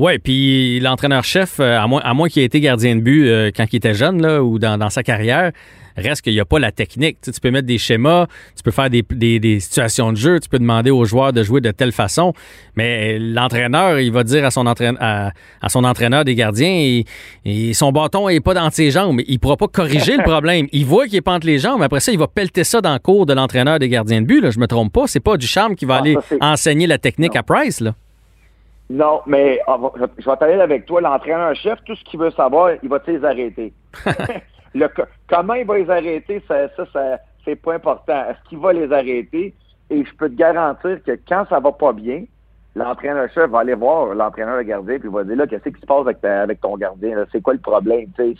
Oui, 0.00 0.18
puis 0.18 0.80
l'entraîneur-chef, 0.80 1.60
euh, 1.60 1.78
à 1.78 1.86
moins, 1.86 2.00
à 2.02 2.14
moins 2.14 2.30
qu'il 2.30 2.40
ait 2.40 2.46
été 2.46 2.58
gardien 2.58 2.96
de 2.96 3.02
but 3.02 3.28
euh, 3.28 3.50
quand 3.54 3.66
il 3.70 3.76
était 3.76 3.92
jeune 3.92 4.22
là, 4.22 4.42
ou 4.42 4.58
dans, 4.58 4.78
dans 4.78 4.88
sa 4.88 5.02
carrière, 5.02 5.52
Reste 5.96 6.22
qu'il 6.22 6.32
n'y 6.32 6.40
a 6.40 6.44
pas 6.44 6.58
la 6.58 6.72
technique. 6.72 7.18
Tu, 7.20 7.32
peux 7.40 7.50
mettre 7.50 7.66
des 7.66 7.78
schémas, 7.78 8.26
tu 8.56 8.62
peux 8.62 8.70
faire 8.70 8.90
des, 8.90 9.60
situations 9.60 10.12
de 10.12 10.16
jeu, 10.16 10.40
tu 10.40 10.48
peux 10.48 10.58
demander 10.58 10.90
aux 10.90 11.04
joueurs 11.04 11.32
de 11.32 11.42
jouer 11.42 11.60
de 11.60 11.70
telle 11.70 11.92
façon, 11.92 12.32
mais 12.76 13.18
l'entraîneur, 13.18 13.98
il 14.00 14.12
va 14.12 14.24
dire 14.24 14.44
à 14.44 14.50
son, 14.50 14.66
entraîneur, 14.66 15.00
à, 15.00 15.68
son 15.68 15.84
entraîneur 15.84 16.24
des 16.24 16.34
gardiens, 16.34 17.02
et, 17.44 17.74
son 17.74 17.92
bâton 17.92 18.28
n'est 18.28 18.40
pas 18.40 18.54
dans 18.54 18.70
ses 18.70 18.90
jambes. 18.90 19.20
Il 19.26 19.34
ne 19.34 19.38
pourra 19.38 19.56
pas 19.56 19.68
corriger 19.68 20.16
le 20.16 20.22
problème. 20.24 20.66
Il 20.72 20.86
voit 20.86 21.06
qu'il 21.06 21.16
est 21.16 21.22
pas 21.22 21.32
entre 21.32 21.46
les 21.46 21.58
jambes, 21.58 21.82
après 21.82 22.00
ça, 22.00 22.12
il 22.12 22.18
va 22.18 22.28
pelleter 22.28 22.64
ça 22.64 22.80
dans 22.80 22.92
le 22.92 22.98
cours 22.98 23.26
de 23.26 23.32
l'entraîneur 23.32 23.78
des 23.78 23.88
gardiens 23.88 24.22
de 24.22 24.26
but. 24.26 24.40
Là, 24.40 24.50
je 24.50 24.58
me 24.58 24.66
trompe 24.66 24.92
pas. 24.92 25.06
C'est 25.06 25.20
pas 25.20 25.36
du 25.36 25.46
charme 25.46 25.74
qui 25.74 25.84
va 25.84 25.96
aller 25.96 26.16
enseigner 26.40 26.86
la 26.86 26.98
technique 26.98 27.36
à 27.36 27.42
Price. 27.42 27.80
Là. 27.80 27.94
Non, 28.90 29.20
mais 29.24 29.60
ah, 29.68 29.78
je 30.18 30.28
vais 30.28 30.36
t'aller 30.36 30.60
avec 30.60 30.84
toi. 30.84 31.00
L'entraîneur-chef, 31.00 31.78
tout 31.84 31.94
ce 31.94 32.02
qu'il 32.02 32.18
veut 32.18 32.32
savoir, 32.32 32.72
il 32.82 32.88
va 32.88 32.98
te 32.98 33.08
les 33.10 33.24
arrêter. 33.24 33.72
Le, 34.74 34.88
comment 35.28 35.54
il 35.54 35.64
va 35.64 35.78
les 35.78 35.88
arrêter, 35.88 36.42
ça, 36.46 36.68
ça, 36.92 37.18
c'est 37.44 37.56
pas 37.56 37.74
important. 37.74 38.24
Est-ce 38.28 38.48
qu'il 38.48 38.58
va 38.58 38.72
les 38.72 38.92
arrêter? 38.92 39.54
Et 39.90 40.04
je 40.04 40.14
peux 40.16 40.28
te 40.28 40.34
garantir 40.34 41.02
que 41.04 41.18
quand 41.28 41.44
ça 41.48 41.60
va 41.60 41.72
pas 41.72 41.92
bien, 41.92 42.24
l'entraîneur-chef 42.74 43.48
va 43.50 43.60
aller 43.60 43.74
voir 43.74 44.14
l'entraîneur 44.14 44.58
de 44.58 44.62
gardien 44.62 44.98
puis 44.98 45.08
il 45.08 45.14
va 45.14 45.24
dire 45.24 45.36
là, 45.36 45.46
qu'est-ce 45.46 45.68
qui 45.68 45.80
se 45.80 45.86
passe 45.86 46.00
avec, 46.00 46.24
avec 46.24 46.60
ton 46.60 46.76
gardien? 46.76 47.24
C'est 47.32 47.42
quoi 47.42 47.54
le 47.54 47.60
problème? 47.60 48.06
C'est, 48.16 48.34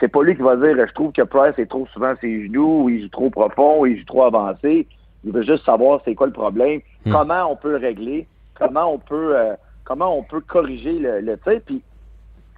c'est 0.00 0.08
pas 0.08 0.22
lui 0.22 0.34
qui 0.34 0.42
va 0.42 0.56
dire 0.56 0.86
je 0.86 0.94
trouve 0.94 1.12
que 1.12 1.22
Price 1.22 1.58
est 1.58 1.68
trop 1.68 1.86
souvent 1.92 2.14
ses 2.20 2.46
genoux, 2.46 2.84
ou 2.84 2.88
il 2.88 3.02
joue 3.02 3.08
trop 3.08 3.30
profond, 3.30 3.80
ou 3.80 3.86
il 3.86 3.98
joue 3.98 4.04
trop 4.04 4.24
avancé. 4.24 4.86
Il 5.24 5.32
veut 5.32 5.42
juste 5.42 5.64
savoir 5.64 6.00
c'est 6.04 6.14
quoi 6.14 6.26
le 6.26 6.32
problème, 6.32 6.80
Hmm. 7.08 7.12
comment 7.12 7.50
on 7.50 7.56
peut 7.56 7.70
le 7.70 7.76
régler, 7.76 8.26
comment 8.58 8.92
on 8.92 8.98
peut 8.98 9.36
euh, 9.36 9.54
comment 9.84 10.16
on 10.18 10.22
peut 10.22 10.40
corriger 10.40 10.98
le, 10.98 11.20
le 11.20 11.38
tir. 11.38 11.60
Puis 11.66 11.82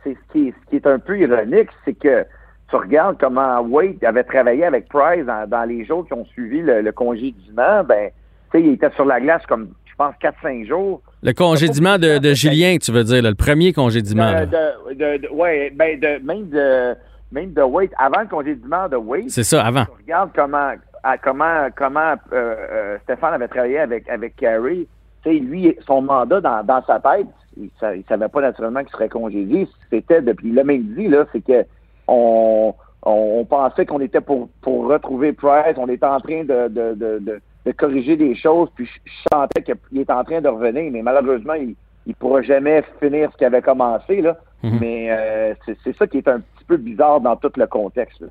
c'est 0.03 0.15
ce 0.15 0.33
qui, 0.33 0.49
est, 0.49 0.55
ce 0.65 0.71
qui 0.71 0.77
est 0.77 0.87
un 0.87 0.99
peu 0.99 1.19
ironique, 1.19 1.69
c'est 1.85 1.95
que 1.95 2.25
tu 2.71 2.77
regardes 2.77 3.19
comment 3.21 3.61
Wade 3.61 4.03
avait 4.05 4.25
travaillé 4.25 4.65
avec 4.65 4.89
Price 4.89 5.27
dans, 5.27 5.49
dans 5.49 5.65
les 5.65 5.85
jours 5.85 6.07
qui 6.07 6.13
ont 6.15 6.25
suivi 6.27 6.63
le, 6.63 6.81
le 6.83 6.93
congédiement, 6.93 7.85
ben 7.85 8.11
tu 8.53 8.59
sais, 8.59 8.65
il 8.65 8.73
était 8.75 8.91
sur 8.93 9.05
la 9.05 9.21
glace 9.21 9.45
comme 9.47 9.71
je 9.85 9.95
pense 9.97 10.15
4-5 10.23 10.67
jours. 10.67 11.03
Le 11.23 11.33
congédiement 11.33 11.99
de, 11.99 12.19
de 12.19 12.33
Julien, 12.33 12.77
tu 12.81 12.91
veux 12.93 13.05
dire, 13.05 13.23
là, 13.23 13.29
le 13.29 13.35
premier 13.35 13.73
congédiement. 13.75 14.33
De, 14.41 14.47
de, 14.47 14.95
de- 14.95 15.17
de- 15.19 15.29
ouais, 15.33 15.71
ben 15.75 15.99
même 16.25 16.49
de 16.49 16.95
même 17.33 17.53
de 17.53 17.63
Wade, 17.63 17.91
avant 17.99 18.23
le 18.23 18.27
congédiement 18.29 18.89
de 18.89 18.97
Wade, 18.97 19.29
C'est 19.29 19.45
ça, 19.45 19.65
avant. 19.65 19.85
tu 19.85 19.91
regardes 20.03 20.31
comment 20.35 20.73
à- 21.03 21.19
comment 21.19 21.69
comment 21.77 22.15
euh, 22.33 22.55
euh, 22.73 22.99
Stéphane 23.05 23.35
avait 23.35 23.49
travaillé 23.49 23.79
avec 23.79 24.09
avec 24.09 24.35
Carey. 24.37 24.87
Tu 25.23 25.31
sais, 25.31 25.39
lui, 25.39 25.77
son 25.87 26.03
mandat 26.03 26.41
dans, 26.41 26.65
dans 26.65 26.83
sa 26.87 26.99
tête, 27.01 27.27
il, 27.57 27.71
il 27.97 28.05
savait 28.09 28.29
pas 28.29 28.41
naturellement 28.41 28.81
qu'il 28.81 28.91
serait 28.91 29.09
congédié. 29.09 29.69
C'était 29.91 30.23
depuis 30.23 30.53
l'a 30.53 30.65
même 30.65 30.83
dit 30.95 31.09
là, 31.09 31.27
c'est 31.33 31.45
que 31.45 31.65
on, 32.09 32.75
on, 33.03 33.11
on 33.41 33.45
pensait 33.45 33.87
qu'on 33.87 34.01
était 34.01 34.21
pour 34.21 34.49
pour 34.63 34.87
retrouver 34.87 35.33
Price, 35.33 35.77
on 35.77 35.89
était 35.89 36.07
en 36.07 36.21
train 36.21 36.45
de 36.45 36.69
de, 36.69 36.95
de, 36.95 37.19
de, 37.19 37.41
de 37.67 37.73
corriger 37.73 38.17
des 38.17 38.35
choses, 38.35 38.69
puis 38.75 38.87
je, 38.87 38.93
je 39.05 39.13
sentais 39.33 39.63
qu'il 39.63 40.01
est 40.01 40.11
en 40.11 40.25
train 40.25 40.41
de 40.41 40.49
revenir, 40.49 40.91
mais 40.93 41.03
malheureusement 41.03 41.55
il 41.55 41.75
il 42.07 42.15
pourra 42.15 42.41
jamais 42.43 42.83
finir 42.99 43.31
ce 43.31 43.37
qu'il 43.37 43.47
avait 43.47 43.63
commencé 43.63 44.23
là. 44.23 44.37
Mhm. 44.63 44.79
Mais 44.81 45.11
euh, 45.11 45.55
c'est 45.67 45.77
c'est 45.85 45.97
ça 45.97 46.07
qui 46.07 46.19
est 46.19 46.29
un 46.29 46.41
petit 46.41 46.65
peu 46.67 46.77
bizarre 46.77 47.21
dans 47.21 47.37
tout 47.37 47.53
le 47.57 47.67
contexte. 47.67 48.21
là. 48.21 48.29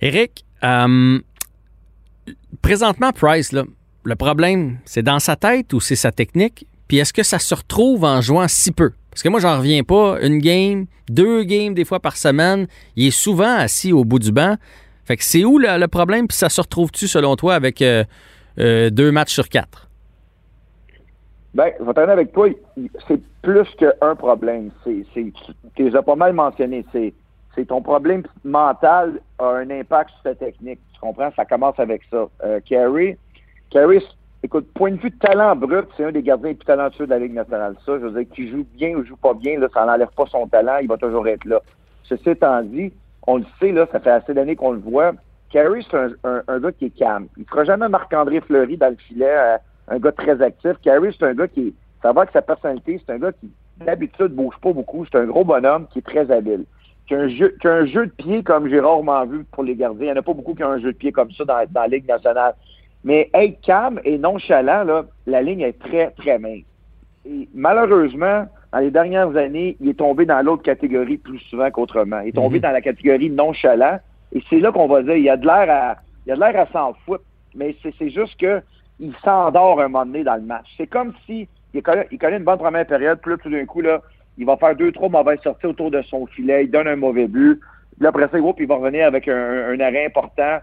Eric, 0.00 0.44
euh, 0.64 1.18
présentement, 2.62 3.10
Price, 3.12 3.52
là, 3.52 3.62
le 4.04 4.16
problème, 4.16 4.78
c'est 4.84 5.02
dans 5.02 5.18
sa 5.18 5.36
tête 5.36 5.72
ou 5.72 5.80
c'est 5.80 5.96
sa 5.96 6.12
technique? 6.12 6.66
Puis 6.88 6.98
est-ce 6.98 7.12
que 7.12 7.22
ça 7.22 7.38
se 7.38 7.54
retrouve 7.54 8.04
en 8.04 8.20
jouant 8.20 8.48
si 8.48 8.72
peu? 8.72 8.92
Parce 9.10 9.22
que 9.22 9.28
moi, 9.28 9.40
j'en 9.40 9.58
reviens 9.58 9.82
pas. 9.82 10.18
Une 10.22 10.38
game, 10.38 10.86
deux 11.08 11.42
games 11.44 11.74
des 11.74 11.84
fois 11.84 12.00
par 12.00 12.16
semaine, 12.16 12.66
il 12.96 13.08
est 13.08 13.10
souvent 13.10 13.56
assis 13.56 13.92
au 13.92 14.04
bout 14.04 14.18
du 14.18 14.32
banc. 14.32 14.56
Fait 15.04 15.16
que 15.16 15.24
c'est 15.24 15.44
où 15.44 15.58
le, 15.58 15.86
problème? 15.86 16.28
Puis 16.28 16.36
ça 16.36 16.48
se 16.48 16.60
retrouve-tu, 16.60 17.08
selon 17.08 17.36
toi, 17.36 17.54
avec 17.54 17.82
euh, 17.82 18.04
euh, 18.58 18.90
deux 18.90 19.10
matchs 19.10 19.32
sur 19.32 19.48
quatre? 19.48 19.88
Ben, 21.54 21.72
je 21.80 21.84
vais 21.84 21.92
t'en 21.92 22.08
avec 22.08 22.32
toi. 22.32 22.48
C'est 23.08 23.20
plus 23.42 23.68
qu'un 23.76 24.14
problème. 24.14 24.70
Tu 24.84 25.34
les 25.78 25.96
as 25.96 26.02
pas 26.02 26.14
mal 26.14 26.32
mentionné. 26.32 26.84
C'est, 26.92 27.12
ton 27.66 27.82
problème 27.82 28.22
mental 28.42 29.20
a 29.38 29.46
un 29.46 29.68
impact 29.68 30.10
sur 30.10 30.22
ta 30.22 30.34
technique. 30.34 30.80
Tu 30.94 31.00
comprends? 31.00 31.30
Ça 31.36 31.44
commence 31.44 31.78
avec 31.78 32.02
ça. 32.10 32.26
Euh, 32.42 32.60
Carey, 32.64 33.18
Carey, 33.70 34.02
écoute, 34.42 34.68
point 34.74 34.90
de 34.92 34.96
vue 34.96 35.10
de 35.10 35.18
talent 35.18 35.54
brut, 35.56 35.86
c'est 35.96 36.04
un 36.04 36.12
des 36.12 36.22
gardiens 36.22 36.48
les 36.48 36.54
plus 36.54 36.64
talentueux 36.66 37.06
de 37.06 37.10
la 37.10 37.18
Ligue 37.18 37.34
nationale. 37.34 37.74
Ça, 37.86 37.92
je 38.00 38.06
veux 38.06 38.24
dire, 38.24 38.34
qu'il 38.34 38.50
joue 38.50 38.66
bien 38.74 38.96
ou 38.96 39.04
joue 39.04 39.16
pas 39.16 39.34
bien, 39.34 39.58
là, 39.60 39.68
ça 39.72 39.86
n'enlève 39.86 40.08
pas 40.16 40.26
son 40.26 40.46
talent. 40.48 40.78
Il 40.82 40.88
va 40.88 40.96
toujours 40.96 41.26
être 41.28 41.44
là. 41.44 41.60
Ceci 42.04 42.30
étant 42.30 42.62
dit, 42.62 42.92
on 43.26 43.36
le 43.38 43.44
sait, 43.60 43.72
là, 43.72 43.86
ça 43.92 44.00
fait 44.00 44.10
assez 44.10 44.34
d'années 44.34 44.56
qu'on 44.56 44.72
le 44.72 44.78
voit. 44.80 45.12
Carey, 45.50 45.80
c'est 45.88 45.96
un, 45.96 46.10
un- 46.24 46.42
un 46.48 46.58
gars 46.60 46.72
qui 46.72 46.86
est 46.86 46.90
calme. 46.98 47.26
Il 47.36 47.42
ne 47.42 47.46
fera 47.46 47.64
jamais 47.64 47.88
Marc-André 47.88 48.40
Fleury 48.40 48.76
dans 48.76 48.88
le 48.90 48.96
filet, 48.96 49.26
euh, 49.36 49.56
un 49.88 49.98
gars 49.98 50.12
très 50.12 50.40
actif. 50.42 50.72
Carey, 50.82 51.10
c'est 51.16 51.26
un 51.26 51.34
gars 51.34 51.48
qui 51.48 51.74
ça 52.02 52.12
va 52.12 52.22
avec 52.22 52.32
sa 52.32 52.42
personnalité, 52.42 53.00
c'est 53.04 53.12
un 53.12 53.18
gars 53.18 53.32
qui, 53.32 53.50
d'habitude, 53.84 54.28
bouge 54.28 54.54
pas 54.62 54.72
beaucoup. 54.72 55.04
C'est 55.10 55.18
un 55.18 55.26
gros 55.26 55.44
bonhomme 55.44 55.86
qui 55.92 55.98
est 55.98 56.06
très 56.06 56.30
habile. 56.30 56.64
Qui 57.06 57.14
un 57.14 57.28
jeu, 57.28 57.54
qui 57.60 57.66
a 57.66 57.72
un 57.74 57.86
jeu 57.86 58.06
de 58.06 58.12
pied 58.12 58.42
comme 58.42 58.68
j'ai 58.68 58.80
rarement 58.80 59.24
vu 59.26 59.44
pour 59.52 59.64
les 59.64 59.74
gardiens. 59.74 60.06
Il 60.06 60.12
n'y 60.12 60.12
en 60.12 60.20
a 60.20 60.22
pas 60.22 60.32
beaucoup 60.32 60.54
qui 60.54 60.62
ont 60.64 60.70
un 60.70 60.78
jeu 60.80 60.92
de 60.92 60.96
pied 60.96 61.12
comme 61.12 61.30
ça 61.32 61.44
dans 61.44 61.66
la 61.74 61.88
Ligue 61.88 62.08
nationale. 62.08 62.54
Mais 63.04 63.30
être 63.34 63.60
calme 63.62 64.00
et 64.04 64.18
nonchalant, 64.18 64.84
là, 64.84 65.04
la 65.26 65.42
ligne 65.42 65.60
est 65.62 65.78
très, 65.78 66.10
très 66.10 66.38
mince. 66.38 66.64
Et 67.26 67.48
malheureusement, 67.54 68.46
dans 68.72 68.78
les 68.78 68.90
dernières 68.90 69.36
années, 69.36 69.76
il 69.80 69.88
est 69.88 69.98
tombé 69.98 70.26
dans 70.26 70.44
l'autre 70.44 70.62
catégorie 70.62 71.16
plus 71.16 71.38
souvent 71.50 71.70
qu'autrement. 71.70 72.20
Il 72.20 72.28
est 72.28 72.32
tombé 72.32 72.56
Mhm. 72.58 72.62
dans 72.62 72.70
la 72.72 72.80
catégorie 72.80 73.30
nonchalant. 73.30 73.98
Et 74.32 74.42
c'est 74.48 74.60
là 74.60 74.70
qu'on 74.70 74.86
va 74.86 75.02
dire, 75.02 75.16
il 75.16 75.24
y 75.24 75.30
a 75.30 75.36
de 75.36 75.46
l'air 75.46 75.68
à, 75.70 75.96
il 76.26 76.32
a 76.32 76.34
de 76.36 76.40
l'air 76.40 76.60
à 76.60 76.66
s'en 76.72 76.94
foutre. 77.04 77.24
Mais 77.54 77.74
c'est, 77.82 78.10
juste 78.10 78.38
que 78.38 78.60
il 79.00 79.12
s'endort 79.24 79.80
un 79.80 79.88
moment 79.88 80.06
donné 80.06 80.22
dans 80.22 80.36
le 80.36 80.42
match. 80.42 80.66
C'est 80.76 80.86
comme 80.86 81.12
si 81.26 81.48
il 81.74 81.82
connaît, 81.82 82.06
il 82.12 82.18
connaît 82.18 82.36
une 82.36 82.44
bonne 82.44 82.58
première 82.58 82.86
période, 82.86 83.18
puis 83.20 83.32
là, 83.32 83.36
tout 83.38 83.50
d'un 83.50 83.64
coup, 83.64 83.80
là, 83.80 84.02
il 84.38 84.46
va 84.46 84.56
faire 84.56 84.76
deux, 84.76 84.92
trois 84.92 85.08
mauvaises 85.08 85.40
sorties 85.40 85.66
autour 85.66 85.90
de 85.90 86.02
son 86.02 86.26
filet, 86.26 86.64
il 86.64 86.70
donne 86.70 86.86
un 86.86 86.96
mauvais 86.96 87.26
but. 87.26 87.58
Puis 87.58 88.04
là, 88.04 88.10
après 88.10 88.28
ça, 88.28 88.38
il 88.38 88.66
va 88.66 88.74
revenir 88.76 89.06
avec 89.06 89.26
un, 89.26 89.70
un 89.72 89.80
arrêt 89.80 90.06
important. 90.06 90.58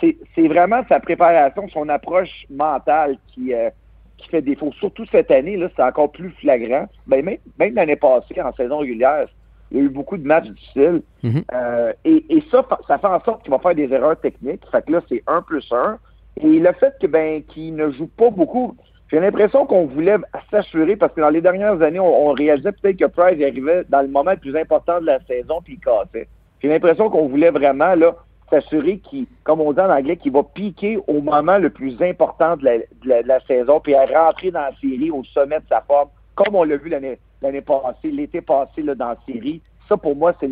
C'est, 0.00 0.48
vraiment 0.48 0.82
sa 0.88 1.00
préparation, 1.00 1.68
son 1.68 1.88
approche 1.88 2.46
mentale 2.50 3.16
qui, 3.28 3.54
euh, 3.54 3.70
qui 4.18 4.28
fait 4.28 4.42
défaut. 4.42 4.72
Surtout 4.78 5.04
cette 5.10 5.30
année, 5.30 5.56
là, 5.56 5.68
c'est 5.74 5.82
encore 5.82 6.12
plus 6.12 6.30
flagrant. 6.40 6.86
Ben, 7.06 7.24
même, 7.24 7.38
même 7.58 7.74
l'année 7.74 7.96
passée, 7.96 8.40
en 8.40 8.52
saison 8.52 8.78
régulière, 8.78 9.26
il 9.70 9.78
y 9.78 9.80
a 9.80 9.84
eu 9.84 9.88
beaucoup 9.88 10.16
de 10.16 10.26
matchs 10.26 10.48
difficiles. 10.48 11.02
Mhm. 11.22 11.44
Euh, 11.52 11.92
et, 12.04 12.24
et 12.28 12.42
ça, 12.50 12.66
ça 12.86 12.98
fait 12.98 13.06
en 13.06 13.20
sorte 13.22 13.42
qu'il 13.42 13.50
va 13.50 13.58
faire 13.58 13.74
des 13.74 13.92
erreurs 13.92 14.18
techniques. 14.20 14.62
Fait 14.70 14.84
que 14.84 14.92
là, 14.92 15.00
c'est 15.08 15.22
1 15.26 15.42
plus 15.42 15.66
1. 15.72 15.98
Et 16.42 16.58
le 16.58 16.72
fait 16.72 16.94
que 17.00 17.06
ben 17.06 17.42
qu'il 17.44 17.74
ne 17.74 17.90
joue 17.90 18.08
pas 18.08 18.30
beaucoup, 18.30 18.76
j'ai 19.10 19.20
l'impression 19.20 19.66
qu'on 19.66 19.86
voulait 19.86 20.16
s'assurer, 20.50 20.96
parce 20.96 21.14
que 21.14 21.20
dans 21.20 21.30
les 21.30 21.40
dernières 21.40 21.80
années, 21.80 22.00
on, 22.00 22.28
on 22.28 22.32
réalisait 22.32 22.72
peut-être 22.72 22.98
que 22.98 23.06
Price 23.06 23.42
arrivait 23.42 23.84
dans 23.88 24.02
le 24.02 24.08
moment 24.08 24.32
le 24.32 24.36
plus 24.36 24.56
important 24.56 25.00
de 25.00 25.06
la 25.06 25.20
saison, 25.20 25.62
puis 25.64 25.74
il 25.74 25.80
cassait. 25.80 26.28
J'ai 26.60 26.68
l'impression 26.68 27.08
qu'on 27.08 27.28
voulait 27.28 27.50
vraiment 27.50 27.94
là 27.94 28.16
s'assurer 28.50 28.98
qu'il, 28.98 29.26
comme 29.44 29.60
on 29.60 29.72
dit 29.72 29.80
en 29.80 29.90
anglais, 29.90 30.16
qu'il 30.16 30.32
va 30.32 30.42
piquer 30.42 30.98
au 31.06 31.20
moment 31.20 31.58
le 31.58 31.70
plus 31.70 32.00
important 32.02 32.56
de 32.56 32.84
la, 33.04 33.40
saison, 33.46 33.80
puis 33.80 33.94
à 33.94 34.06
rentrer 34.06 34.50
dans 34.50 34.60
la 34.60 34.72
série 34.80 35.10
au 35.10 35.24
sommet 35.24 35.58
de 35.58 35.64
sa 35.68 35.80
forme, 35.80 36.08
comme 36.34 36.54
on 36.54 36.64
l'a 36.64 36.76
vu 36.76 36.88
l'année 36.88 37.18
passée, 37.62 38.10
l'été 38.10 38.40
passé 38.40 38.82
là, 38.82 38.94
dans 38.94 39.08
la 39.08 39.18
série. 39.26 39.60
Ça, 39.88 39.96
pour 39.96 40.16
moi, 40.16 40.34
c'est 40.40 40.48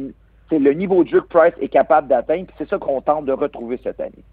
le- 0.59 0.72
niveau 0.72 1.04
de 1.04 1.09
jeu 1.09 1.20
que 1.20 1.26
Price 1.28 1.54
est 1.61 1.68
capable 1.68 2.09
d'atteindre, 2.09 2.46
puis 2.46 2.54
c'est 2.59 2.68
ça 2.68 2.78
qu'on 2.78 3.00
tente 3.00 3.26
de 3.26 3.33
retrouver 3.33 3.78
cette 3.83 4.00
année. 4.00 4.24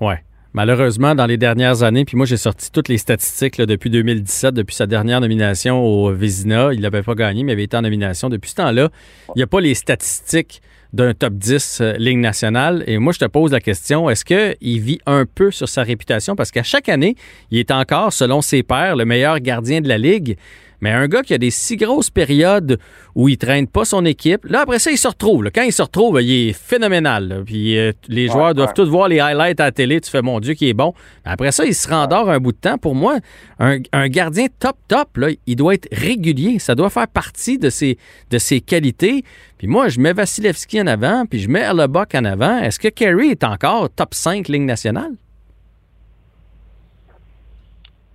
Ouais. 0.00 0.22
Malheureusement, 0.52 1.14
dans 1.14 1.26
les 1.26 1.36
dernières 1.36 1.82
années, 1.82 2.06
puis 2.06 2.16
moi 2.16 2.24
j'ai 2.24 2.38
sorti 2.38 2.72
toutes 2.72 2.88
les 2.88 2.96
statistiques 2.96 3.60
depuis 3.60 3.90
2017, 3.90 4.54
depuis 4.54 4.74
sa 4.74 4.86
dernière 4.86 5.20
nomination 5.20 5.84
au 5.84 6.10
Vézina. 6.12 6.72
Il 6.72 6.80
n'avait 6.80 7.02
pas 7.02 7.14
gagné, 7.14 7.44
mais 7.44 7.52
il 7.52 7.56
avait 7.56 7.64
été 7.64 7.76
en 7.76 7.82
nomination. 7.82 8.30
Depuis 8.30 8.50
ce 8.52 8.54
temps-là, 8.54 8.88
il 9.34 9.38
n'y 9.38 9.42
a 9.42 9.46
pas 9.46 9.60
les 9.60 9.74
statistiques 9.74 10.62
d'un 10.92 11.14
top 11.14 11.34
10 11.34 11.78
euh, 11.80 11.92
Ligue 11.98 12.18
nationale. 12.18 12.84
Et 12.86 12.98
moi, 12.98 13.12
je 13.12 13.18
te 13.18 13.24
pose 13.24 13.52
la 13.52 13.60
question, 13.60 14.08
est-ce 14.10 14.24
qu'il 14.24 14.80
vit 14.80 15.00
un 15.06 15.24
peu 15.26 15.50
sur 15.50 15.68
sa 15.68 15.82
réputation? 15.82 16.36
Parce 16.36 16.50
qu'à 16.50 16.62
chaque 16.62 16.88
année, 16.88 17.16
il 17.50 17.58
est 17.58 17.70
encore, 17.70 18.12
selon 18.12 18.42
ses 18.42 18.62
pairs, 18.62 18.96
le 18.96 19.04
meilleur 19.04 19.40
gardien 19.40 19.80
de 19.80 19.88
la 19.88 19.98
Ligue. 19.98 20.36
Mais 20.80 20.90
un 20.90 21.08
gars 21.08 21.22
qui 21.22 21.34
a 21.34 21.38
des 21.38 21.50
si 21.50 21.76
grosses 21.76 22.10
périodes 22.10 22.78
où 23.14 23.28
il 23.28 23.38
traîne 23.38 23.66
pas 23.66 23.84
son 23.84 24.04
équipe, 24.04 24.44
là, 24.44 24.60
après 24.60 24.78
ça, 24.78 24.90
il 24.90 24.98
se 24.98 25.08
retrouve. 25.08 25.44
là. 25.44 25.50
Quand 25.50 25.62
il 25.62 25.72
se 25.72 25.82
retrouve, 25.82 26.20
il 26.20 26.48
est 26.48 26.52
phénoménal. 26.52 27.28
là. 27.28 27.36
Puis 27.44 27.78
euh, 27.78 27.92
les 28.08 28.28
joueurs 28.28 28.54
doivent 28.54 28.68
ouais. 28.68 28.74
tous 28.74 28.88
voir 28.88 29.08
les 29.08 29.20
highlights 29.20 29.60
à 29.60 29.64
la 29.64 29.72
télé. 29.72 30.00
Tu 30.00 30.10
fais, 30.10 30.22
mon 30.22 30.38
Dieu, 30.40 30.54
qui 30.54 30.68
est 30.68 30.74
bon. 30.74 30.92
Après 31.24 31.52
ça, 31.52 31.64
il 31.64 31.74
se 31.74 31.88
rendort 31.88 32.28
un 32.30 32.38
bout 32.38 32.52
de 32.52 32.58
temps. 32.58 32.78
Pour 32.78 32.94
moi, 32.94 33.18
un, 33.58 33.78
un 33.92 34.08
gardien 34.08 34.46
top, 34.58 34.76
top, 34.88 35.16
là, 35.16 35.28
il 35.46 35.56
doit 35.56 35.74
être 35.74 35.88
régulier. 35.92 36.58
Ça 36.58 36.74
doit 36.74 36.90
faire 36.90 37.08
partie 37.08 37.58
de 37.58 37.70
ses, 37.70 37.96
de 38.30 38.38
ses 38.38 38.60
qualités. 38.60 39.24
Puis 39.58 39.66
moi, 39.66 39.88
je 39.88 39.98
mets 40.00 40.12
Vasilevski 40.12 40.82
en 40.82 40.86
avant, 40.86 41.24
puis 41.24 41.38
je 41.38 41.48
mets 41.48 41.62
Hellebuck 41.62 42.14
en 42.14 42.24
avant. 42.24 42.58
Est-ce 42.58 42.78
que 42.78 42.88
Kerry 42.88 43.30
est 43.30 43.44
encore 43.44 43.88
top 43.90 44.12
5 44.12 44.48
ligne 44.48 44.66
nationale? 44.66 45.12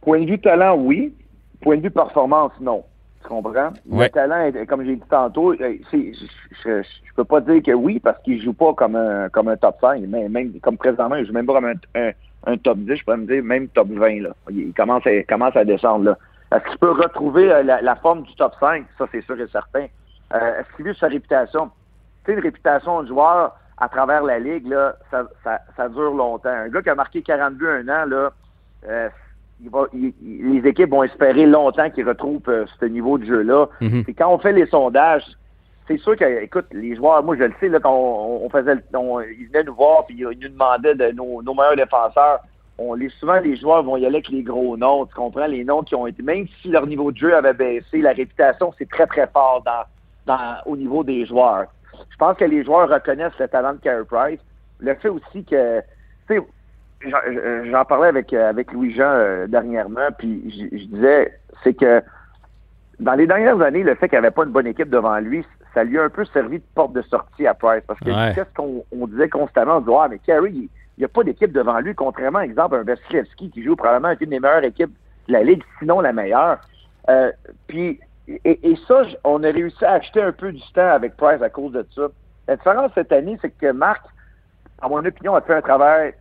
Point 0.02 0.22
de 0.22 0.32
vue 0.32 0.40
talent, 0.40 0.76
oui. 0.78 1.14
Point 1.62 1.78
de 1.78 1.84
vue 1.84 1.92
performance, 1.92 2.52
non. 2.60 2.84
Tu 3.24 3.28
comprends? 3.28 3.72
Ouais. 3.88 4.06
Le 4.06 4.10
talent, 4.10 4.52
comme 4.68 4.84
j'ai 4.84 4.96
dit 4.96 5.04
tantôt, 5.10 5.54
euh, 5.54 5.78
je, 5.94 5.98
je 6.64 7.14
peux 7.16 7.24
pas 7.24 7.40
dire 7.42 7.62
que 7.62 7.72
oui 7.72 8.00
parce 8.00 8.22
qu'il 8.24 8.42
joue 8.42 8.54
pas 8.54 8.74
comme 8.74 8.96
un, 8.96 9.30
comme 9.30 9.48
un 9.48 9.58
top 9.58 9.78
5. 9.82 10.02
Mais 10.08 10.28
même 10.28 10.54
comme 10.62 10.78
présentement, 10.78 11.16
il 11.16 11.26
joue 11.26 11.34
même 11.34 11.46
pas 11.46 11.54
comme 11.54 11.66
un, 11.66 11.74
un, 11.96 12.12
un 12.48 12.58
top 12.58 12.80
10. 12.80 12.96
Je 12.96 13.04
pourrais 13.04 13.18
me 13.18 13.28
dire 13.28 13.44
même 13.44 13.68
top 13.70 13.90
20. 13.90 14.22
Là. 14.22 14.30
Il, 14.50 14.60
il 14.60 14.74
commence, 14.74 15.06
à, 15.06 15.14
il 15.14 15.26
commence 15.26 15.56
à 15.56 15.64
descendre. 15.66 16.06
Là. 16.06 16.18
Est-ce 16.56 16.70
qu'il 16.70 16.80
peut 16.80 16.92
retrouver 16.92 17.52
euh, 17.52 17.62
la, 17.64 17.82
la 17.82 17.96
forme 17.96 18.24
du 18.24 18.34
top 18.36 18.54
5? 18.60 18.86
Ça, 18.98 19.06
c'est 19.12 19.24
sûr 19.24 19.40
et 19.40 19.48
certain. 19.52 19.86
Euh, 20.34 20.60
Est-ce 20.60 20.76
qu'il 20.84 20.96
sa 20.96 21.08
réputation? 21.08 21.70
Tu 22.26 22.32
sais, 22.32 22.34
une 22.38 22.44
réputation 22.44 23.02
de 23.04 23.08
joueur 23.08 23.56
à 23.78 23.90
travers 23.90 24.24
la 24.24 24.40
ligue, 24.40 24.68
là, 24.68 24.96
ça, 25.10 25.24
ça, 25.44 25.60
ça 25.76 25.90
dure 25.90 26.14
longtemps. 26.14 26.50
Un 26.50 26.70
gars 26.70 26.82
qui 26.82 26.90
a 26.90 26.96
marqué 26.96 27.22
42 27.22 27.68
un 27.68 27.90
an, 27.90 28.06
là, 28.06 28.32
euh, 28.88 29.10
il 29.64 29.70
va, 29.70 29.86
il- 29.94 30.14
il- 30.22 30.54
les 30.62 30.70
équipes 30.70 30.92
vont 30.92 31.04
espérer 31.04 31.46
longtemps 31.46 31.90
qu'il 31.90 32.08
retrouve 32.08 32.42
euh, 32.48 32.66
ce 32.80 32.86
niveau 32.86 33.18
de 33.18 33.26
jeu-là. 33.26 33.68
Mhm. 33.82 34.04
Puis 34.04 34.14
quand 34.16 34.32
on 34.32 34.38
fait 34.38 34.54
les 34.54 34.68
sondages, 34.68 35.26
c'est 35.88 35.98
sûr 35.98 36.16
que, 36.16 36.44
écoute, 36.44 36.68
les 36.72 36.96
joueurs, 36.96 37.24
moi 37.24 37.36
je 37.38 37.44
le 37.44 37.54
sais, 37.60 37.70
là, 37.70 37.80
quand 37.80 37.94
on, 37.94 38.46
on 38.46 38.50
faisait, 38.50 38.76
on- 38.94 39.20
ils 39.22 39.48
venaient 39.48 39.64
nous 39.64 39.76
voir 39.76 40.06
puis 40.06 40.16
ils 40.16 40.26
nous 40.26 40.50
demandaient 40.50 40.96
de 40.96 41.12
nos, 41.12 41.42
nos 41.42 41.54
meilleurs 41.56 41.76
défenseurs. 41.76 42.40
On 42.78 42.94
les 42.94 43.10
souvent 43.10 43.40
les 43.40 43.56
joueurs 43.58 43.84
vont 43.84 43.98
y 43.98 44.06
aller 44.06 44.16
avec 44.18 44.30
les 44.30 44.42
gros 44.44 44.78
noms, 44.78 45.06
tu 45.06 45.14
comprends, 45.14 45.46
les 45.48 45.64
noms 45.64 45.82
qui 45.84 45.94
ont 45.96 46.08
été, 46.08 46.24
même 46.24 46.48
si 46.62 46.70
leur 46.70 46.88
niveau 46.88 47.12
de 47.12 47.18
jeu 47.18 47.36
avait 47.36 47.54
baissé, 47.54 48.02
la 48.02 48.14
réputation 48.14 48.74
c'est 48.78 48.90
très 48.90 49.06
très 49.08 49.28
fort 49.28 49.62
dans, 49.66 49.84
dans 50.26 50.58
au 50.66 50.76
niveau 50.78 51.04
des 51.04 51.26
joueurs. 51.26 51.68
je 52.10 52.18
pense 52.18 52.38
que 52.38 52.46
les 52.46 52.64
joueurs 52.64 52.90
reconnaissent 52.90 53.38
le 53.40 53.48
talent 53.48 53.74
de 53.74 53.80
Carey 53.80 54.04
Price. 54.10 54.40
Le 54.80 54.96
fait 54.96 55.10
aussi 55.10 55.44
que, 55.44 55.82
tu 56.28 56.40
sais, 56.40 56.42
j'en 57.72 57.86
parlais 57.86 58.08
avec, 58.10 58.34
avec 58.34 58.72
Louis-Jean 58.72 59.04
euh, 59.04 59.48
dernièrement, 59.48 60.08
puis 60.18 60.70
je 60.72 60.86
disais, 60.86 61.38
c'est 61.64 61.74
que 61.74 62.02
dans 63.00 63.14
les 63.14 63.26
dernières 63.28 63.60
années, 63.62 63.84
le 63.84 63.96
fait 63.96 64.08
qu'il 64.10 64.20
n'y 64.20 64.26
avait 64.26 64.32
pas 64.32 64.44
une 64.44 64.52
bonne 64.52 64.68
équipe 64.68 64.90
devant 64.90 65.18
lui, 65.20 65.44
ça 65.74 65.84
lui 65.84 65.98
a 65.98 66.04
un 66.04 66.10
peu 66.10 66.26
servi 66.26 66.60
de 66.60 66.64
porte 66.76 66.94
de 66.94 67.02
sortie 67.04 67.48
à 67.48 67.54
Price. 67.54 67.82
Parce 67.88 68.00
que 68.00 68.10
Ouais. 68.10 68.34
qu'est-ce 68.36 68.54
qu'on 68.56 68.84
on 68.92 69.08
disait 69.08 69.30
constamment? 69.30 69.78
On 69.78 69.80
disait, 69.80 69.98
ah, 70.00 70.08
mais 70.10 70.20
Carey, 70.20 70.50
il 70.52 70.70
n'y 71.00 71.06
a 71.06 71.08
pas 71.08 71.24
d'équipe 71.24 71.52
devant 71.52 71.80
lui, 71.80 71.96
contrairement, 71.96 72.42
exemple, 72.42 72.76
à 72.76 72.80
un 72.80 72.84
Vasilevski 72.84 73.50
qui 73.50 73.64
joue 73.64 73.76
probablement 73.76 74.14
une 74.20 74.30
des 74.30 74.40
meilleures 74.40 74.64
équipes 74.64 74.94
de 75.28 75.34
la 75.34 75.44
Ligue, 75.44 75.64
sinon 75.80 76.02
la 76.02 76.14
meilleure. 76.14 76.60
Euh, 77.10 77.32
puis, 77.68 78.00
et, 78.46 78.76
ça, 78.88 79.04
on 79.24 79.44
a 79.44 79.52
réussi 79.52 79.84
à 79.84 79.94
acheter 79.94 80.22
un 80.22 80.32
peu 80.32 80.52
du 80.52 80.62
temps 80.74 80.90
avec 80.90 81.18
Price 81.18 81.42
à 81.42 81.50
cause 81.50 81.74
de 81.74 81.86
ça. 81.96 82.08
La 82.48 82.56
différence 82.56 82.92
cette 82.96 83.12
année, 83.12 83.38
c'est 83.42 83.52
que 83.52 83.72
Marc, 83.72 84.04
à 84.82 84.90
mon 84.90 85.04
opinion, 85.06 85.36
a 85.36 85.42
fait 85.42 85.56
un 85.56 85.62
travail 85.62 86.14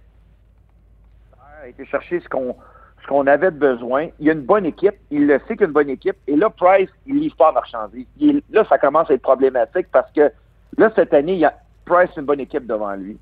a 1.62 1.68
été 1.68 1.84
chercher 1.84 2.20
ce 2.20 2.28
qu'on 2.28 2.56
ce 3.02 3.06
qu'on 3.06 3.26
avait 3.26 3.50
besoin. 3.50 4.08
Il 4.18 4.26
y 4.26 4.30
a 4.30 4.34
une 4.34 4.42
bonne 4.42 4.66
équipe. 4.66 4.94
Il 5.10 5.26
le 5.26 5.40
sait 5.46 5.56
qu'il 5.56 5.64
a 5.64 5.66
une 5.66 5.72
bonne 5.72 5.88
équipe. 5.88 6.16
Et 6.26 6.36
là, 6.36 6.50
Price, 6.50 6.90
il 7.06 7.18
livre 7.18 7.36
pas 7.36 7.50
en 7.50 7.54
marchandise. 7.54 8.06
Il- 8.18 8.42
là, 8.50 8.64
ça 8.68 8.76
commence 8.78 9.10
à 9.10 9.14
être 9.14 9.22
problématique 9.22 9.86
parce 9.90 10.10
que 10.12 10.30
là, 10.76 10.92
cette 10.94 11.14
année, 11.14 11.32
il 11.32 11.38
y 11.38 11.44
a 11.46 11.54
Price 11.86 12.10
une 12.16 12.24
bonne 12.24 12.40
équipe 12.40 12.66
devant 12.66 12.92
lui. 12.94 13.18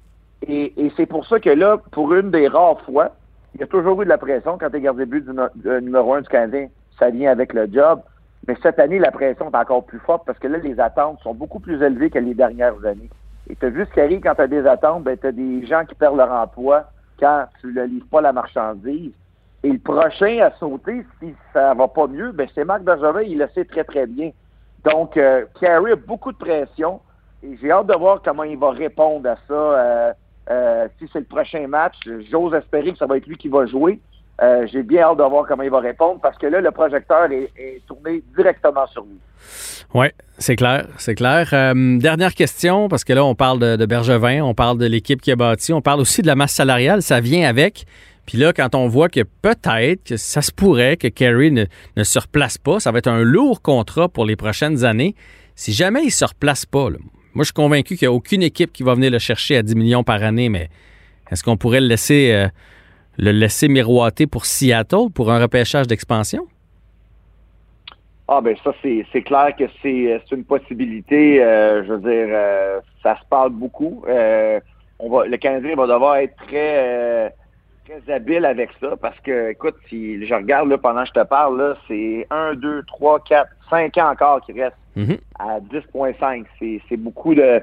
Et, 0.46 0.72
c'est 0.96 1.06
pour 1.06 1.26
ça 1.26 1.40
que 1.40 1.50
là, 1.50 1.78
pour 1.92 2.12
une 2.12 2.30
des 2.30 2.48
rares 2.48 2.80
fois, 2.82 3.14
il 3.54 3.60
y 3.60 3.64
a 3.64 3.66
toujours 3.66 4.00
eu 4.02 4.04
de 4.04 4.10
la 4.10 4.18
pression 4.18 4.58
quand 4.58 4.70
tu 4.70 4.76
es 4.76 4.80
gardien 4.80 5.06
but 5.06 5.24
du 5.24 5.32
de 5.56 5.80
numéro 5.80 6.14
un 6.14 6.20
du 6.20 6.28
Canadien. 6.28 6.68
Ça 6.98 7.10
vient 7.10 7.30
avec 7.30 7.52
le 7.52 7.68
job. 7.72 8.00
Mais 8.48 8.56
cette 8.62 8.78
année, 8.78 8.98
la 8.98 9.10
pression 9.10 9.50
est 9.50 9.56
encore 9.56 9.84
plus 9.84 9.98
forte 10.00 10.24
parce 10.24 10.38
que 10.38 10.48
là, 10.48 10.56
les 10.56 10.80
attentes 10.80 11.20
sont 11.20 11.34
beaucoup 11.34 11.60
plus 11.60 11.82
élevées 11.82 12.08
que 12.08 12.18
les 12.18 12.32
dernières 12.32 12.82
années. 12.84 13.10
Et 13.50 13.54
tu 13.54 13.66
as 13.66 13.68
vu 13.68 13.84
ce 13.84 13.92
qui 13.92 14.00
arrive 14.00 14.20
quand 14.20 14.34
tu 14.34 14.40
as 14.40 14.46
des 14.46 14.66
attentes, 14.66 15.04
ben, 15.04 15.18
tu 15.18 15.26
as 15.26 15.32
des 15.32 15.66
gens 15.66 15.84
qui 15.84 15.94
perdent 15.94 16.16
leur 16.16 16.32
emploi 16.32 16.84
quand 17.20 17.44
tu 17.60 17.66
ne 17.68 17.84
livres 17.84 18.06
pas 18.10 18.22
la 18.22 18.32
marchandise. 18.32 19.12
Et 19.62 19.70
le 19.70 19.78
prochain 19.78 20.38
à 20.40 20.50
sauter, 20.52 21.04
si 21.20 21.34
ça 21.52 21.74
va 21.74 21.88
pas 21.88 22.06
mieux, 22.06 22.32
ben 22.32 22.48
c'est 22.54 22.64
Marc 22.64 22.82
Bergevin, 22.82 23.22
il 23.22 23.38
le 23.38 23.48
sait 23.54 23.64
très, 23.66 23.84
très 23.84 24.06
bien. 24.06 24.30
Donc, 24.84 25.16
euh, 25.16 25.44
a 25.60 25.96
beaucoup 25.96 26.32
de 26.32 26.38
pression 26.38 27.00
et 27.42 27.56
j'ai 27.60 27.70
hâte 27.70 27.88
de 27.88 27.94
voir 27.94 28.22
comment 28.24 28.44
il 28.44 28.56
va 28.56 28.70
répondre 28.70 29.28
à 29.28 29.36
ça. 29.46 29.52
euh, 29.52 30.12
euh, 30.50 30.88
si 30.98 31.06
c'est 31.12 31.18
le 31.18 31.26
prochain 31.26 31.66
match, 31.66 31.96
j'ose 32.30 32.54
espérer 32.54 32.92
que 32.92 32.98
ça 32.98 33.04
va 33.04 33.18
être 33.18 33.26
lui 33.26 33.36
qui 33.36 33.48
va 33.48 33.66
jouer. 33.66 34.00
Euh, 34.40 34.66
j'ai 34.70 34.82
bien 34.82 35.02
hâte 35.02 35.18
de 35.18 35.24
voir 35.24 35.46
comment 35.48 35.64
il 35.64 35.70
va 35.70 35.80
répondre 35.80 36.20
parce 36.20 36.38
que 36.38 36.46
là, 36.46 36.60
le 36.60 36.70
projecteur 36.70 37.30
est, 37.32 37.82
tourné 37.86 38.22
directement 38.36 38.86
sur 38.86 39.02
lui. 39.02 39.18
Oui, 39.94 40.06
c'est 40.38 40.54
clair, 40.54 40.86
c'est 40.98 41.14
clair. 41.14 41.48
Euh, 41.52 41.98
dernière 41.98 42.34
question, 42.34 42.88
parce 42.88 43.04
que 43.04 43.12
là, 43.12 43.24
on 43.24 43.34
parle 43.34 43.58
de, 43.58 43.86
Bergevin, 43.86 44.42
on 44.42 44.54
parle 44.54 44.78
de 44.78 44.86
l'équipe 44.86 45.20
qui 45.20 45.32
a 45.32 45.36
bâti, 45.36 45.72
on 45.72 45.80
parle 45.80 46.00
aussi 46.00 46.22
de 46.22 46.26
la 46.26 46.36
masse 46.36 46.52
salariale, 46.52 47.02
ça 47.02 47.20
vient 47.20 47.48
avec. 47.48 47.86
Puis 48.26 48.36
là, 48.38 48.52
quand 48.52 48.74
on 48.74 48.86
voit 48.86 49.08
que 49.08 49.22
peut-être 49.22 50.04
que 50.04 50.16
ça 50.16 50.42
se 50.42 50.52
pourrait 50.52 50.98
que 50.98 51.08
Kerry 51.08 51.50
ne, 51.50 51.64
ne 51.96 52.04
se 52.04 52.18
replace 52.18 52.58
pas, 52.58 52.78
ça 52.78 52.92
va 52.92 52.98
être 52.98 53.08
un 53.08 53.22
lourd 53.22 53.62
contrat 53.62 54.08
pour 54.08 54.26
les 54.26 54.36
prochaines 54.36 54.84
années. 54.84 55.14
Si 55.54 55.72
jamais 55.72 56.02
il 56.02 56.06
ne 56.06 56.10
se 56.10 56.26
replace 56.26 56.66
pas, 56.66 56.90
moi, 56.90 57.44
je 57.44 57.44
suis 57.44 57.54
convaincu 57.54 57.96
qu'il 57.96 58.08
n'y 58.08 58.12
a 58.12 58.16
aucune 58.16 58.42
équipe 58.42 58.72
qui 58.72 58.82
va 58.82 58.94
venir 58.94 59.10
le 59.10 59.18
chercher 59.18 59.56
à 59.56 59.62
10 59.62 59.74
millions 59.76 60.04
par 60.04 60.22
année, 60.22 60.48
mais 60.48 60.68
est-ce 61.30 61.42
qu'on 61.42 61.56
pourrait 61.56 61.80
le 61.80 61.86
laisser, 61.86 62.32
euh, 62.32 62.48
le 63.18 63.32
laisser 63.32 63.68
miroiter 63.68 64.26
pour 64.26 64.46
Seattle 64.46 65.10
pour 65.14 65.30
un 65.30 65.40
repêchage 65.40 65.86
d'expansion? 65.86 66.46
Ah 68.28 68.40
ben 68.42 68.54
ça 68.62 68.72
c'est 68.82 69.22
clair 69.22 69.54
que 69.58 69.64
c'est 69.82 70.20
une 70.32 70.44
possibilité. 70.44 71.42
euh, 71.42 71.82
je 71.84 71.92
veux 71.94 71.98
dire, 72.00 72.28
euh, 72.30 72.80
ça 73.02 73.16
se 73.16 73.26
parle 73.28 73.50
beaucoup. 73.50 74.04
Euh, 74.06 74.60
on 74.98 75.08
va, 75.10 75.26
le 75.26 75.36
Canadien 75.38 75.74
va 75.76 75.86
devoir 75.86 76.16
être 76.16 76.36
très 76.46 77.34
très 77.86 78.12
habile 78.12 78.44
avec 78.44 78.68
ça 78.80 78.96
parce 79.00 79.18
que 79.20 79.50
écoute, 79.50 79.76
si 79.88 80.26
je 80.26 80.34
regarde 80.34 80.68
là 80.68 80.76
pendant 80.76 81.02
que 81.04 81.08
je 81.08 81.20
te 81.20 81.26
parle 81.26 81.74
c'est 81.88 82.26
1, 82.30 82.54
2, 82.54 82.82
3, 82.86 83.20
4, 83.20 83.50
5 83.70 83.96
ans 83.98 84.10
encore 84.10 84.40
qui 84.42 84.52
restent 84.52 84.76
Mhm. 84.96 85.16
à 85.38 85.60
10.5. 85.60 86.44
C'est 86.58 86.80
c'est 86.88 86.96
beaucoup 86.96 87.34
de 87.34 87.62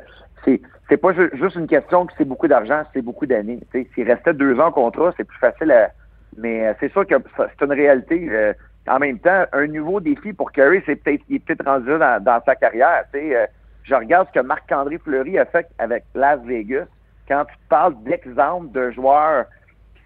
c'est 0.89 0.97
pas 0.97 1.13
ju- 1.13 1.31
juste 1.33 1.55
une 1.55 1.67
question 1.67 2.05
que 2.05 2.13
c'est 2.17 2.25
beaucoup 2.25 2.47
d'argent, 2.47 2.83
c'est 2.93 3.01
beaucoup 3.01 3.25
d'années. 3.25 3.59
S'il 3.71 4.07
restait 4.11 4.33
deux 4.33 4.59
ans 4.59 4.67
au 4.69 4.71
contrat, 4.71 5.13
c'est 5.17 5.23
plus 5.23 5.37
facile 5.39 5.71
à. 5.71 5.89
Mais 6.37 6.67
euh, 6.67 6.73
c'est 6.79 6.91
sûr 6.91 7.07
que 7.07 7.15
c'est 7.37 7.65
une 7.65 7.71
réalité. 7.71 8.27
euh, 8.29 8.53
en 8.87 8.99
même 8.99 9.17
temps, 9.19 9.45
un 9.51 9.67
nouveau 9.67 9.99
défi 9.99 10.31
pour 10.33 10.51
Curry, 10.51 10.83
c'est 10.85 10.97
peut-être 10.97 11.23
il 11.29 11.37
est 11.37 11.39
peut-être 11.39 11.65
rendu 11.65 11.87
dans, 11.97 12.21
dans 12.23 12.39
sa 12.45 12.55
carrière. 12.55 13.03
Euh, 13.15 13.47
je 13.83 13.95
regarde 13.95 14.27
ce 14.27 14.39
que 14.39 14.45
Marc-André 14.45 14.97
Fleury 14.99 15.39
a 15.39 15.45
fait 15.45 15.67
avec 15.79 16.03
Las 16.13 16.39
Vegas. 16.41 16.85
Quand 17.27 17.45
tu 17.45 17.55
parles 17.69 17.95
d'exemple 18.03 18.71
de 18.71 18.91
joueur 18.91 19.45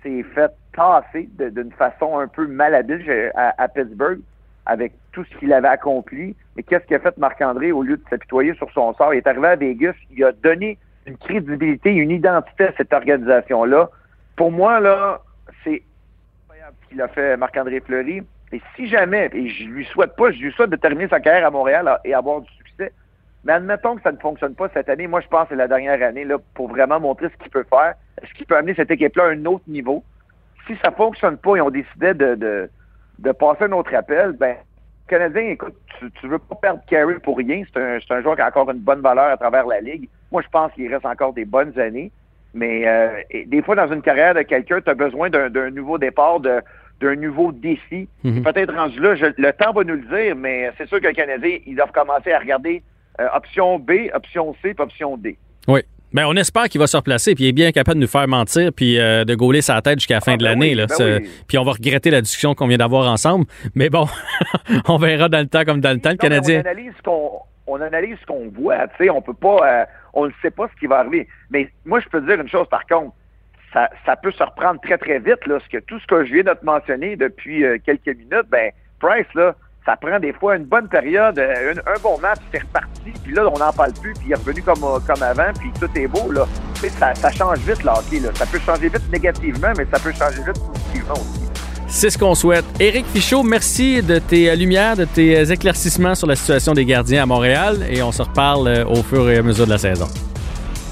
qui 0.01 0.23
s'est 0.23 0.29
fait 0.33 0.51
tasser 0.73 1.27
d'une 1.37 1.71
façon 1.73 2.19
un 2.19 2.27
peu 2.27 2.47
malhabile 2.47 3.31
à, 3.35 3.53
à 3.61 3.67
Pittsburgh 3.67 4.19
avec 4.65 4.93
tout 5.11 5.23
ce 5.25 5.37
qu'il 5.37 5.53
avait 5.53 5.67
accompli. 5.67 6.35
Mais 6.55 6.63
qu'est-ce 6.63 6.85
qu'a 6.85 6.99
fait 6.99 7.17
Marc-André 7.17 7.71
au 7.71 7.83
lieu 7.83 7.97
de 7.97 8.03
s'apitoyer 8.09 8.53
sur 8.55 8.71
son 8.71 8.93
sort? 8.93 9.13
Il 9.13 9.17
est 9.17 9.27
arrivé 9.27 9.47
à 9.47 9.55
Vegas, 9.55 9.93
il 10.11 10.23
a 10.23 10.31
donné 10.31 10.77
une 11.05 11.17
crédibilité, 11.17 11.91
une 11.91 12.11
identité 12.11 12.65
à 12.65 12.73
cette 12.77 12.93
organisation-là. 12.93 13.89
Pour 14.35 14.51
moi, 14.51 14.79
là, 14.79 15.21
c'est 15.63 15.81
incroyable 16.43 16.75
ce 16.83 16.89
qu'il 16.89 17.01
a 17.01 17.07
fait 17.07 17.37
Marc-André 17.37 17.79
Fleury. 17.79 18.21
Et 18.51 18.61
si 18.75 18.87
jamais, 18.87 19.29
et 19.33 19.47
je 19.49 19.65
lui 19.65 19.85
souhaite 19.85 20.15
pas, 20.15 20.31
je 20.31 20.39
lui 20.39 20.51
souhaite 20.51 20.69
de 20.71 20.75
terminer 20.75 21.07
sa 21.07 21.19
carrière 21.19 21.45
à 21.45 21.51
Montréal 21.51 21.99
et 22.03 22.13
avoir 22.13 22.41
du 22.41 22.51
succès, 22.53 22.91
mais 23.43 23.53
admettons 23.53 23.95
que 23.95 24.01
ça 24.01 24.11
ne 24.11 24.17
fonctionne 24.17 24.55
pas 24.55 24.69
cette 24.73 24.89
année. 24.89 25.07
Moi, 25.07 25.21
je 25.21 25.27
pense 25.27 25.43
que 25.43 25.49
c'est 25.49 25.55
la 25.55 25.67
dernière 25.67 26.01
année 26.01 26.25
là, 26.25 26.37
pour 26.55 26.67
vraiment 26.67 26.99
montrer 26.99 27.29
ce 27.29 27.43
qu'il 27.43 27.51
peut 27.51 27.65
faire, 27.69 27.93
ce 28.27 28.33
qu'il 28.33 28.45
peut 28.45 28.57
amener 28.57 28.73
cette 28.73 28.91
équipe-là 28.91 29.25
à 29.25 29.27
un 29.29 29.45
autre 29.45 29.63
niveau? 29.67 30.03
Si 30.67 30.75
ça 30.83 30.91
fonctionne 30.91 31.37
pas 31.37 31.55
et 31.55 31.61
on 31.61 31.69
décidait 31.69 32.13
de, 32.13 32.35
de, 32.35 32.69
de 33.19 33.31
passer 33.31 33.65
un 33.65 33.71
autre 33.71 33.93
appel, 33.95 34.33
ben, 34.33 34.55
Canadien, 35.09 35.41
écoute, 35.49 35.75
tu, 35.99 36.09
tu 36.19 36.27
veux 36.27 36.39
pas 36.39 36.55
perdre 36.55 36.81
Carey 36.87 37.15
pour 37.23 37.37
rien. 37.37 37.63
C'est 37.73 37.79
un, 37.81 37.99
un 38.17 38.21
joueur 38.21 38.35
qui 38.35 38.41
a 38.41 38.47
encore 38.47 38.69
une 38.71 38.79
bonne 38.79 39.01
valeur 39.01 39.25
à 39.31 39.37
travers 39.37 39.65
la 39.67 39.81
Ligue. 39.81 40.07
Moi, 40.31 40.41
je 40.41 40.47
pense 40.49 40.71
qu'il 40.73 40.91
reste 40.93 41.05
encore 41.05 41.33
des 41.33 41.45
bonnes 41.45 41.77
années. 41.79 42.11
Mais 42.53 42.87
euh, 42.87 43.09
et 43.29 43.45
des 43.45 43.61
fois, 43.61 43.75
dans 43.75 43.91
une 43.91 44.01
carrière 44.01 44.33
de 44.33 44.41
quelqu'un, 44.41 44.81
tu 44.81 44.89
as 44.89 44.93
besoin 44.95 45.29
d'un 45.29 45.69
nouveau 45.69 45.97
départ, 45.99 46.39
d'un 46.39 47.15
nouveau 47.15 47.51
défi. 47.51 48.07
Mhm. 48.23 48.43
Peut-être 48.43 48.73
rendu 48.73 48.99
là, 48.99 49.15
je- 49.15 49.25
le 49.37 49.51
temps 49.53 49.71
va 49.71 49.83
nous 49.83 49.95
le 49.95 50.17
dire, 50.23 50.35
mais 50.35 50.71
c'est 50.77 50.87
sûr 50.87 50.99
que 50.99 51.07
le 51.07 51.13
Canadien, 51.13 51.57
ils 51.65 51.75
doivent 51.75 51.91
commencer 51.91 52.31
à 52.31 52.39
regarder 52.39 52.81
euh, 53.21 53.27
option 53.35 53.77
B, 53.79 53.91
option 54.13 54.53
C, 54.61 54.73
puis 54.73 54.83
option 54.83 55.15
D. 55.17 55.37
Oui. 55.67 55.81
Ben, 56.13 56.25
on 56.27 56.35
espère 56.35 56.63
qu'il 56.69 56.79
va 56.79 56.87
se 56.87 56.97
replacer 56.97 57.35
puis 57.35 57.43
il 57.45 57.47
est 57.49 57.53
bien 57.53 57.71
capable 57.71 57.95
de 57.97 58.01
nous 58.01 58.07
faire 58.09 58.27
mentir 58.27 58.71
puis 58.75 58.99
euh, 58.99 59.25
de 59.25 59.35
gauler 59.35 59.61
sa 59.61 59.81
tête 59.81 59.99
jusqu'à 59.99 60.15
la 60.15 60.21
fin 60.21 60.33
Ah, 60.33 60.37
de 60.37 60.43
ben 60.43 60.49
l'année. 60.49 60.69
oui, 60.69 60.75
là. 60.75 60.85
ben 60.97 61.19
oui. 61.21 61.29
Puis 61.47 61.57
on 61.57 61.63
va 61.63 61.71
regretter 61.73 62.09
la 62.09 62.21
discussion 62.21 62.55
qu'on 62.55 62.67
vient 62.67 62.77
d'avoir 62.77 63.11
ensemble. 63.11 63.45
Mais 63.75 63.89
bon, 63.89 64.07
on 64.87 64.97
verra 64.97 65.29
dans 65.29 65.39
le 65.39 65.47
temps 65.47 65.63
comme 65.65 65.81
dans 65.81 65.91
le 65.91 65.99
temps. 65.99 66.09
Le 66.09 66.15
Non, 66.15 66.17
Canadien. 66.19 66.57
On 66.63 66.67
analyse 66.67 66.93
ce 66.97 67.03
qu'on 67.03 67.31
on 67.67 67.81
analyse 67.81 68.17
ce 68.21 68.25
qu'on 68.25 68.49
voit, 68.49 68.87
tu 68.97 69.03
sais, 69.03 69.09
on 69.11 69.21
peut 69.21 69.33
pas 69.35 69.57
euh, 69.63 69.85
on 70.13 70.25
ne 70.25 70.31
sait 70.41 70.49
pas 70.49 70.67
ce 70.73 70.79
qui 70.79 70.87
va 70.87 70.97
arriver. 70.99 71.27
Mais 71.51 71.69
moi 71.85 71.99
je 71.99 72.07
peux 72.09 72.19
te 72.19 72.25
dire 72.25 72.41
une 72.41 72.49
chose 72.49 72.67
par 72.69 72.85
contre, 72.87 73.13
ça, 73.71 73.87
ça 74.07 74.15
peut 74.15 74.31
se 74.31 74.41
reprendre 74.41 74.81
très 74.81 74.97
très 74.97 75.19
vite 75.19 75.45
là, 75.45 75.59
parce 75.59 75.67
que 75.67 75.77
tout 75.77 75.99
ce 75.99 76.07
que 76.07 76.25
je 76.25 76.33
viens 76.33 76.43
de 76.43 76.53
te 76.59 76.65
mentionner 76.65 77.15
depuis 77.15 77.63
euh, 77.63 77.77
quelques 77.85 78.07
minutes, 78.17 78.47
ben 78.49 78.71
Price 78.99 79.27
là, 79.35 79.55
ça 79.89 79.95
prend 79.95 80.19
des 80.19 80.33
fois 80.33 80.55
une 80.55 80.65
bonne 80.65 80.87
période, 80.87 81.39
euh, 81.39 81.71
une- 81.73 81.79
un 81.79 81.99
bon 82.03 82.19
match, 82.19 82.37
c'est 82.53 82.61
reparti, 82.61 83.11
puis 83.23 83.33
là 83.33 83.41
on 83.51 83.57
n'en 83.57 83.71
parle 83.73 83.93
plus, 83.93 84.13
puis 84.13 84.25
il 84.27 84.31
est 84.33 84.35
revenu 84.35 84.61
comme 84.61 84.83
euh, 84.83 84.99
comme 85.07 85.23
avant, 85.23 85.51
puis 85.59 85.71
tout 85.79 85.89
est 85.97 86.05
beau 86.07 86.31
là. 86.31 86.45
Ça, 86.99 87.15
ça 87.15 87.31
change 87.31 87.57
vite 87.59 87.83
le 87.83 87.89
hockey, 87.89 88.19
là. 88.19 88.29
Ça 88.35 88.45
peut 88.45 88.59
changer 88.59 88.89
vite 88.89 89.11
négativement, 89.11 89.69
mais 89.75 89.85
ça 89.91 89.97
peut 89.99 90.11
changer 90.11 90.43
vite 90.45 90.61
positivement 90.63 91.13
aussi. 91.13 91.39
C'est 91.87 92.11
ce 92.11 92.17
qu'on 92.19 92.35
souhaite. 92.35 92.65
Éric 92.79 93.07
Fichaud, 93.07 93.41
merci 93.41 94.03
de 94.03 94.19
tes 94.19 94.51
euh, 94.51 94.55
lumières, 94.55 94.95
de 94.95 95.05
tes 95.05 95.51
éclaircissements 95.51 96.13
sur 96.13 96.27
la 96.27 96.35
situation 96.35 96.73
des 96.73 96.85
gardiens 96.85 97.23
à 97.23 97.25
Montréal 97.25 97.77
et 97.89 98.03
on 98.03 98.11
se 98.11 98.21
reparle 98.21 98.85
au 98.87 99.01
fur 99.01 99.27
et 99.31 99.37
à 99.37 99.41
mesure 99.41 99.65
de 99.65 99.71
la 99.71 99.79
saison. 99.79 100.07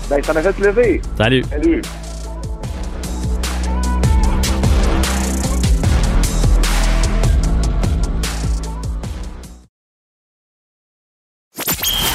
Ben 0.10 0.24
ça 0.24 0.34
m'a 0.34 0.42
fait 0.42 0.54
plaisir. 0.54 1.02
Salut. 1.18 1.44
Salut. 1.52 1.82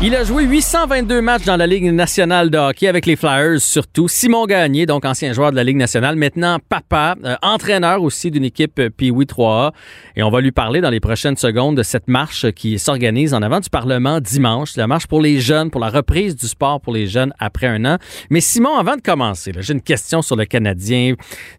Il 0.00 0.14
a 0.14 0.22
joué 0.22 0.44
822 0.44 1.20
matchs 1.20 1.44
dans 1.44 1.56
la 1.56 1.66
Ligue 1.66 1.92
nationale 1.92 2.50
de 2.50 2.56
hockey 2.56 2.86
avec 2.86 3.04
les 3.04 3.16
Flyers 3.16 3.60
surtout. 3.60 4.06
Simon 4.06 4.46
Gagné, 4.46 4.86
donc 4.86 5.04
ancien 5.04 5.32
joueur 5.32 5.50
de 5.50 5.56
la 5.56 5.64
Ligue 5.64 5.76
nationale, 5.76 6.14
maintenant 6.14 6.60
papa, 6.68 7.16
euh, 7.24 7.34
entraîneur 7.42 8.00
aussi 8.04 8.30
d'une 8.30 8.44
équipe 8.44 8.78
euh, 8.78 8.90
Pee-Wee 8.90 9.24
3A. 9.24 9.72
Et 10.14 10.22
on 10.22 10.30
va 10.30 10.40
lui 10.40 10.52
parler 10.52 10.80
dans 10.80 10.90
les 10.90 11.00
prochaines 11.00 11.36
secondes 11.36 11.76
de 11.76 11.82
cette 11.82 12.06
marche 12.06 12.48
qui 12.52 12.78
s'organise 12.78 13.34
en 13.34 13.42
avant 13.42 13.58
du 13.58 13.70
Parlement 13.70 14.20
dimanche. 14.20 14.76
La 14.76 14.86
marche 14.86 15.08
pour 15.08 15.20
les 15.20 15.40
jeunes, 15.40 15.68
pour 15.72 15.80
la 15.80 15.90
reprise 15.90 16.36
du 16.36 16.46
sport 16.46 16.80
pour 16.80 16.92
les 16.92 17.08
jeunes 17.08 17.34
après 17.40 17.66
un 17.66 17.84
an. 17.84 17.98
Mais 18.30 18.40
Simon, 18.40 18.76
avant 18.76 18.94
de 18.94 19.02
commencer, 19.02 19.50
j'ai 19.58 19.72
une 19.72 19.82
question 19.82 20.22
sur 20.22 20.36
le 20.36 20.44
Canadien. 20.44 21.14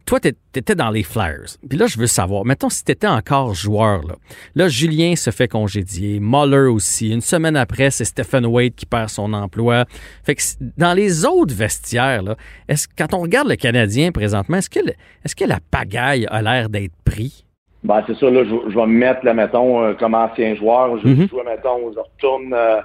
Toi, 0.06 0.22
tu 0.22 0.34
étais 0.56 0.76
dans 0.76 0.92
les 0.92 1.04
Flyers. 1.04 1.58
Puis 1.68 1.78
là, 1.78 1.88
je 1.88 1.98
veux 1.98 2.08
savoir, 2.08 2.46
mettons 2.46 2.70
si 2.70 2.86
tu 2.86 2.94
étais 2.94 3.06
encore 3.06 3.54
joueur. 3.54 4.02
Là. 4.08 4.16
là, 4.56 4.70
Julien 4.70 5.18
se 5.18 5.30
fait 5.30 5.50
congédier, 5.50 6.22
Muller 6.22 6.70
aussi. 6.70 7.10
Une 7.10 7.20
semaine 7.20 7.58
après, 7.58 7.92
c'est 7.92 8.06
Stephen 8.06 8.29
Wade 8.46 8.76
qui 8.76 8.86
perd 8.86 9.10
son 9.10 9.34
emploi. 9.34 9.86
Fait 10.24 10.36
que 10.36 10.42
dans 10.78 10.94
les 10.94 11.26
autres 11.26 11.54
vestiaires, 11.54 12.24
là, 12.24 12.36
est-ce, 12.68 12.88
quand 12.98 13.14
on 13.14 13.22
regarde 13.22 13.48
le 13.48 13.56
Canadien 13.56 14.12
présentement, 14.12 14.58
est-ce 14.58 14.70
que, 14.70 14.80
est-ce 14.80 15.36
que 15.36 15.46
la 15.46 15.60
pagaille 15.72 16.28
a 16.30 16.42
l'air 16.42 16.70
d'être 16.70 16.94
pris? 17.06 17.46
Ben, 17.84 18.04
c'est 18.08 18.18
ça, 18.18 18.30
là, 18.30 18.44
je, 18.44 18.76
vais 18.76 18.86
me 18.86 18.98
mettre, 18.98 19.26
là, 19.26 19.34
mettons, 19.34 19.82
euh, 19.82 19.94
comme 19.94 20.14
ancien 20.14 20.56
joueur. 20.56 21.00
Je, 21.00 21.08
mm 21.08 21.28
mettons, 21.46 21.94
je 21.94 22.00
retourne 22.00 22.54
euh, 22.54 22.82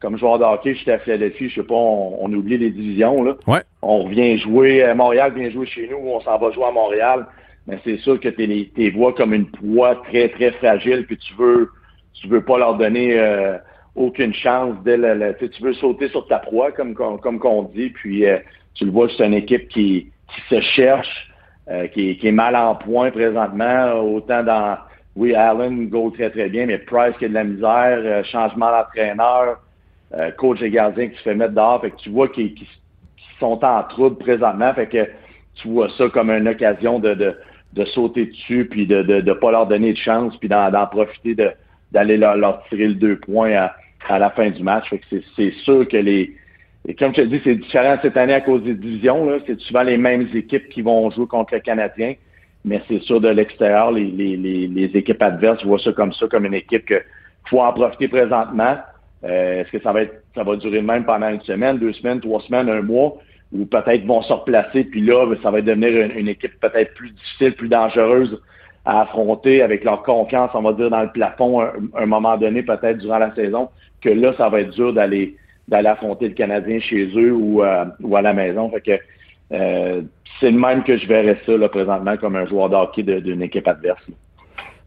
comme 0.00 0.16
joueur 0.16 0.38
de 0.38 0.44
hockey, 0.44 0.74
j'étais 0.74 0.92
à 0.92 0.98
Philadelphie, 0.98 1.50
je 1.50 1.56
sais 1.56 1.66
pas, 1.66 1.74
on, 1.74 2.32
oublie 2.32 2.56
les 2.56 2.70
divisions, 2.70 3.22
là. 3.22 3.34
Ouais. 3.46 3.60
On 3.82 4.04
revient 4.04 4.38
jouer, 4.38 4.82
à 4.84 4.94
Montréal 4.94 5.32
vient 5.34 5.50
jouer 5.50 5.66
chez 5.66 5.88
nous, 5.90 5.98
on 5.98 6.20
s'en 6.20 6.38
va 6.38 6.50
jouer 6.52 6.64
à 6.64 6.72
Montréal. 6.72 7.26
Mais 7.66 7.78
c'est 7.84 7.98
sûr 7.98 8.18
que 8.18 8.30
tu 8.30 8.46
les 8.46 8.90
vois 8.90 9.12
comme 9.12 9.34
une 9.34 9.44
poids 9.46 9.96
très, 10.08 10.30
très 10.30 10.52
fragile, 10.52 11.04
puis 11.06 11.18
tu 11.18 11.34
veux 11.34 11.68
tu 12.20 12.28
veux 12.28 12.42
pas 12.42 12.58
leur 12.58 12.76
donner 12.76 13.18
euh, 13.18 13.56
aucune 13.98 14.32
chance 14.32 14.76
dès 14.84 14.96
le, 14.96 15.34
tu 15.38 15.62
veux 15.62 15.74
sauter 15.74 16.08
sur 16.08 16.26
ta 16.28 16.38
proie, 16.38 16.72
comme 16.72 16.94
comme 16.94 17.38
qu'on 17.38 17.62
dit, 17.64 17.90
puis 17.90 18.26
euh, 18.26 18.38
tu 18.74 18.84
le 18.84 18.90
vois, 18.90 19.08
c'est 19.16 19.26
une 19.26 19.34
équipe 19.34 19.68
qui, 19.68 20.10
qui 20.28 20.40
se 20.48 20.60
cherche, 20.60 21.30
euh, 21.68 21.88
qui, 21.88 22.16
qui, 22.16 22.28
est 22.28 22.32
mal 22.32 22.54
en 22.56 22.76
point 22.76 23.10
présentement, 23.10 23.94
autant 24.00 24.42
dans 24.42 24.78
oui, 25.16 25.34
Allen 25.34 25.88
go 25.88 26.10
très 26.10 26.30
très 26.30 26.48
bien, 26.48 26.66
mais 26.66 26.78
Price 26.78 27.16
qui 27.18 27.24
a 27.24 27.28
de 27.28 27.34
la 27.34 27.44
misère, 27.44 27.98
euh, 28.04 28.22
changement 28.22 28.70
d'entraîneur, 28.70 29.58
coach 30.38 30.62
et 30.62 30.70
gardien 30.70 31.08
qui 31.08 31.16
se 31.18 31.22
fait 31.22 31.34
mettre 31.34 31.52
dehors, 31.52 31.82
fait 31.82 31.90
que 31.90 31.96
tu 31.96 32.08
vois 32.08 32.28
qu'ils 32.28 32.54
sont 33.38 33.62
en 33.62 33.82
trouble 33.82 34.16
présentement, 34.16 34.72
fait 34.72 34.86
que 34.86 35.06
tu 35.56 35.68
vois 35.68 35.90
ça 35.98 36.08
comme 36.08 36.30
une 36.30 36.48
occasion 36.48 36.98
de, 36.98 37.12
de, 37.12 37.36
de 37.74 37.84
sauter 37.84 38.26
dessus, 38.26 38.66
puis 38.70 38.86
de 38.86 38.98
ne 38.98 39.02
de, 39.02 39.20
de 39.20 39.32
pas 39.34 39.50
leur 39.50 39.66
donner 39.66 39.92
de 39.92 39.98
chance, 39.98 40.34
puis 40.38 40.48
d'en 40.48 40.70
profiter 40.86 41.36
d'aller 41.92 42.16
leur, 42.16 42.36
leur, 42.36 42.62
tirer 42.68 42.88
le 42.88 42.94
deux 42.94 43.18
points 43.18 43.52
à, 43.52 43.72
à 44.08 44.18
la 44.18 44.30
fin 44.30 44.50
du 44.50 44.62
match. 44.62 44.92
c'est 45.36 45.52
sûr 45.64 45.86
que 45.88 45.96
les. 45.96 46.34
Comme 46.98 47.14
je 47.14 47.22
te 47.22 47.26
dis, 47.26 47.40
c'est 47.44 47.56
différent 47.56 47.98
cette 48.00 48.16
année 48.16 48.34
à 48.34 48.40
cause 48.40 48.62
des 48.62 48.74
divisions. 48.74 49.28
C'est 49.46 49.58
souvent 49.60 49.82
les 49.82 49.98
mêmes 49.98 50.26
équipes 50.34 50.68
qui 50.68 50.80
vont 50.80 51.10
jouer 51.10 51.26
contre 51.26 51.54
le 51.54 51.60
Canadien. 51.60 52.14
Mais 52.64 52.82
c'est 52.88 53.02
sûr, 53.02 53.20
de 53.20 53.28
l'extérieur, 53.28 53.92
les, 53.92 54.06
les, 54.06 54.36
les, 54.36 54.96
équipes 54.96 55.22
adverses 55.22 55.64
voient 55.64 55.78
ça 55.78 55.92
comme 55.92 56.12
ça, 56.12 56.26
comme 56.28 56.46
une 56.46 56.54
équipe 56.54 56.86
qu'il 56.86 57.02
faut 57.48 57.60
en 57.60 57.72
profiter 57.72 58.08
présentement. 58.08 58.76
Euh, 59.24 59.60
est-ce 59.60 59.70
que 59.72 59.82
ça 59.82 59.92
va 59.92 60.02
être 60.02 60.22
ça 60.34 60.44
va 60.44 60.56
durer 60.56 60.80
même 60.80 61.04
pendant 61.04 61.28
une 61.28 61.40
semaine, 61.42 61.78
deux 61.78 61.92
semaines, 61.92 62.20
trois 62.20 62.40
semaines, 62.42 62.68
un 62.68 62.82
mois, 62.82 63.16
ou 63.52 63.66
peut-être 63.66 64.04
vont 64.04 64.22
se 64.22 64.32
replacer, 64.32 64.84
puis 64.84 65.00
là, 65.00 65.26
ça 65.42 65.50
va 65.50 65.60
devenir 65.60 66.10
une, 66.16 66.28
équipe 66.28 66.60
peut-être 66.60 66.94
plus 66.94 67.10
difficile, 67.10 67.54
plus 67.54 67.68
dangereuse 67.68 68.40
à 68.88 69.02
affronter 69.02 69.60
avec 69.60 69.84
leur 69.84 70.02
confiance, 70.02 70.50
on 70.54 70.62
va 70.62 70.72
dire, 70.72 70.88
dans 70.88 71.02
le 71.02 71.10
plafond 71.10 71.60
un 71.94 72.06
moment 72.06 72.38
donné, 72.38 72.62
peut-être 72.62 72.96
durant 72.96 73.18
la 73.18 73.34
saison 73.34 73.68
que 74.00 74.08
là, 74.08 74.32
ça 74.38 74.48
va 74.48 74.62
être 74.62 74.70
dur 74.70 74.94
d'aller 74.94 75.36
d'aller 75.68 75.88
affronter 75.88 76.28
le 76.28 76.34
Canadien 76.34 76.80
chez 76.80 77.06
eux 77.14 77.32
ou, 77.32 77.62
euh, 77.62 77.84
ou 78.00 78.16
à 78.16 78.22
la 78.22 78.32
maison. 78.32 78.70
Fait 78.70 78.80
que 78.80 78.98
euh, 79.52 80.00
c'est 80.40 80.50
le 80.50 80.58
même 80.58 80.82
que 80.84 80.96
je 80.96 81.06
verrais 81.06 81.36
ça 81.44 81.54
là, 81.58 81.68
présentement 81.68 82.16
comme 82.16 82.36
un 82.36 82.46
joueur 82.46 82.70
d'hockey 82.70 83.02
d'une 83.02 83.42
équipe 83.42 83.68
adverse. 83.68 84.02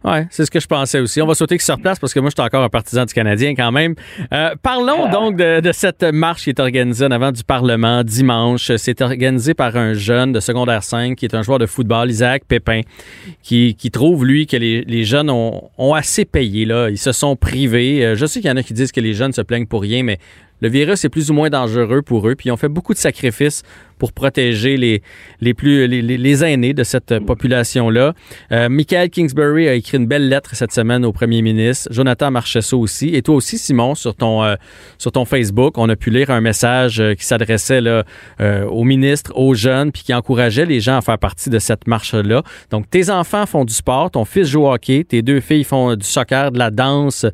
Oui, 0.03 0.17
c'est 0.31 0.45
ce 0.45 0.51
que 0.51 0.59
je 0.59 0.65
pensais 0.65 0.99
aussi. 0.99 1.21
On 1.21 1.27
va 1.27 1.35
sauter 1.35 1.59
sur 1.59 1.79
place 1.79 1.99
parce 1.99 2.13
que 2.13 2.19
moi, 2.19 2.29
je 2.29 2.41
suis 2.41 2.45
encore 2.45 2.63
un 2.63 2.69
partisan 2.69 3.05
du 3.05 3.13
Canadien 3.13 3.53
quand 3.53 3.71
même. 3.71 3.93
Euh, 4.33 4.55
parlons 4.63 5.05
ah. 5.05 5.11
donc 5.11 5.37
de, 5.37 5.59
de, 5.59 5.71
cette 5.71 6.03
marche 6.03 6.45
qui 6.45 6.49
est 6.49 6.59
organisée 6.59 7.05
en 7.05 7.11
avant 7.11 7.31
du 7.31 7.43
Parlement 7.43 8.03
dimanche. 8.03 8.71
C'est 8.77 9.01
organisé 9.01 9.53
par 9.53 9.75
un 9.75 9.93
jeune 9.93 10.31
de 10.31 10.39
secondaire 10.39 10.83
5 10.83 11.15
qui 11.15 11.25
est 11.25 11.35
un 11.35 11.43
joueur 11.43 11.59
de 11.59 11.67
football, 11.67 12.09
Isaac 12.09 12.45
Pépin, 12.47 12.81
qui, 13.43 13.75
qui 13.75 13.91
trouve, 13.91 14.25
lui, 14.25 14.47
que 14.47 14.57
les, 14.57 14.81
les 14.81 15.03
jeunes 15.03 15.29
ont, 15.29 15.69
ont, 15.77 15.93
assez 15.93 16.25
payé. 16.25 16.65
Là. 16.65 16.89
Ils 16.89 16.97
se 16.97 17.11
sont 17.11 17.35
privés. 17.35 18.03
Euh, 18.03 18.15
je 18.15 18.25
sais 18.25 18.39
qu'il 18.39 18.49
y 18.49 18.51
en 18.51 18.57
a 18.57 18.63
qui 18.63 18.73
disent 18.73 18.91
que 18.91 19.01
les 19.01 19.13
jeunes 19.13 19.33
se 19.33 19.41
plaignent 19.41 19.67
pour 19.67 19.81
rien, 19.81 20.01
mais 20.01 20.17
le 20.61 20.69
virus 20.69 21.03
est 21.03 21.09
plus 21.09 21.29
ou 21.29 21.33
moins 21.33 21.49
dangereux 21.49 22.01
pour 22.01 22.27
eux. 22.27 22.35
Puis 22.35 22.49
ils 22.49 22.51
ont 22.51 22.57
fait 22.57 22.69
beaucoup 22.69 22.93
de 22.93 22.99
sacrifices 22.99 23.63
pour 24.01 24.13
protéger 24.13 24.77
les, 24.77 25.03
les 25.41 25.53
plus 25.53 25.87
les, 25.87 26.01
les 26.01 26.43
aînés 26.43 26.73
de 26.73 26.83
cette 26.83 27.19
population-là. 27.19 28.15
Euh, 28.51 28.67
Michael 28.67 29.11
Kingsbury 29.11 29.67
a 29.67 29.75
écrit 29.75 29.97
une 29.97 30.07
belle 30.07 30.27
lettre 30.27 30.55
cette 30.55 30.71
semaine 30.71 31.05
au 31.05 31.11
premier 31.11 31.43
ministre. 31.43 31.87
Jonathan 31.91 32.31
Marchesso 32.31 32.79
aussi. 32.79 33.13
Et 33.13 33.21
toi 33.21 33.35
aussi, 33.35 33.59
Simon, 33.59 33.93
sur 33.93 34.15
ton, 34.15 34.43
euh, 34.43 34.55
sur 34.97 35.11
ton 35.11 35.23
Facebook, 35.23 35.77
on 35.77 35.87
a 35.87 35.95
pu 35.95 36.09
lire 36.09 36.31
un 36.31 36.41
message 36.41 36.99
euh, 36.99 37.13
qui 37.13 37.23
s'adressait 37.23 37.79
là, 37.79 38.03
euh, 38.39 38.65
au 38.65 38.83
ministre, 38.83 39.33
aux 39.35 39.53
jeunes, 39.53 39.91
puis 39.91 40.01
qui 40.01 40.15
encourageait 40.15 40.65
les 40.65 40.79
gens 40.79 40.97
à 40.97 41.01
faire 41.01 41.19
partie 41.19 41.51
de 41.51 41.59
cette 41.59 41.85
marche-là. 41.85 42.41
Donc, 42.71 42.89
tes 42.89 43.11
enfants 43.11 43.45
font 43.45 43.65
du 43.65 43.73
sport, 43.75 44.09
ton 44.09 44.25
fils 44.25 44.47
joue 44.47 44.63
au 44.63 44.73
hockey, 44.73 45.03
tes 45.03 45.21
deux 45.21 45.41
filles 45.41 45.63
font 45.63 45.95
du 45.95 46.07
soccer, 46.07 46.51
de 46.51 46.57
la 46.57 46.71
danse, 46.71 47.27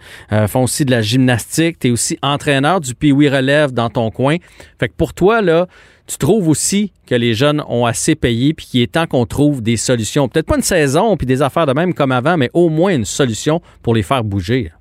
font 0.49 0.63
aussi 0.63 0.83
de 0.83 0.91
la 0.91 1.01
gymnastique. 1.01 1.79
Tu 1.79 1.87
es 1.87 1.91
aussi 1.91 2.19
entraîneur 2.21 2.81
du 2.81 2.93
Pee-Wee 2.93 3.29
Relève 3.29 3.71
dans 3.71 3.89
ton 3.89 4.11
coin. 4.11 4.35
Fait 4.79 4.89
que 4.89 4.93
pour 4.97 5.13
toi, 5.13 5.41
là, 5.41 5.67
tu 6.07 6.17
trouves 6.17 6.47
aussi 6.47 6.93
que 7.05 7.15
les 7.15 7.33
jeunes 7.33 7.61
ont 7.67 7.85
assez 7.85 8.15
payé 8.15 8.53
puis 8.53 8.65
qu'il 8.65 8.81
est 8.81 8.93
temps 8.93 9.05
qu'on 9.05 9.25
trouve 9.25 9.61
des 9.61 9.77
solutions. 9.77 10.29
Peut-être 10.29 10.47
pas 10.47 10.55
une 10.55 10.61
saison 10.61 11.17
puis 11.17 11.27
des 11.27 11.41
affaires 11.41 11.65
de 11.65 11.73
même 11.73 11.93
comme 11.93 12.11
avant, 12.11 12.37
mais 12.37 12.49
au 12.53 12.69
moins 12.69 12.95
une 12.95 13.05
solution 13.05 13.61
pour 13.83 13.93
les 13.93 14.03
faire 14.03 14.23
bouger. 14.23 14.71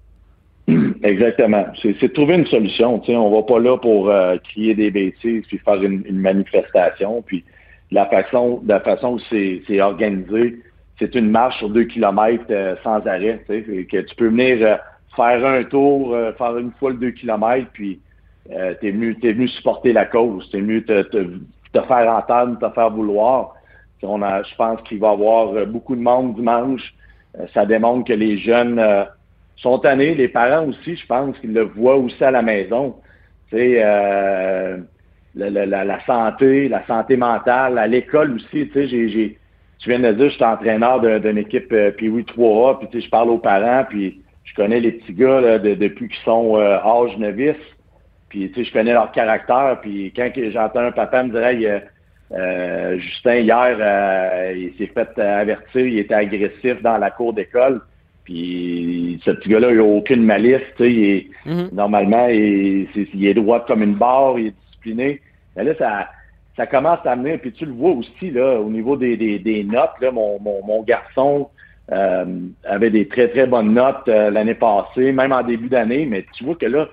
Exactement. 1.02 1.66
C'est 1.82 2.12
trouver 2.12 2.36
une 2.36 2.46
solution. 2.46 3.02
On 3.06 3.14
on 3.16 3.30
va 3.34 3.42
pas 3.42 3.58
là 3.58 3.76
pour 3.76 4.08
euh, 4.08 4.36
crier 4.38 4.74
des 4.74 4.90
bêtises 4.90 5.44
puis 5.48 5.58
faire 5.58 5.82
une, 5.82 6.04
manifestation. 6.10 7.22
Puis 7.22 7.44
la 7.90 8.06
façon, 8.06 8.62
la 8.66 8.80
façon 8.80 9.14
où 9.14 9.20
c'est 9.28 9.80
organisé, 9.80 10.60
c'est 10.98 11.14
une 11.14 11.30
marche 11.30 11.58
sur 11.58 11.70
deux 11.70 11.84
kilomètres 11.84 12.44
euh, 12.50 12.76
sans 12.84 13.04
arrêt. 13.06 13.44
Que 13.48 14.00
tu 14.00 14.14
peux 14.16 14.28
venir 14.28 14.58
euh, 14.60 14.76
faire 15.16 15.44
un 15.44 15.64
tour, 15.64 16.16
faire 16.38 16.56
une 16.58 16.72
fois 16.78 16.90
le 16.90 16.96
deux 16.96 17.10
kilomètres, 17.10 17.68
puis 17.72 17.98
euh, 18.52 18.74
venu, 18.82 19.16
es 19.22 19.32
venu 19.32 19.48
supporter 19.48 19.92
la 19.92 20.04
cause, 20.04 20.48
t'es 20.50 20.60
venu 20.60 20.84
te, 20.84 21.02
te, 21.02 21.18
te, 21.72 21.80
faire 21.82 22.12
entendre, 22.12 22.58
te 22.58 22.72
faire 22.74 22.90
vouloir. 22.90 23.54
On 24.02 24.22
a, 24.22 24.42
je 24.42 24.54
pense 24.56 24.80
qu'il 24.82 24.98
va 24.98 25.10
y 25.10 25.12
avoir 25.12 25.54
euh, 25.54 25.64
beaucoup 25.64 25.96
de 25.96 26.00
monde 26.00 26.34
dimanche. 26.34 26.94
Euh, 27.38 27.46
ça 27.54 27.64
démontre 27.64 28.06
que 28.06 28.12
les 28.12 28.38
jeunes 28.38 28.78
euh, 28.78 29.04
sont 29.56 29.78
tannés, 29.78 30.14
les 30.14 30.28
parents 30.28 30.66
aussi, 30.66 30.96
je 30.96 31.06
pense 31.06 31.38
qu'ils 31.38 31.54
le 31.54 31.62
voient 31.62 31.96
aussi 31.96 32.22
à 32.22 32.30
la 32.30 32.42
maison. 32.42 32.96
Tu 33.50 33.56
sais, 33.56 33.80
la, 35.34 35.50
la, 35.50 35.84
la, 35.84 36.04
santé, 36.04 36.68
la 36.68 36.84
santé 36.86 37.16
mentale, 37.16 37.78
à 37.78 37.86
l'école 37.86 38.32
aussi. 38.32 38.68
Tu 38.68 38.88
sais, 38.88 39.36
tu 39.78 39.88
viens 39.88 40.00
de 40.00 40.12
dire, 40.12 40.30
je 40.30 40.34
suis 40.34 40.44
entraîneur 40.44 41.00
d'une 41.20 41.38
équipe 41.38 41.72
puis 41.96 42.08
oui 42.08 42.24
3A, 42.24 42.78
puis 42.78 42.88
tu 42.90 43.00
je 43.00 43.08
parle 43.08 43.30
aux 43.30 43.38
parents, 43.38 43.84
puis 43.88 44.20
je 44.44 44.54
connais 44.54 44.80
les 44.80 44.92
petits 44.92 45.12
gars 45.12 45.40
là, 45.40 45.58
depuis 45.58 46.08
qu'ils 46.08 46.24
sont 46.24 46.56
âge 46.56 47.16
novice. 47.18 47.54
Puis, 48.28 48.50
tu 48.50 48.54
sais, 48.54 48.64
je 48.64 48.72
connais 48.72 48.92
leur 48.92 49.12
caractère. 49.12 49.78
Puis, 49.80 50.12
quand 50.14 50.30
j'entends 50.50 50.80
un 50.80 50.92
papa 50.92 51.22
me 51.22 51.30
dire, 51.30 51.82
euh, 52.32 52.98
Justin, 52.98 53.36
hier, 53.36 53.76
euh, 53.78 54.54
il 54.56 54.76
s'est 54.76 54.92
fait 54.92 55.18
avertir, 55.20 55.86
il 55.86 55.98
était 55.98 56.14
agressif 56.14 56.82
dans 56.82 56.98
la 56.98 57.10
cour 57.10 57.32
d'école. 57.32 57.80
Puis, 58.24 59.20
ce 59.24 59.30
petit 59.30 59.48
gars-là, 59.50 59.70
il 59.70 59.76
n'a 59.76 59.84
aucune 59.84 60.24
malice. 60.24 60.60
Tu 60.76 60.84
sais, 60.84 60.92
il 60.92 61.04
est, 61.04 61.26
mm-hmm. 61.46 61.74
normalement, 61.74 62.26
il, 62.28 63.26
est 63.26 63.34
droit 63.34 63.64
comme 63.64 63.82
une 63.82 63.94
barre, 63.94 64.38
il 64.38 64.48
est 64.48 64.54
discipliné. 64.66 65.20
Mais 65.54 65.62
là, 65.62 65.74
ça, 65.78 66.08
ça 66.56 66.66
commence 66.66 66.98
à 67.04 67.12
amener, 67.12 67.38
puis 67.38 67.52
tu 67.52 67.64
le 67.64 67.72
vois 67.72 67.92
aussi, 67.92 68.30
là, 68.32 68.58
au 68.60 68.70
niveau 68.70 68.96
des, 68.96 69.16
des, 69.16 69.38
des 69.38 69.62
notes, 69.62 70.00
là, 70.00 70.10
mon, 70.10 70.40
mon, 70.40 70.64
mon 70.66 70.82
garçon 70.82 71.48
euh, 71.92 72.24
avait 72.64 72.90
des 72.90 73.06
très, 73.06 73.28
très 73.28 73.46
bonnes 73.46 73.74
notes 73.74 74.08
l'année 74.08 74.54
passée, 74.54 75.12
même 75.12 75.32
en 75.32 75.44
début 75.44 75.68
d'année, 75.68 76.04
mais 76.04 76.24
tu 76.36 76.44
vois 76.44 76.56
que 76.56 76.66
là, 76.66 76.88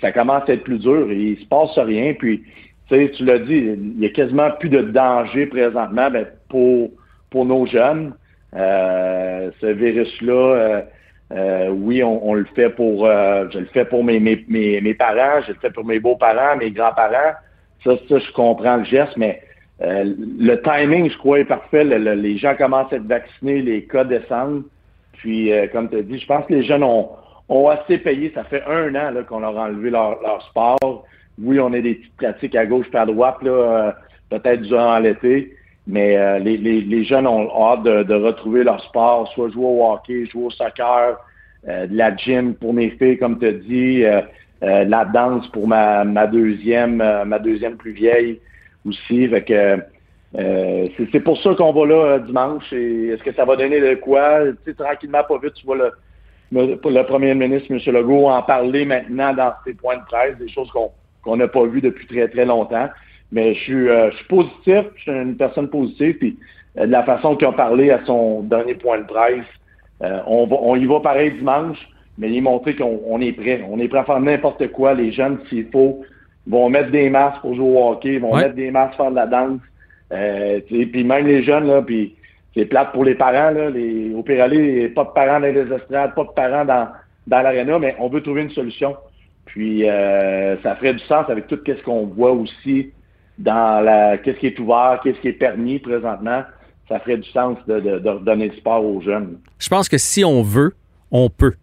ça 0.00 0.12
commence 0.12 0.48
à 0.48 0.54
être 0.54 0.64
plus 0.64 0.78
dur. 0.78 1.10
Il 1.10 1.38
se 1.38 1.46
passe 1.46 1.76
rien. 1.78 2.14
Puis, 2.14 2.42
tu 2.88 3.24
l'as 3.24 3.38
dit, 3.38 3.76
il 3.96 4.00
y 4.00 4.06
a 4.06 4.10
quasiment 4.10 4.50
plus 4.52 4.68
de 4.68 4.82
danger 4.82 5.46
présentement 5.46 6.10
ben, 6.10 6.26
pour, 6.48 6.90
pour 7.30 7.44
nos 7.44 7.66
jeunes. 7.66 8.14
Euh, 8.54 9.50
ce 9.60 9.66
virus-là, 9.66 10.32
euh, 10.32 10.82
euh, 11.32 11.68
oui, 11.70 12.02
on, 12.02 12.34
le 12.34 12.46
fait 12.54 12.70
pour, 12.70 13.06
je 13.06 13.58
le 13.58 13.66
fais 13.66 13.84
pour 13.84 14.04
mes, 14.04 14.20
mes, 14.20 14.44
mes, 14.48 14.94
parents, 14.94 15.42
je 15.46 15.52
le 15.52 15.58
fais 15.60 15.70
pour 15.70 15.84
mes 15.84 15.98
beaux-parents, 15.98 16.56
mes 16.56 16.70
grands-parents. 16.70 17.34
Ça, 17.84 17.92
ça, 18.08 18.18
je 18.18 18.32
comprends 18.32 18.76
le 18.76 18.84
geste, 18.84 19.16
mais 19.16 19.42
le 19.80 20.56
timing, 20.62 21.10
je 21.10 21.18
crois, 21.18 21.40
est 21.40 21.44
parfait. 21.44 21.84
les 21.84 22.38
gens 22.38 22.54
commencent 22.54 22.92
à 22.92 22.96
être 22.96 23.06
vaccinés, 23.06 23.60
les 23.60 23.84
cas 23.84 24.04
descendent. 24.04 24.62
Puis, 25.14 25.50
comme 25.72 25.90
tu 25.90 25.96
as 25.96 26.02
dit, 26.02 26.18
je 26.18 26.26
pense 26.26 26.46
que 26.46 26.54
les 26.54 26.62
jeunes 26.62 26.84
ont, 26.84 27.08
ont 27.48 27.68
assez 27.68 27.98
payé. 27.98 28.32
Ça 28.34 28.44
fait 28.44 28.62
un 28.66 28.94
an 28.94 29.12
qu'on 29.28 29.40
leur 29.40 29.58
a 29.58 29.64
enlevé 29.64 29.90
leur, 29.90 30.20
leur 30.22 30.42
sport. 30.42 31.04
Oui, 31.38 31.60
on 31.60 31.72
a 31.72 31.80
des 31.80 31.96
petites 31.96 32.16
pratiques 32.16 32.56
à 32.56 32.66
gauche 32.66 32.86
et 32.92 32.96
à 32.96 33.06
droite, 33.06 33.36
euh, 33.44 33.92
peut-être 34.30 34.62
durant 34.62 34.98
l'été, 34.98 35.54
mais 35.86 36.16
euh, 36.16 36.38
les, 36.38 36.56
les, 36.56 36.80
les, 36.80 37.04
jeunes 37.04 37.26
ont, 37.26 37.50
hâte 37.72 37.82
de, 37.82 38.02
de, 38.04 38.14
retrouver 38.14 38.64
leur 38.64 38.82
sport, 38.84 39.28
soit 39.34 39.50
jouer 39.50 39.66
au 39.66 39.92
hockey, 39.92 40.24
jouer 40.24 40.44
au 40.44 40.50
soccer, 40.50 41.18
euh, 41.68 41.86
de 41.86 41.96
la 41.96 42.14
gym 42.16 42.54
pour 42.54 42.72
mes 42.72 42.90
filles, 42.90 43.18
comme 43.18 43.40
tu 43.40 43.46
as 43.46 43.52
dit, 43.52 44.04
euh, 44.04 44.20
euh, 44.62 44.84
la 44.84 45.04
danse 45.04 45.48
pour 45.48 45.66
ma, 45.66 46.04
ma 46.04 46.28
deuxième, 46.28 46.96
ma 46.96 47.38
deuxième 47.40 47.76
plus 47.76 47.90
vieille 47.92 48.40
aussi. 48.86 49.26
Fait 49.28 49.42
que 49.42 49.78
c'est 51.12 51.20
pour 51.20 51.42
ça 51.42 51.54
qu'on 51.54 51.72
va 51.72 51.86
là 51.86 52.18
dimanche. 52.20 52.72
Est-ce 52.72 53.22
que 53.22 53.32
ça 53.32 53.44
va 53.44 53.56
donner 53.56 53.80
de 53.80 53.94
quoi? 53.96 54.40
Tu 54.64 54.70
sais, 54.70 54.74
tranquillement, 54.74 55.24
pas 55.28 55.38
vite, 55.38 55.54
tu 55.54 55.66
vois 55.66 55.76
le, 55.76 55.90
le 56.52 57.02
premier 57.02 57.34
ministre, 57.34 57.70
M. 57.70 57.94
Legault, 57.94 58.28
en 58.28 58.42
parler 58.42 58.84
maintenant 58.84 59.34
dans 59.34 59.52
ses 59.64 59.74
points 59.74 59.96
de 59.96 60.04
presse, 60.04 60.36
des 60.38 60.48
choses 60.48 60.70
qu'on 61.22 61.36
n'a 61.36 61.48
pas 61.48 61.64
vues 61.66 61.80
depuis 61.80 62.06
très, 62.06 62.28
très 62.28 62.44
longtemps. 62.44 62.88
Mais 63.32 63.54
je 63.54 63.60
suis, 63.60 63.86
je 63.86 64.16
suis 64.16 64.26
positif, 64.26 64.84
je 64.96 65.02
suis 65.02 65.10
une 65.10 65.36
personne 65.36 65.68
positive, 65.68 66.16
puis 66.18 66.38
de 66.76 66.84
la 66.84 67.02
façon 67.02 67.36
qu'il 67.36 67.48
a 67.48 67.52
parlé 67.52 67.90
à 67.90 68.04
son 68.04 68.42
dernier 68.42 68.74
point 68.74 68.98
de 68.98 69.06
presse, 69.06 69.44
euh, 70.02 70.20
on, 70.26 70.46
va, 70.46 70.56
on 70.60 70.76
y 70.76 70.84
va 70.84 71.00
pareil 71.00 71.32
dimanche, 71.32 71.78
mais 72.18 72.30
il 72.30 72.42
montrer 72.42 72.76
qu'on 72.76 73.20
est 73.20 73.32
prêt. 73.32 73.64
On 73.68 73.78
est 73.78 73.88
prêt 73.88 74.00
à 74.00 74.04
faire 74.04 74.20
n'importe 74.20 74.68
quoi. 74.68 74.94
Les 74.94 75.12
jeunes, 75.12 75.38
s'il 75.48 75.68
faut, 75.70 76.04
vont 76.46 76.68
mettre 76.68 76.90
des 76.90 77.10
masques 77.10 77.40
pour 77.40 77.54
jouer 77.54 77.68
au 77.68 77.90
hockey, 77.90 78.18
vont 78.18 78.36
mettre 78.36 78.54
des 78.54 78.70
masques 78.70 78.96
pour 78.96 79.06
faire 79.06 79.10
de 79.10 79.16
la 79.16 79.26
danse. 79.26 79.60
Euh, 80.12 80.60
puis 80.68 81.04
même 81.04 81.26
les 81.26 81.42
jeunes, 81.42 81.66
là, 81.66 81.82
puis 81.82 82.14
c'est 82.56 82.64
plate 82.64 82.92
pour 82.92 83.04
les 83.04 83.14
parents. 83.14 83.50
Là, 83.50 83.70
les, 83.70 84.12
au 84.14 84.22
pas 84.22 84.34
de 84.34 85.12
parents 85.12 85.40
dans 85.40 85.46
les 85.46 85.60
estrades, 85.60 86.14
pas 86.14 86.24
de 86.24 86.32
parents 86.34 86.64
dans, 86.64 86.88
dans 87.26 87.42
l'aréna, 87.42 87.78
mais 87.78 87.94
on 87.98 88.08
veut 88.08 88.22
trouver 88.22 88.42
une 88.42 88.50
solution. 88.50 88.96
Puis 89.44 89.88
euh, 89.88 90.56
ça 90.62 90.74
ferait 90.76 90.94
du 90.94 91.04
sens 91.04 91.28
avec 91.28 91.46
tout 91.46 91.58
ce 91.66 91.82
qu'on 91.82 92.06
voit 92.06 92.32
aussi 92.32 92.90
dans 93.38 93.84
la 93.84 94.18
qu'est-ce 94.18 94.38
qui 94.38 94.46
est 94.46 94.58
ouvert, 94.58 95.00
qu'est-ce 95.02 95.20
qui 95.20 95.28
est 95.28 95.32
permis 95.32 95.78
présentement 95.78 96.42
ça 96.88 97.00
ferait 97.00 97.16
du 97.16 97.28
sens 97.30 97.58
de, 97.66 97.80
de, 97.80 97.98
de 97.98 98.08
redonner 98.08 98.48
le 98.48 98.56
sport 98.56 98.84
aux 98.84 99.00
jeunes. 99.00 99.38
Je 99.58 99.68
pense 99.68 99.88
que 99.88 99.98
si 99.98 100.24
on 100.24 100.42
veut, 100.42 100.74
on 101.10 101.28
peut. 101.28 101.54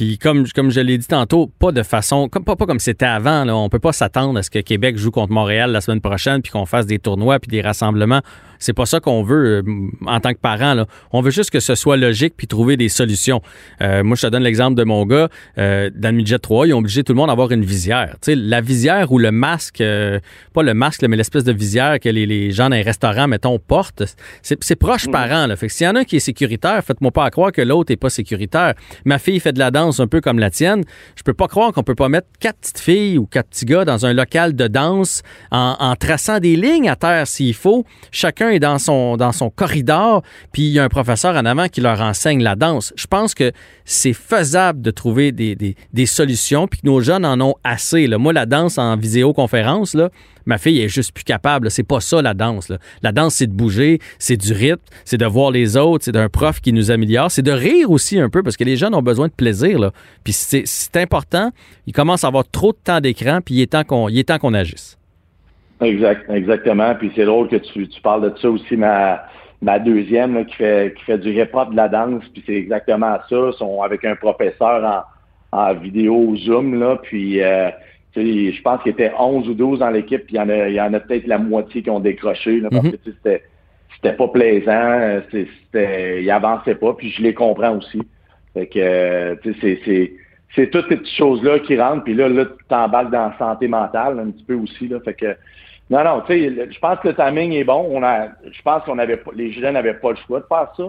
Puis 0.00 0.16
comme, 0.16 0.48
comme 0.48 0.70
je 0.70 0.80
l'ai 0.80 0.96
dit 0.96 1.06
tantôt, 1.06 1.52
pas 1.58 1.72
de 1.72 1.82
façon, 1.82 2.30
comme, 2.30 2.42
pas, 2.42 2.56
pas 2.56 2.64
comme 2.64 2.78
c'était 2.78 3.04
avant. 3.04 3.44
Là. 3.44 3.54
On 3.54 3.68
peut 3.68 3.78
pas 3.78 3.92
s'attendre 3.92 4.38
à 4.38 4.42
ce 4.42 4.48
que 4.48 4.60
Québec 4.60 4.96
joue 4.96 5.10
contre 5.10 5.30
Montréal 5.30 5.72
la 5.72 5.82
semaine 5.82 6.00
prochaine, 6.00 6.40
puis 6.40 6.50
qu'on 6.50 6.64
fasse 6.64 6.86
des 6.86 6.98
tournois, 6.98 7.38
puis 7.38 7.50
des 7.50 7.60
rassemblements. 7.60 8.22
C'est 8.58 8.74
pas 8.74 8.86
ça 8.86 9.00
qu'on 9.00 9.22
veut 9.22 9.62
euh, 9.66 9.90
en 10.06 10.20
tant 10.20 10.32
que 10.32 10.38
parent. 10.38 10.74
Là. 10.74 10.86
On 11.12 11.22
veut 11.22 11.30
juste 11.30 11.50
que 11.50 11.60
ce 11.60 11.74
soit 11.74 11.96
logique 11.96 12.34
puis 12.36 12.46
trouver 12.46 12.76
des 12.76 12.88
solutions. 12.88 13.42
Euh, 13.80 14.02
moi, 14.04 14.16
je 14.16 14.22
te 14.22 14.26
donne 14.28 14.42
l'exemple 14.42 14.74
de 14.74 14.84
mon 14.84 15.04
gars. 15.06 15.28
Euh, 15.58 15.90
dans 15.94 16.10
le 16.10 16.16
midget 16.16 16.38
3, 16.38 16.66
ils 16.66 16.74
ont 16.74 16.78
obligé 16.78 17.02
tout 17.02 17.12
le 17.12 17.16
monde 17.16 17.30
à 17.30 17.32
avoir 17.32 17.50
une 17.52 17.64
visière. 17.64 18.16
La 18.26 18.60
visière 18.60 19.12
ou 19.12 19.18
le 19.18 19.32
masque, 19.32 19.82
pas 20.52 20.62
le 20.62 20.74
masque, 20.74 21.02
mais 21.08 21.16
l'espèce 21.16 21.44
de 21.44 21.52
visière 21.52 21.98
que 22.00 22.10
les, 22.10 22.26
les, 22.26 22.50
gens 22.52 22.68
dans 22.68 22.76
les 22.76 22.82
restaurants, 22.82 23.28
mettons, 23.28 23.58
portent, 23.58 24.02
c'est 24.42 24.76
proche 24.76 25.08
mmh. 25.08 25.10
parent. 25.10 25.46
Là. 25.46 25.56
Fait 25.56 25.66
que 25.66 25.72
s'il 25.72 25.86
y 25.86 25.88
en 25.88 25.96
a 25.96 26.00
un 26.00 26.04
qui 26.04 26.16
est 26.16 26.20
sécuritaire, 26.20 26.84
faites-moi 26.84 27.10
pas 27.10 27.30
croire 27.30 27.52
que 27.52 27.62
l'autre 27.62 27.92
est 27.92 27.96
pas 27.96 28.10
sécuritaire. 28.10 28.74
Ma 29.06 29.18
fille 29.18 29.40
fait 29.40 29.52
de 29.52 29.58
la 29.58 29.70
danse 29.70 29.89
un 29.98 30.06
peu 30.06 30.20
comme 30.20 30.38
la 30.38 30.50
tienne. 30.50 30.84
Je 31.16 31.22
peux 31.22 31.34
pas 31.34 31.48
croire 31.48 31.72
qu'on 31.72 31.82
peut 31.82 31.94
pas 31.94 32.08
mettre 32.08 32.28
quatre 32.38 32.58
petites 32.58 32.78
filles 32.78 33.18
ou 33.18 33.26
quatre 33.26 33.48
petits 33.48 33.64
gars 33.64 33.84
dans 33.84 34.06
un 34.06 34.12
local 34.12 34.54
de 34.54 34.68
danse 34.68 35.22
en, 35.50 35.94
traçant 35.98 36.38
des 36.38 36.54
lignes 36.54 36.88
à 36.88 36.96
terre 36.96 37.26
s'il 37.26 37.54
faut. 37.54 37.84
Chacun 38.12 38.50
est 38.50 38.60
dans 38.60 38.78
son, 38.78 39.16
dans 39.16 39.32
son 39.32 39.50
corridor, 39.50 40.22
puis 40.52 40.62
il 40.62 40.72
y 40.72 40.78
a 40.78 40.84
un 40.84 40.88
professeur 40.88 41.34
en 41.34 41.44
avant 41.44 41.68
qui 41.68 41.80
leur 41.80 42.00
enseigne 42.00 42.42
la 42.42 42.54
danse. 42.54 42.92
Je 42.96 43.06
pense 43.06 43.34
que 43.34 43.52
c'est 43.84 44.12
faisable 44.12 44.82
de 44.82 44.90
trouver 44.90 45.32
des, 45.32 45.56
des, 45.56 46.06
solutions, 46.06 46.68
puis 46.68 46.80
que 46.80 46.86
nos 46.86 47.00
jeunes 47.00 47.24
en 47.24 47.40
ont 47.40 47.54
assez. 47.64 48.06
Moi, 48.06 48.32
la 48.32 48.46
danse 48.46 48.78
en 48.78 48.96
visioconférence, 48.96 49.94
là, 49.94 50.10
ma 50.46 50.58
fille 50.58 50.80
est 50.80 50.88
juste 50.88 51.12
plus 51.12 51.24
capable. 51.24 51.70
C'est 51.70 51.86
pas 51.86 52.00
ça 52.00 52.22
la 52.22 52.34
danse. 52.34 52.72
La 53.02 53.12
danse, 53.12 53.36
c'est 53.36 53.46
de 53.46 53.52
bouger, 53.52 53.98
c'est 54.18 54.36
du 54.36 54.52
rythme, 54.52 54.82
c'est 55.04 55.18
de 55.18 55.26
voir 55.26 55.50
les 55.50 55.76
autres, 55.76 56.04
c'est 56.04 56.12
d'un 56.12 56.28
prof 56.28 56.60
qui 56.60 56.72
nous 56.72 56.90
améliore, 56.90 57.30
c'est 57.30 57.42
de 57.42 57.52
rire 57.52 57.90
aussi 57.90 58.18
un 58.18 58.28
peu 58.28 58.42
parce 58.42 58.56
que 58.56 58.64
les 58.64 58.76
jeunes 58.76 58.94
ont 58.94 59.02
besoin 59.02 59.28
de 59.28 59.32
plaisir. 59.32 59.90
Puis 60.24 60.32
c'est 60.32 60.96
important. 60.96 61.50
Ils 61.86 61.92
commencent 61.92 62.24
à 62.24 62.28
avoir 62.28 62.48
trop 62.48 62.72
de 62.72 62.78
temps 62.82 63.00
d'écran, 63.00 63.40
puis 63.44 63.56
il 63.56 63.62
est 63.62 63.72
temps 63.72 63.84
qu'on 63.84 64.54
agisse. 64.54 64.98
Exact, 65.80 66.28
exactement. 66.30 66.94
Puis 66.94 67.10
c'est 67.14 67.24
drôle 67.24 67.48
que 67.48 67.56
tu, 67.56 67.88
parles 68.02 68.30
de 68.30 68.38
ça 68.38 68.50
aussi, 68.50 68.76
ma, 68.76 69.20
deuxième 69.78 70.44
qui 70.46 70.56
fait 70.56 71.18
du 71.18 71.32
hip-hop 71.32 71.70
de 71.70 71.76
la 71.76 71.88
danse, 71.88 72.22
puis 72.32 72.42
c'est 72.46 72.54
exactement 72.54 73.16
ça. 73.28 73.50
Ils 73.52 73.56
sont 73.56 73.82
avec 73.82 74.04
un 74.04 74.14
professeur 74.14 74.84
en, 75.52 75.58
en 75.58 75.74
vidéo 75.74 76.36
Zoom, 76.36 76.78
là, 76.78 76.98
puis 77.02 77.42
euh, 77.42 77.70
je 78.14 78.62
pense 78.62 78.82
qu'il 78.82 78.92
était 78.92 79.12
11 79.18 79.48
ou 79.48 79.54
12 79.54 79.78
dans 79.80 79.90
l'équipe, 79.90 80.24
puis 80.24 80.34
il 80.34 80.38
y 80.38 80.40
en 80.40 80.48
a, 80.48 80.68
il 80.68 80.74
y 80.74 80.80
en 80.80 80.92
a 80.92 81.00
peut-être 81.00 81.26
la 81.26 81.38
moitié 81.38 81.82
qui 81.82 81.90
ont 81.90 82.00
décroché, 82.00 82.60
là, 82.60 82.68
parce 82.70 82.86
mm-hmm. 82.86 82.90
que 82.92 82.98
c'était 83.04 83.42
c'était 84.02 84.16
pas 84.16 84.28
plaisant, 84.28 85.20
c'était, 85.30 86.22
il 86.22 86.30
avançait 86.30 86.74
pas, 86.74 86.94
puis 86.94 87.10
je 87.10 87.22
les 87.22 87.34
comprends 87.34 87.76
aussi. 87.76 88.00
Fait 88.54 88.66
que, 88.66 89.34
tu 89.42 89.54
sais, 89.54 89.78
c'est, 89.84 90.12
c'est, 90.54 90.70
toutes 90.70 90.88
ces 90.88 90.96
petites 90.96 91.16
choses-là 91.16 91.58
qui 91.60 91.78
rentrent, 91.78 92.04
puis 92.04 92.14
là, 92.14 92.28
là, 92.28 92.46
tu 92.46 92.64
t'embarques 92.68 93.10
dans 93.10 93.28
la 93.28 93.38
santé 93.38 93.68
mentale 93.68 94.18
un 94.18 94.30
petit 94.30 94.44
peu 94.44 94.54
aussi, 94.54 94.88
là. 94.88 95.00
Fait 95.00 95.14
que, 95.14 95.36
non, 95.90 96.04
non, 96.04 96.22
tu 96.26 96.32
sais, 96.32 96.68
je 96.70 96.78
pense 96.78 96.98
que 97.00 97.08
le 97.08 97.14
timing 97.14 97.52
est 97.52 97.64
bon. 97.64 97.86
On 97.90 98.02
a, 98.02 98.28
je 98.50 98.62
pense 98.62 98.84
qu'on 98.84 98.98
avait 98.98 99.20
les 99.34 99.52
jeunes 99.52 99.74
n'avaient 99.74 99.94
pas 99.94 100.10
le 100.10 100.16
choix 100.26 100.40
de 100.40 100.46
faire 100.46 100.72
ça. 100.76 100.84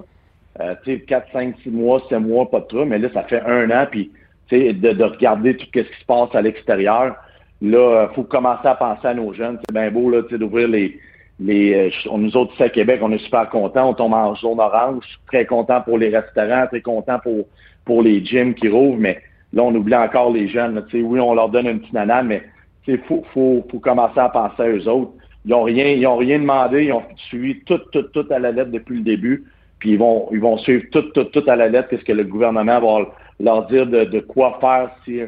Euh, 0.59 0.76
tu 0.84 0.93
sais, 0.93 0.99
4, 1.01 1.32
5, 1.32 1.55
6 1.63 1.69
mois, 1.69 2.01
7 2.07 2.19
mois, 2.19 2.49
pas 2.49 2.59
de 2.59 2.65
trop, 2.65 2.86
mais 2.86 2.99
là, 2.99 3.09
ça 3.13 3.24
fait 3.24 3.41
un 3.41 3.69
an, 3.72 3.88
puis 3.89 4.11
de, 4.52 4.93
de, 4.93 5.04
regarder 5.04 5.56
tout 5.56 5.66
ce 5.74 5.80
qui 5.82 5.99
se 5.99 6.06
passe 6.06 6.34
à 6.34 6.41
l'extérieur. 6.41 7.16
Là, 7.62 8.08
il 8.10 8.16
faut 8.16 8.24
commencer 8.24 8.68
à 8.68 8.76
penser 8.76 9.08
à 9.08 9.14
nos 9.14 9.34
jeunes. 9.34 9.60
C'est 9.62 9.74
bien 9.74 9.91
beau, 9.91 10.10
là, 10.10 10.22
d'ouvrir 10.22 10.68
les, 10.68 10.99
les, 11.39 11.74
euh, 11.74 12.18
nous 12.18 12.36
autres 12.38 12.54
ici 12.54 12.64
à 12.64 12.70
Québec, 12.70 12.99
on 13.02 13.12
est 13.12 13.24
super 13.24 13.49
contents. 13.49 13.89
On 13.89 13.93
tombe 13.93 14.14
en 14.14 14.36
jaune 14.36 14.60
orange. 14.60 15.04
Très 15.28 15.45
content 15.45 15.82
pour 15.82 15.97
les 15.97 16.10
restaurants, 16.10 16.68
très 16.68 16.82
content 16.82 17.20
pour, 17.20 17.47
pour 17.86 18.02
les 18.02 18.24
gyms 18.24 18.54
qui 18.54 18.68
rouvrent, 18.68 18.99
mais 18.99 19.22
là, 19.54 19.64
on 19.64 19.74
oublie 19.76 19.95
encore 19.95 20.32
les 20.32 20.47
jeunes. 20.47 20.84
Sais, 20.91 21.02
oui, 21.02 21.20
on 21.20 21.34
leur 21.34 21.49
donne 21.49 21.68
une 21.68 21.80
petite 21.80 21.93
nanane, 21.93 22.28
mais 22.28 22.43
il 22.88 22.99
faut, 22.99 23.24
faut, 23.34 23.66
faut, 23.70 23.80
commencer 23.80 24.20
à 24.20 24.30
penser 24.30 24.62
à 24.62 24.70
eux 24.70 24.88
autres. 24.88 25.12
Ils 25.45 25.52
n'ont 25.52 25.64
rien, 25.64 25.88
ils 25.88 26.06
ont 26.06 26.18
rien 26.18 26.39
demandé, 26.39 26.86
ils 26.86 26.93
ont 26.93 27.04
suivi 27.30 27.60
tout, 27.62 27.80
tout, 27.91 28.04
tout 28.04 28.26
à 28.30 28.39
la 28.39 28.52
lettre 28.52 28.72
depuis 28.72 28.97
le 28.97 29.04
début. 29.04 29.45
Puis 29.82 29.94
ils 29.94 29.98
vont, 29.98 30.30
ils 30.32 30.40
vont 30.40 30.60
suivre 30.60 30.84
tout, 30.92 31.02
tout, 31.02 31.24
tout 31.24 31.44
à 31.48 31.56
la 31.56 31.68
lettre 31.68 31.90
qu'est-ce 31.90 32.06
que 32.06 32.14
le 32.14 32.24
gouvernement 32.24 32.80
va 32.80 33.10
leur 33.40 33.66
dire 33.66 33.88
de, 33.88 34.04
de 34.06 34.20
quoi 34.20 34.60
faire 34.62 34.92
si 35.04 35.22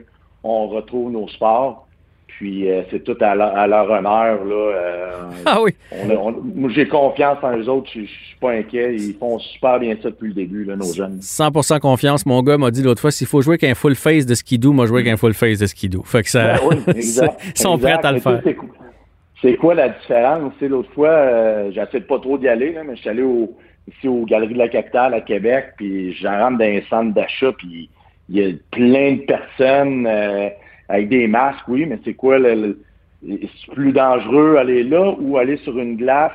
on 0.43 0.68
retrouve 0.68 1.12
nos 1.12 1.28
sports. 1.28 1.88
Puis 2.28 2.70
euh, 2.70 2.84
c'est 2.91 3.04
tout 3.04 3.18
à, 3.20 3.34
leur, 3.36 3.89
honneur. 3.89 4.45
Là, 4.45 4.56
euh, 4.56 5.12
ah 5.45 5.60
oui. 5.60 5.72
j'ai 6.70 6.88
confiance 6.88 7.38
en 7.41 7.58
eux 7.58 7.68
autres. 7.68 7.89
Je 7.95 8.01
ne 8.01 8.06
suis 8.06 8.38
pas 8.39 8.51
inquiet. 8.51 8.95
Ils 8.95 9.16
font 9.16 9.39
super 9.39 9.80
bien 9.80 9.95
ça 10.04 10.12
depuis 10.12 10.28
le 10.28 10.36
début, 10.36 10.66
là, 10.66 10.76
nos 10.76 10.93
jeunes. 10.93 11.18
100% 11.20 11.80
confiance. 11.80 12.26
Mon 12.28 12.43
gars 12.43 12.60
m'a 12.60 12.70
dit 12.70 12.84
l'autre 12.84 13.01
fois 13.01 13.10
s'il 13.12 13.28
faut 13.28 13.41
jouer 13.41 13.58
qu'un 13.58 13.74
full 13.74 13.95
face 13.95 14.28
de 14.28 14.36
skidoo, 14.36 14.72
moi 14.72 14.86
jouer 14.86 15.04
qu'un 15.04 15.18
full 15.18 15.34
face 15.34 15.58
de 15.60 15.66
skidoo. 15.66 16.04
Fait 16.04 16.22
que 16.22 16.30
ça. 16.30 16.58
Ben 16.86 16.93
ils 16.95 17.04
sont 17.56 17.78
prêts 17.80 17.97
à 18.04 18.12
le 18.12 18.20
faire. 18.20 18.41
C'est 19.41 19.56
quoi 19.56 19.74
la 19.74 19.89
différence? 19.89 20.54
L'autre 20.62 20.91
fois, 20.93 21.10
euh, 21.10 21.72
j'essaie 21.72 21.99
de 21.99 22.06
pas 22.06 22.20
trop 22.20 22.38
d'y 22.38 22.47
aller, 22.47 22.72
là, 22.72 22.84
mais 22.84 22.95
je 22.95 23.01
suis 23.01 23.10
allé 23.10 23.24
au, 23.24 23.56
ici 23.88 24.07
aux 24.07 24.25
Galeries 24.25 24.53
de 24.53 24.59
la 24.59 24.69
Capitale 24.69 25.13
à 25.13 25.21
Québec, 25.21 25.73
puis 25.77 26.13
j'en 26.13 26.38
rentre 26.38 26.59
dans 26.59 26.65
un 26.65 26.81
centre 26.89 27.13
d'achat, 27.13 27.51
puis 27.53 27.89
il 28.29 28.38
y 28.38 28.43
a 28.43 28.53
plein 28.71 29.13
de 29.13 29.21
personnes. 29.21 30.07
Euh, 30.07 30.49
avec 30.89 31.09
des 31.09 31.27
masques, 31.27 31.67
oui, 31.67 31.86
mais 31.86 31.99
c'est 32.03 32.13
quoi 32.13 32.38
le, 32.38 32.79
c'est 33.25 33.73
plus 33.73 33.93
dangereux 33.93 34.57
aller 34.57 34.84
là 34.84 35.15
ou 35.19 35.38
aller 35.38 35.57
sur 35.57 35.77
une 35.79 35.95
glace, 35.95 36.34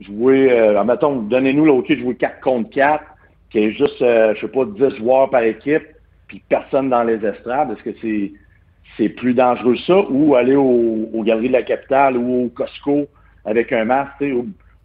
jouer, 0.00 0.50
euh, 0.52 0.82
mettons, 0.84 1.22
donnez-nous 1.22 1.64
l'OK 1.64 1.88
de 1.88 1.96
jouer 1.96 2.14
4 2.14 2.40
contre 2.40 2.70
4, 2.70 3.04
qui 3.50 3.58
est 3.58 3.72
juste, 3.72 4.02
euh, 4.02 4.34
je 4.34 4.42
sais 4.42 4.48
pas, 4.48 4.64
10 4.64 4.98
joueurs 4.98 5.30
par 5.30 5.42
équipe, 5.42 5.86
puis 6.28 6.42
personne 6.48 6.90
dans 6.90 7.04
les 7.04 7.24
estrades. 7.24 7.70
Est-ce 7.72 7.82
que 7.82 7.96
c'est 8.00 8.32
c'est 8.96 9.08
plus 9.10 9.34
dangereux 9.34 9.76
ça? 9.86 9.98
Ou 10.08 10.36
aller 10.36 10.56
au, 10.56 11.08
aux 11.12 11.22
Galeries 11.22 11.48
de 11.48 11.54
la 11.54 11.62
Capitale 11.62 12.16
ou 12.16 12.44
au 12.44 12.48
Costco 12.48 13.06
avec 13.44 13.72
un 13.72 13.84
masque, 13.84 14.24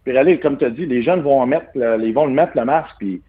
puis 0.04 0.16
aller, 0.16 0.38
comme 0.38 0.58
tu 0.58 0.64
as 0.64 0.70
dit, 0.70 0.86
les 0.86 1.02
jeunes 1.02 1.20
vont 1.20 1.44
mettre, 1.46 1.66
ils 1.74 2.12
vont 2.12 2.26
le 2.26 2.32
mettre 2.32 2.52
le 2.56 2.64
masque, 2.64 2.94
puis 2.98 3.22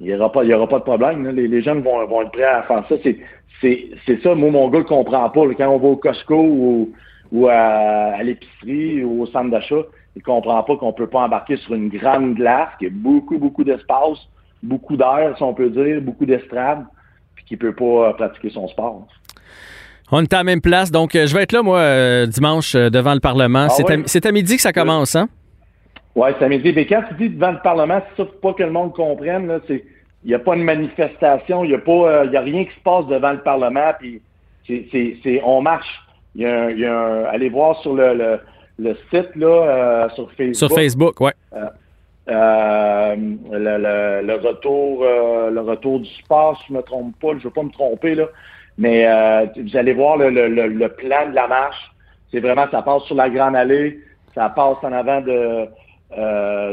il 0.00 0.06
n'y 0.06 0.14
aura 0.14 0.30
pas, 0.30 0.44
il 0.44 0.50
y 0.50 0.54
aura 0.54 0.68
pas 0.68 0.78
de 0.78 0.84
problème. 0.84 1.28
Les, 1.30 1.48
les, 1.48 1.62
jeunes 1.62 1.80
vont, 1.80 2.04
vont 2.06 2.22
être 2.22 2.32
prêts 2.32 2.44
à 2.44 2.62
faire 2.62 2.84
ça. 2.88 2.94
C'est, 3.02 3.18
c'est, 3.60 3.90
c'est 4.06 4.22
ça, 4.22 4.34
moi, 4.34 4.50
mon 4.50 4.68
gars, 4.68 4.80
ne 4.80 4.84
comprend 4.84 5.30
pas. 5.30 5.42
Quand 5.56 5.68
on 5.68 5.78
va 5.78 5.88
au 5.88 5.96
Costco 5.96 6.34
ou, 6.36 6.92
ou 7.30 7.48
à, 7.48 7.54
à 7.54 8.22
l'épicerie 8.22 9.04
ou 9.04 9.22
au 9.22 9.26
centre 9.26 9.50
d'achat, 9.50 9.82
il 10.14 10.18
ne 10.18 10.24
comprend 10.24 10.62
pas 10.62 10.76
qu'on 10.76 10.92
peut 10.92 11.06
pas 11.06 11.20
embarquer 11.20 11.56
sur 11.56 11.74
une 11.74 11.88
grande 11.88 12.34
glace, 12.34 12.68
qui 12.78 12.86
a 12.86 12.90
beaucoup, 12.90 13.38
beaucoup 13.38 13.64
d'espace, 13.64 14.18
beaucoup 14.62 14.96
d'air, 14.96 15.34
si 15.36 15.42
on 15.42 15.54
peut 15.54 15.70
dire, 15.70 16.00
beaucoup 16.02 16.26
d'estrade, 16.26 16.84
puis 17.34 17.44
qu'il 17.44 17.58
peut 17.58 17.74
pas 17.74 18.12
pratiquer 18.14 18.50
son 18.50 18.68
sport. 18.68 19.06
On 20.14 20.22
est 20.22 20.32
à 20.34 20.38
la 20.38 20.44
même 20.44 20.60
place, 20.60 20.90
donc 20.90 21.14
euh, 21.14 21.26
je 21.26 21.34
vais 21.34 21.42
être 21.44 21.52
là, 21.52 21.62
moi, 21.62 21.78
euh, 21.78 22.26
dimanche, 22.26 22.74
euh, 22.74 22.90
devant 22.90 23.14
le 23.14 23.20
Parlement. 23.20 23.68
Ah 23.70 24.02
c'est, 24.06 24.26
à, 24.26 24.32
midi 24.32 24.56
que 24.56 24.62
ça 24.62 24.72
commence, 24.72 25.16
hein? 25.16 25.28
Oui, 26.14 26.30
c'est 26.38 26.44
à 26.44 26.48
midi. 26.48 26.72
Mais 26.74 26.86
quand 26.86 27.02
tu 27.08 27.14
dis 27.14 27.30
devant 27.30 27.52
le 27.52 27.60
Parlement, 27.62 28.00
c'est 28.10 28.22
ça, 28.22 28.28
faut 28.28 28.38
pas 28.48 28.54
que 28.54 28.62
le 28.62 28.70
monde 28.70 28.92
comprenne, 28.94 29.46
là, 29.46 29.60
c'est 29.66 29.84
il 30.24 30.28
n'y 30.28 30.34
a 30.34 30.38
pas 30.38 30.54
de 30.54 30.62
manifestation, 30.62 31.64
il 31.64 31.68
n'y 31.70 31.74
a, 31.74 31.78
pas, 31.78 32.24
il 32.26 32.30
y 32.30 32.36
a 32.36 32.40
rien 32.42 32.64
qui 32.64 32.72
se 32.72 32.80
passe 32.84 33.04
devant 33.06 33.32
le 33.32 33.40
Parlement, 33.40 33.92
puis 33.98 34.22
c'est, 34.68 35.42
on 35.44 35.62
marche. 35.62 36.00
Il 36.36 36.42
y 36.42 36.46
a, 36.46 36.70
il 36.70 36.78
y 36.78 36.86
a 36.86 37.28
allez 37.28 37.48
voir 37.48 37.76
sur 37.82 37.94
le, 37.94 38.38
le, 38.78 38.96
site, 39.10 39.34
là, 39.34 40.08
sur 40.14 40.30
Facebook. 40.30 40.54
Sur 40.54 40.70
Facebook, 40.70 41.20
oui. 41.20 41.32
Euh, 42.28 43.16
le, 43.16 44.22
le, 44.24 44.34
retour 44.34 45.02
euh, 45.02 45.50
le 45.50 45.60
retour 45.60 45.98
du 45.98 46.08
sport, 46.22 46.56
si 46.58 46.68
je 46.68 46.72
ne 46.72 46.78
me 46.78 46.82
trompe 46.84 47.18
pas, 47.20 47.30
je 47.30 47.38
ne 47.38 47.40
veux 47.40 47.50
pas 47.50 47.64
me 47.64 47.70
tromper, 47.70 48.14
là, 48.14 48.26
mais 48.78 49.06
euh, 49.08 49.46
vous 49.56 49.76
allez 49.76 49.92
voir 49.92 50.16
le, 50.18 50.30
le, 50.30 50.88
plan 50.90 51.28
de 51.28 51.34
la 51.34 51.48
marche. 51.48 51.92
C'est 52.30 52.38
vraiment, 52.38 52.66
ça 52.70 52.82
passe 52.82 53.02
sur 53.04 53.16
la 53.16 53.28
Grande 53.28 53.56
Allée, 53.56 53.98
ça 54.36 54.50
passe 54.50 54.76
en 54.82 54.92
avant 54.92 55.20
de 55.20 55.66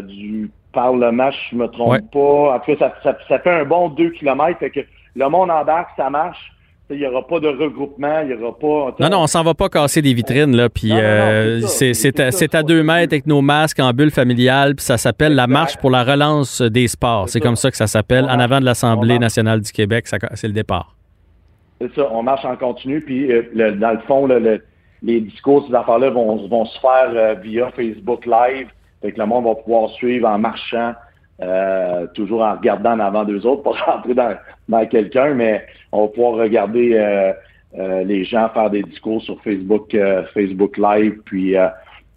du 0.04 0.52
Parlement, 0.72 1.32
je 1.32 1.56
ne 1.56 1.62
me 1.62 1.68
trompe 1.68 2.12
pas. 2.12 2.56
En 2.56 2.60
tout 2.60 2.76
cas, 2.76 2.94
ça, 3.04 3.18
ça, 3.28 3.40
fait 3.40 3.50
un 3.50 3.66
bon 3.66 3.90
deux 3.90 4.12
kilomètres. 4.12 4.60
Fait 4.60 4.70
que 4.70 4.82
le 5.16 5.30
monde 5.30 5.50
embarque, 5.50 5.90
ça 5.98 6.10
marche. 6.10 6.54
Il 6.92 6.98
n'y 6.98 7.06
aura 7.06 7.26
pas 7.26 7.40
de 7.40 7.48
regroupement, 7.48 8.22
il 8.22 8.30
n'y 8.30 8.34
aura 8.34 8.58
pas. 8.58 8.96
Non, 9.00 9.10
non, 9.10 9.22
on 9.22 9.28
s'en 9.28 9.44
va 9.44 9.54
pas 9.54 9.70
casser 9.70 10.02
des 10.02 10.14
vitrines, 10.16 10.56
là. 10.56 10.70
Puis 10.70 10.92
euh, 10.92 11.62
c'est 11.62 12.56
à, 12.56 12.64
deux 12.64 12.82
mètres 12.82 13.14
avec 13.14 13.28
nos 13.28 13.42
masques 13.42 13.80
en 13.80 13.92
bulle 13.92 14.10
familiale, 14.10 14.76
puis 14.76 14.84
ça 14.84 14.98
s'appelle 14.98 15.36
la 15.36 15.46
marche 15.46 15.78
pour 15.78 15.92
la 15.92 16.04
relance 16.04 16.64
des 16.64 16.88
sports. 16.88 17.30
C'est 17.30 17.40
comme 17.40 17.56
ça 17.56 17.70
que 17.70 17.78
ça 17.78 17.86
s'appelle, 17.86 18.26
en 18.26 18.40
avant 18.40 18.60
de 18.60 18.66
l'Assemblée 18.66 19.20
nationale 19.20 19.62
du 19.62 19.72
Québec. 19.72 20.08
C'est 20.34 20.48
le 20.48 20.54
départ. 20.54 20.96
C'est 21.80 21.94
ça, 21.94 22.10
on 22.12 22.24
marche 22.24 22.44
en 22.44 22.56
continu, 22.56 23.02
puis 23.02 23.32
euh, 23.32 23.44
dans 23.76 23.92
le 23.92 24.00
fond, 24.08 24.28
les 25.04 25.22
discours, 25.22 25.68
ces 25.68 25.76
affaires-là 25.76 26.10
vont, 26.10 26.48
vont 26.48 26.66
se 26.66 26.80
faire 26.80 27.12
euh, 27.14 27.36
via 27.36 27.70
Facebook 27.72 28.26
Live. 28.26 28.68
Fait 29.02 29.12
que 29.12 29.20
le 29.20 29.26
monde 29.26 29.46
va 29.46 29.56
pouvoir 29.56 29.90
suivre 29.92 30.28
en 30.28 30.38
marchant. 30.38 30.94
Euh, 31.42 32.06
toujours 32.16 32.42
en 32.42 32.56
regardant 32.56 32.92
en 32.92 33.00
avant 33.00 33.24
d'eux 33.24 33.46
autres, 33.46 33.64
pas 33.86 33.94
rentrer 33.94 34.14
dans, 34.14 34.36
dans 34.68 34.86
quelqu'un, 34.88 35.34
mais 35.34 35.66
on 35.94 36.02
va 36.02 36.08
pouvoir 36.10 36.34
regarder 36.34 36.96
euh, 36.96 37.32
euh, 37.78 38.04
les 38.04 38.26
gens 38.26 38.50
faire 38.50 38.70
des 38.70 38.84
discours 38.84 39.22
sur 39.22 39.42
Facebook, 39.42 39.96
Facebook 40.34 40.78
Live, 40.78 41.20
puis 41.24 41.56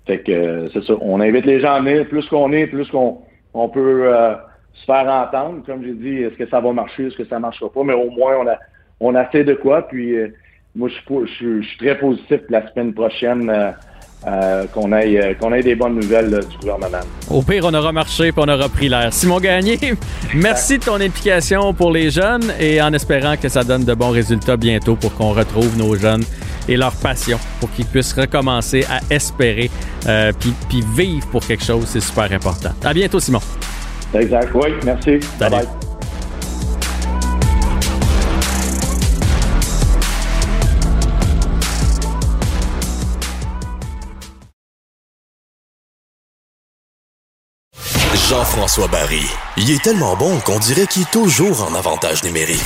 fait 0.06 0.18
que 0.18 0.68
c'est 0.72 0.82
ça. 0.82 0.94
On 1.00 1.20
invite 1.20 1.44
les 1.44 1.60
gens 1.60 1.74
à 1.74 1.80
venir. 1.80 2.08
Plus 2.08 2.26
qu'on 2.28 2.52
est, 2.52 2.66
plus 2.66 2.88
qu'on 2.90 3.18
on 3.54 3.68
peut 3.68 4.10
se 4.72 4.84
faire 4.84 5.06
entendre. 5.06 5.62
Comme 5.64 5.84
j'ai 5.84 5.94
dit, 5.94 6.22
est-ce 6.22 6.34
que 6.34 6.48
ça 6.48 6.60
va 6.60 6.72
marcher, 6.72 7.06
est-ce 7.06 7.16
que 7.16 7.26
ça 7.26 7.38
marchera 7.38 7.70
pas, 7.70 7.84
mais 7.84 7.94
au 7.94 8.10
moins 8.10 8.38
on 8.40 8.48
a 8.48 8.58
on 8.98 9.14
a 9.14 9.24
fait 9.26 9.44
de 9.44 9.54
quoi. 9.54 9.86
Puis 9.86 10.16
moi 10.74 10.88
je, 10.88 11.26
je, 11.26 11.62
suis 11.62 11.78
très 11.78 11.96
positif 11.96 12.40
la 12.48 12.68
semaine 12.72 12.92
prochaine. 12.92 13.48
Euh, 14.24 14.66
qu'on 14.72 14.92
ait, 14.92 15.20
euh, 15.20 15.34
qu'on 15.34 15.52
ait 15.52 15.64
des 15.64 15.74
bonnes 15.74 15.96
nouvelles 15.96 16.44
du 16.48 16.56
gouvernement. 16.58 17.00
Au 17.28 17.42
pire, 17.42 17.64
on 17.64 17.74
aura 17.74 17.90
marché 17.90 18.28
et 18.28 18.32
on 18.36 18.46
aura 18.46 18.68
pris 18.68 18.88
l'air. 18.88 19.12
Simon 19.12 19.40
Gagné, 19.40 19.76
merci 20.34 20.78
de 20.78 20.84
ton 20.84 21.00
implication 21.00 21.74
pour 21.74 21.90
les 21.90 22.08
jeunes 22.08 22.52
et 22.60 22.80
en 22.80 22.92
espérant 22.92 23.36
que 23.36 23.48
ça 23.48 23.64
donne 23.64 23.84
de 23.84 23.94
bons 23.94 24.10
résultats 24.10 24.56
bientôt 24.56 24.94
pour 24.94 25.12
qu'on 25.14 25.32
retrouve 25.32 25.76
nos 25.76 25.96
jeunes 25.96 26.22
et 26.68 26.76
leur 26.76 26.92
passion 26.92 27.36
pour 27.58 27.72
qu'ils 27.72 27.86
puissent 27.86 28.12
recommencer 28.12 28.84
à 28.88 29.00
espérer 29.12 29.68
euh, 30.06 30.30
puis 30.38 30.84
vivre 30.94 31.26
pour 31.32 31.44
quelque 31.44 31.64
chose. 31.64 31.86
C'est 31.86 32.00
super 32.00 32.30
important. 32.32 32.70
À 32.84 32.94
bientôt, 32.94 33.18
Simon. 33.18 33.40
Exact. 34.14 34.50
Oui, 34.54 34.68
merci. 34.84 35.18
Bye 35.40 35.50
bye. 35.50 35.91
Jean-François 48.28 48.88
Barry. 48.88 49.26
Il 49.56 49.70
est 49.70 49.82
tellement 49.82 50.16
bon 50.16 50.38
qu'on 50.38 50.58
dirait 50.58 50.86
qu'il 50.86 51.02
est 51.02 51.10
toujours 51.10 51.64
en 51.68 51.74
avantage 51.74 52.22
numérique. 52.22 52.60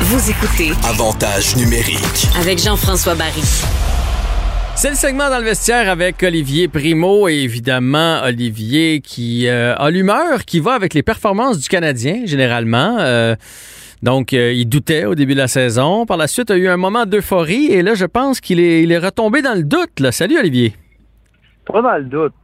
Vous 0.00 0.30
écoutez 0.30 0.72
Avantage 0.88 1.56
numérique 1.56 2.28
avec 2.38 2.58
Jean-François 2.58 3.14
Barry. 3.14 3.42
C'est 4.76 4.90
le 4.90 4.94
segment 4.94 5.28
dans 5.28 5.38
le 5.38 5.44
vestiaire 5.44 5.90
avec 5.90 6.22
Olivier 6.22 6.68
Primo 6.68 7.28
et 7.28 7.38
évidemment 7.38 8.22
Olivier 8.24 9.00
qui 9.00 9.48
euh, 9.48 9.74
a 9.76 9.90
l'humeur 9.90 10.44
qui 10.44 10.60
va 10.60 10.74
avec 10.74 10.94
les 10.94 11.02
performances 11.02 11.58
du 11.58 11.68
Canadien 11.68 12.22
généralement. 12.24 12.96
Euh, 13.00 13.34
donc, 14.02 14.32
euh, 14.32 14.52
il 14.52 14.66
doutait 14.66 15.04
au 15.04 15.14
début 15.14 15.34
de 15.34 15.38
la 15.38 15.48
saison. 15.48 16.06
Par 16.06 16.16
la 16.16 16.28
suite, 16.28 16.50
il 16.50 16.52
a 16.52 16.56
eu 16.56 16.68
un 16.68 16.76
moment 16.76 17.04
d'euphorie 17.04 17.66
et 17.66 17.82
là, 17.82 17.94
je 17.94 18.06
pense 18.06 18.40
qu'il 18.40 18.60
est, 18.60 18.82
il 18.82 18.92
est 18.92 18.98
retombé 18.98 19.42
dans 19.42 19.54
le 19.54 19.64
doute. 19.64 20.00
Là. 20.00 20.12
Salut 20.12 20.38
Olivier. 20.38 20.74
Pas 21.64 21.80
dans 21.80 21.96
le 21.96 22.04
doute. 22.04 22.34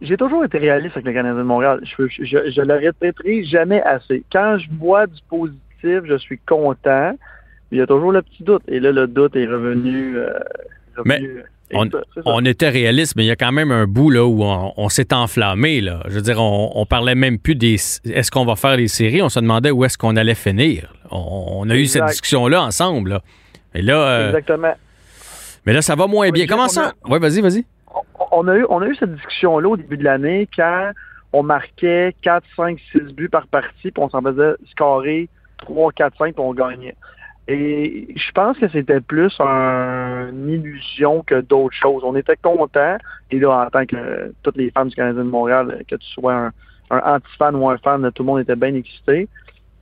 J'ai 0.00 0.16
toujours 0.16 0.44
été 0.44 0.58
réaliste 0.58 0.96
avec 0.96 1.06
le 1.06 1.12
Canadien 1.12 1.38
de 1.38 1.42
Montréal. 1.42 1.80
Je, 1.82 2.06
je, 2.06 2.50
je 2.50 2.60
le 2.60 2.74
répéterai 2.74 3.44
jamais 3.44 3.82
assez. 3.82 4.22
Quand 4.30 4.58
je 4.58 4.68
vois 4.78 5.06
du 5.06 5.20
positif, 5.28 6.00
je 6.04 6.16
suis 6.18 6.38
content. 6.38 7.16
Il 7.72 7.78
y 7.78 7.80
a 7.80 7.86
toujours 7.86 8.12
le 8.12 8.22
petit 8.22 8.44
doute. 8.44 8.62
Et 8.68 8.78
là, 8.78 8.92
le 8.92 9.06
doute 9.08 9.34
est 9.34 9.46
revenu. 9.46 10.16
Euh, 10.16 10.28
mais 11.04 11.22
on, 12.24 12.44
était 12.44 12.68
réaliste, 12.68 13.16
mais 13.16 13.24
il 13.24 13.28
y 13.28 13.30
a 13.30 13.36
quand 13.36 13.50
même 13.50 13.72
un 13.72 13.86
bout 13.86 14.10
là 14.10 14.26
où 14.26 14.42
on, 14.44 14.88
s'est 14.88 15.12
enflammé. 15.12 15.80
Là. 15.80 16.02
Je 16.06 16.14
veux 16.14 16.20
dire, 16.20 16.40
on, 16.40 16.84
parlait 16.86 17.14
même 17.14 17.38
plus 17.38 17.54
des. 17.54 17.74
Est-ce 17.74 18.30
qu'on 18.30 18.44
va 18.44 18.56
faire 18.56 18.76
les 18.76 18.88
séries? 18.88 19.22
On 19.22 19.28
se 19.28 19.40
demandait 19.40 19.70
où 19.70 19.84
est-ce 19.84 19.98
qu'on 19.98 20.16
allait 20.16 20.34
finir. 20.34 20.92
On, 21.10 21.68
a 21.68 21.74
eu 21.74 21.86
cette 21.86 22.04
discussion-là 22.06 22.62
ensemble. 22.62 23.20
Et 23.74 23.82
là. 23.82 24.06
Euh, 24.06 24.26
Exactement. 24.28 24.74
Mais 25.64 25.72
là, 25.72 25.80
ça 25.80 25.94
va 25.94 26.06
moins 26.06 26.30
bien. 26.30 26.46
Comment 26.46 26.68
ça? 26.68 26.92
Oui, 27.08 27.18
vas-y, 27.18 27.40
vas-y 27.40 27.64
on 28.32 28.48
a 28.48 28.56
eu, 28.56 28.66
on 28.68 28.80
a 28.82 28.86
eu 28.86 28.94
cette 28.96 29.14
discussion-là 29.14 29.68
au 29.68 29.76
début 29.76 29.96
de 29.96 30.04
l'année 30.04 30.48
quand 30.56 30.90
on 31.32 31.42
marquait 31.42 32.14
4, 32.22 32.44
5, 32.56 32.78
6 32.92 33.14
buts 33.14 33.28
par 33.28 33.46
partie, 33.46 33.90
puis 33.90 34.02
on 34.02 34.08
s'en 34.08 34.20
faisait 34.22 34.54
scorer 34.70 35.28
3, 35.58 35.92
4, 35.92 36.16
5, 36.18 36.34
puis 36.34 36.44
on 36.44 36.52
gagnait. 36.52 36.96
Et 37.48 38.08
je 38.14 38.32
pense 38.32 38.58
que 38.58 38.68
c'était 38.68 39.00
plus 39.00 39.32
une 39.40 40.48
illusion 40.48 41.22
que 41.22 41.40
d'autres 41.40 41.74
choses. 41.74 42.02
On 42.04 42.14
était 42.14 42.36
contents, 42.36 42.96
et 43.30 43.38
là, 43.38 43.66
en 43.66 43.70
tant 43.70 43.84
que 43.84 44.32
toutes 44.42 44.56
les 44.56 44.70
fans 44.70 44.84
du 44.84 44.94
Canadien 44.94 45.24
de 45.24 45.28
Montréal, 45.28 45.82
que 45.88 45.96
tu 45.96 46.06
sois 46.08 46.34
un, 46.34 46.52
anti-fan 46.90 47.56
ou 47.56 47.68
un 47.68 47.78
fan, 47.78 48.10
tout 48.12 48.22
le 48.22 48.26
monde 48.26 48.40
était 48.40 48.56
bien 48.56 48.74
excité. 48.74 49.28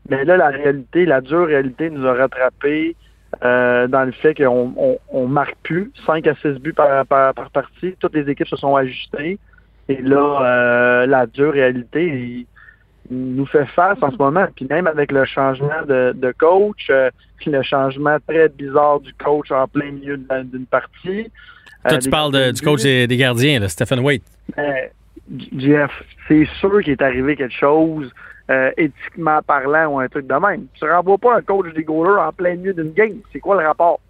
Mais 0.08 0.24
là, 0.24 0.36
la 0.36 0.48
réalité, 0.48 1.04
la 1.04 1.20
dure 1.20 1.46
réalité 1.46 1.90
nous 1.90 2.06
a 2.06 2.14
rattrapés 2.14 2.96
euh, 3.44 3.86
dans 3.86 4.04
le 4.04 4.12
fait 4.12 4.34
qu'on 4.34 4.98
on, 5.08 5.26
marque 5.26 5.56
plus 5.62 5.92
5 6.04 6.26
à 6.26 6.34
6 6.36 6.60
buts 6.60 6.72
par, 6.72 7.06
par, 7.06 7.50
partie. 7.50 7.94
Toutes 7.98 8.14
les 8.14 8.28
équipes 8.28 8.48
se 8.48 8.56
sont 8.56 8.76
ajustées. 8.76 9.38
Et 9.88 10.02
là, 10.02 10.40
euh, 10.42 11.06
la 11.06 11.26
dure 11.26 11.52
réalité 11.52 12.46
nous 13.10 13.46
fait 13.46 13.66
face 13.66 13.98
en 14.02 14.10
ce 14.10 14.16
moment. 14.16 14.46
Puis 14.54 14.66
même 14.68 14.86
avec 14.86 15.12
le 15.12 15.24
changement 15.24 15.82
de, 15.86 16.34
coach, 16.38 16.88
euh, 16.90 17.10
puis 17.38 17.50
le 17.50 17.62
changement 17.62 18.18
très 18.26 18.48
bizarre 18.48 19.00
du 19.00 19.12
coach 19.14 19.50
en 19.50 19.66
plein 19.68 19.92
milieu 19.92 20.16
d'une 20.16 20.66
partie. 20.66 21.30
Toi, 21.88 21.98
tu 21.98 22.10
parles 22.10 22.52
du 22.52 22.60
coach 22.60 22.82
des, 22.82 23.16
gardiens, 23.16 23.66
Stephen 23.68 24.00
Waite. 24.00 24.24
Jeff, 25.56 25.90
c'est 26.26 26.46
sûr 26.58 26.82
qu'il 26.82 26.92
est 26.92 27.02
arrivé 27.02 27.36
quelque 27.36 27.54
chose 27.54 28.10
euh, 28.50 28.70
éthiquement 28.76 29.40
parlant 29.42 29.94
ou 29.94 29.98
un 30.00 30.08
truc 30.08 30.26
de 30.26 30.34
même. 30.34 30.66
Tu 30.74 30.84
ne 30.84 30.90
renvoies 30.90 31.18
pas 31.18 31.36
un 31.36 31.42
coach 31.42 31.72
des 31.74 31.84
goalers 31.84 32.20
en 32.20 32.32
plein 32.32 32.56
milieu 32.56 32.74
d'une 32.74 32.92
game. 32.92 33.18
C'est 33.32 33.40
quoi 33.40 33.60
le 33.60 33.66
rapport? 33.66 34.00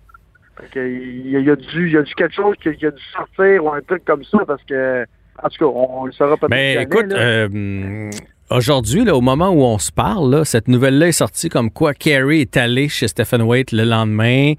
il, 0.74 1.30
y 1.30 1.36
a, 1.36 1.40
y 1.40 1.50
a 1.50 1.56
dû, 1.56 1.90
y 1.90 1.96
a 1.96 2.02
quelque 2.02 2.34
chose 2.34 2.56
qui, 2.62 2.68
a 2.68 2.72
dû 2.72 3.02
sortir 3.12 3.64
ou 3.64 3.72
un 3.72 3.80
truc 3.80 4.04
comme 4.04 4.24
ça 4.24 4.38
parce 4.46 4.62
que, 4.64 5.06
en 5.42 5.48
tout 5.48 5.58
cas, 5.58 5.64
on, 5.64 6.04
le 6.06 6.12
saura 6.12 6.36
peut-être. 6.36 6.50
Mais 6.50 6.82
écoute, 6.82 7.12
Aujourd'hui, 8.52 9.08
au 9.08 9.20
moment 9.20 9.50
où 9.50 9.62
on 9.62 9.78
se 9.78 9.92
parle, 9.92 10.44
cette 10.44 10.66
nouvelle-là 10.66 11.06
est 11.06 11.12
sortie 11.12 11.48
comme 11.48 11.70
quoi 11.70 11.94
Carey 11.94 12.40
est 12.40 12.56
allé 12.56 12.88
chez 12.88 13.06
Stephen 13.06 13.42
Waite 13.42 13.70
le 13.70 13.84
lendemain, 13.84 14.54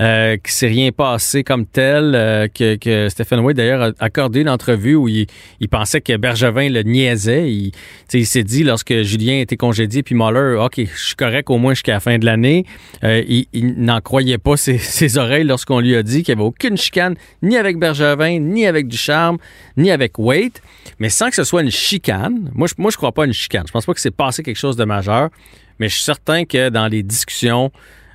euh, 0.00 0.32
qu'il 0.32 0.48
ne 0.48 0.52
s'est 0.52 0.66
rien 0.66 0.90
passé 0.90 1.44
comme 1.44 1.64
tel, 1.64 2.16
euh, 2.16 2.48
que, 2.48 3.08
Stephen 3.08 3.38
Waite 3.38 3.56
d'ailleurs 3.56 3.82
a 3.82 3.90
accordé 4.00 4.40
une 4.40 4.48
entrevue 4.48 4.96
où 4.96 5.06
il, 5.06 5.28
pensait 5.70 6.00
que 6.00 6.16
Bergevin 6.16 6.68
le 6.70 6.82
niaisait. 6.82 7.48
Il, 7.48 7.70
il 8.12 8.26
s'est 8.26 8.42
dit 8.42 8.64
lorsque 8.64 9.02
Julien 9.02 9.38
était 9.38 9.56
congédié 9.56 10.02
puis 10.02 10.16
Muller, 10.16 10.56
OK, 10.60 10.80
je 10.80 11.06
suis 11.06 11.14
correct 11.14 11.48
au 11.48 11.58
moins 11.58 11.74
jusqu'à 11.74 11.92
la 11.92 12.00
fin 12.00 12.18
de 12.18 12.26
l'année. 12.26 12.64
Euh, 13.04 13.22
il, 13.28 13.46
n'en 13.76 14.00
croyait 14.00 14.38
pas 14.38 14.56
ses, 14.56 14.78
ses 14.78 15.18
oreilles 15.18 15.44
lorsqu'on 15.44 15.78
lui 15.78 15.94
a 15.94 16.02
dit 16.02 16.24
qu'il 16.24 16.34
n'y 16.34 16.40
avait 16.40 16.48
aucune 16.48 16.76
chicane 16.76 17.14
ni 17.44 17.56
avec 17.56 17.78
Bergevin, 17.78 18.40
ni 18.40 18.66
avec 18.66 18.88
Ducharme, 18.88 19.38
ni 19.76 19.92
avec 19.92 20.18
Waite, 20.18 20.62
mais 20.98 21.10
sans 21.10 21.28
que 21.28 21.36
ce 21.36 21.44
soit 21.44 21.62
une 21.62 21.70
chicane. 21.70 22.50
Moi, 22.56 22.66
je, 22.66 22.74
moi, 22.78 22.90
je 22.90 22.96
crois 22.96 23.12
pas 23.12 23.24
une 23.24 23.35
chicane. 23.36 23.66
Je 23.66 23.72
pense 23.72 23.86
pas 23.86 23.94
que 23.94 24.00
c'est 24.00 24.10
passé 24.10 24.42
quelque 24.42 24.58
chose 24.58 24.76
de 24.76 24.84
majeur, 24.84 25.30
mais 25.78 25.88
je 25.88 25.94
suis 25.94 26.04
certain 26.04 26.44
que 26.44 26.68
dans 26.68 26.88
les 26.88 27.02
discussions, 27.02 27.70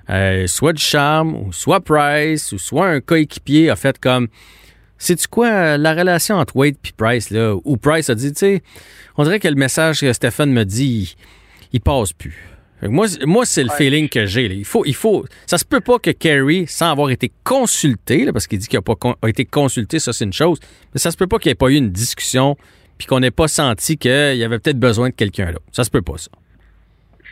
euh, 0.10 0.48
soit 0.48 0.74
du 0.74 0.84
charme, 0.84 1.36
ou 1.36 1.54
soit 1.54 1.80
Price, 1.80 2.52
ou 2.52 2.58
soit 2.58 2.88
un 2.88 3.02
coéquipier 3.02 3.70
a 3.70 3.76
fait 3.76 4.00
comme 4.00 4.28
c'est-tu 4.98 5.28
quoi 5.28 5.78
la 5.78 5.94
relation 5.96 6.36
entre 6.36 6.56
Wade 6.56 6.76
et 6.86 6.92
Price, 6.96 7.32
là, 7.32 7.56
où 7.64 7.78
Price 7.78 8.10
a 8.10 8.16
dit, 8.16 8.34
tu 8.34 8.40
sais, 8.40 8.64
on 9.18 9.24
dirait 9.24 9.40
que 9.40 9.48
le 9.48 9.56
message 9.56 10.02
que 10.02 10.14
Stéphane 10.14 10.52
me 10.52 10.64
dit, 10.64 11.16
il, 11.74 11.82
passe 11.82 12.14
plus. 12.14 12.38
Moi, 12.84 13.08
moi 13.26 13.46
c'est 13.46 13.64
le 13.64 13.70
feeling 13.70 14.10
que 14.10 14.28
j'ai. 14.28 14.46
Il 14.46 14.66
faut, 14.66 14.86
il 14.86 14.94
faut. 14.94 15.26
Ça 15.48 15.58
se 15.58 15.66
peut 15.66 15.80
pas 15.80 15.98
que 15.98 16.12
Kerry, 16.12 16.66
sans 16.68 16.92
avoir 16.92 17.10
été 17.10 17.32
consulté, 17.44 18.32
parce 18.32 18.46
qu'il 18.46 18.60
dit 18.60 18.68
qu'il 18.68 18.78
n'a 18.78 18.96
pas 18.96 19.28
été 19.28 19.46
consulté, 19.46 19.98
ça 19.98 20.14
c'est 20.14 20.26
une 20.26 20.34
chose, 20.34 20.60
mais 20.94 21.00
ça 21.00 21.10
se 21.10 21.18
peut 21.18 21.28
pas 21.28 21.40
qu'il 21.40 21.50
n'y 21.50 21.54
ait 21.54 21.56
pas 21.56 21.70
eu 21.70 21.76
une 21.76 21.92
discussion 21.92 22.56
puis 23.02 23.08
qu'on 23.08 23.20
n'ait 23.20 23.32
pas 23.32 23.48
senti 23.48 23.98
qu'il 23.98 24.36
y 24.36 24.44
avait 24.44 24.60
peut-être 24.60 24.80
besoin 24.80 25.10
de 25.10 25.16
quelqu'un 25.16 25.48
là. 25.48 25.58
Ça 25.72 25.84
se 25.84 25.90
peut 25.90 26.04
pas, 26.04 26.18
ça. 26.18 26.30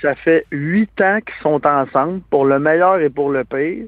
ça 0.02 0.16
fait 0.16 0.48
huit 0.52 1.00
ans 1.00 1.20
qu'ils 1.24 1.44
sont 1.44 1.62
ensemble, 1.64 2.22
pour 2.32 2.46
le 2.46 2.58
meilleur 2.58 3.00
et 3.02 3.12
pour 3.12 3.30
le 3.30 3.44
pire. 3.44 3.86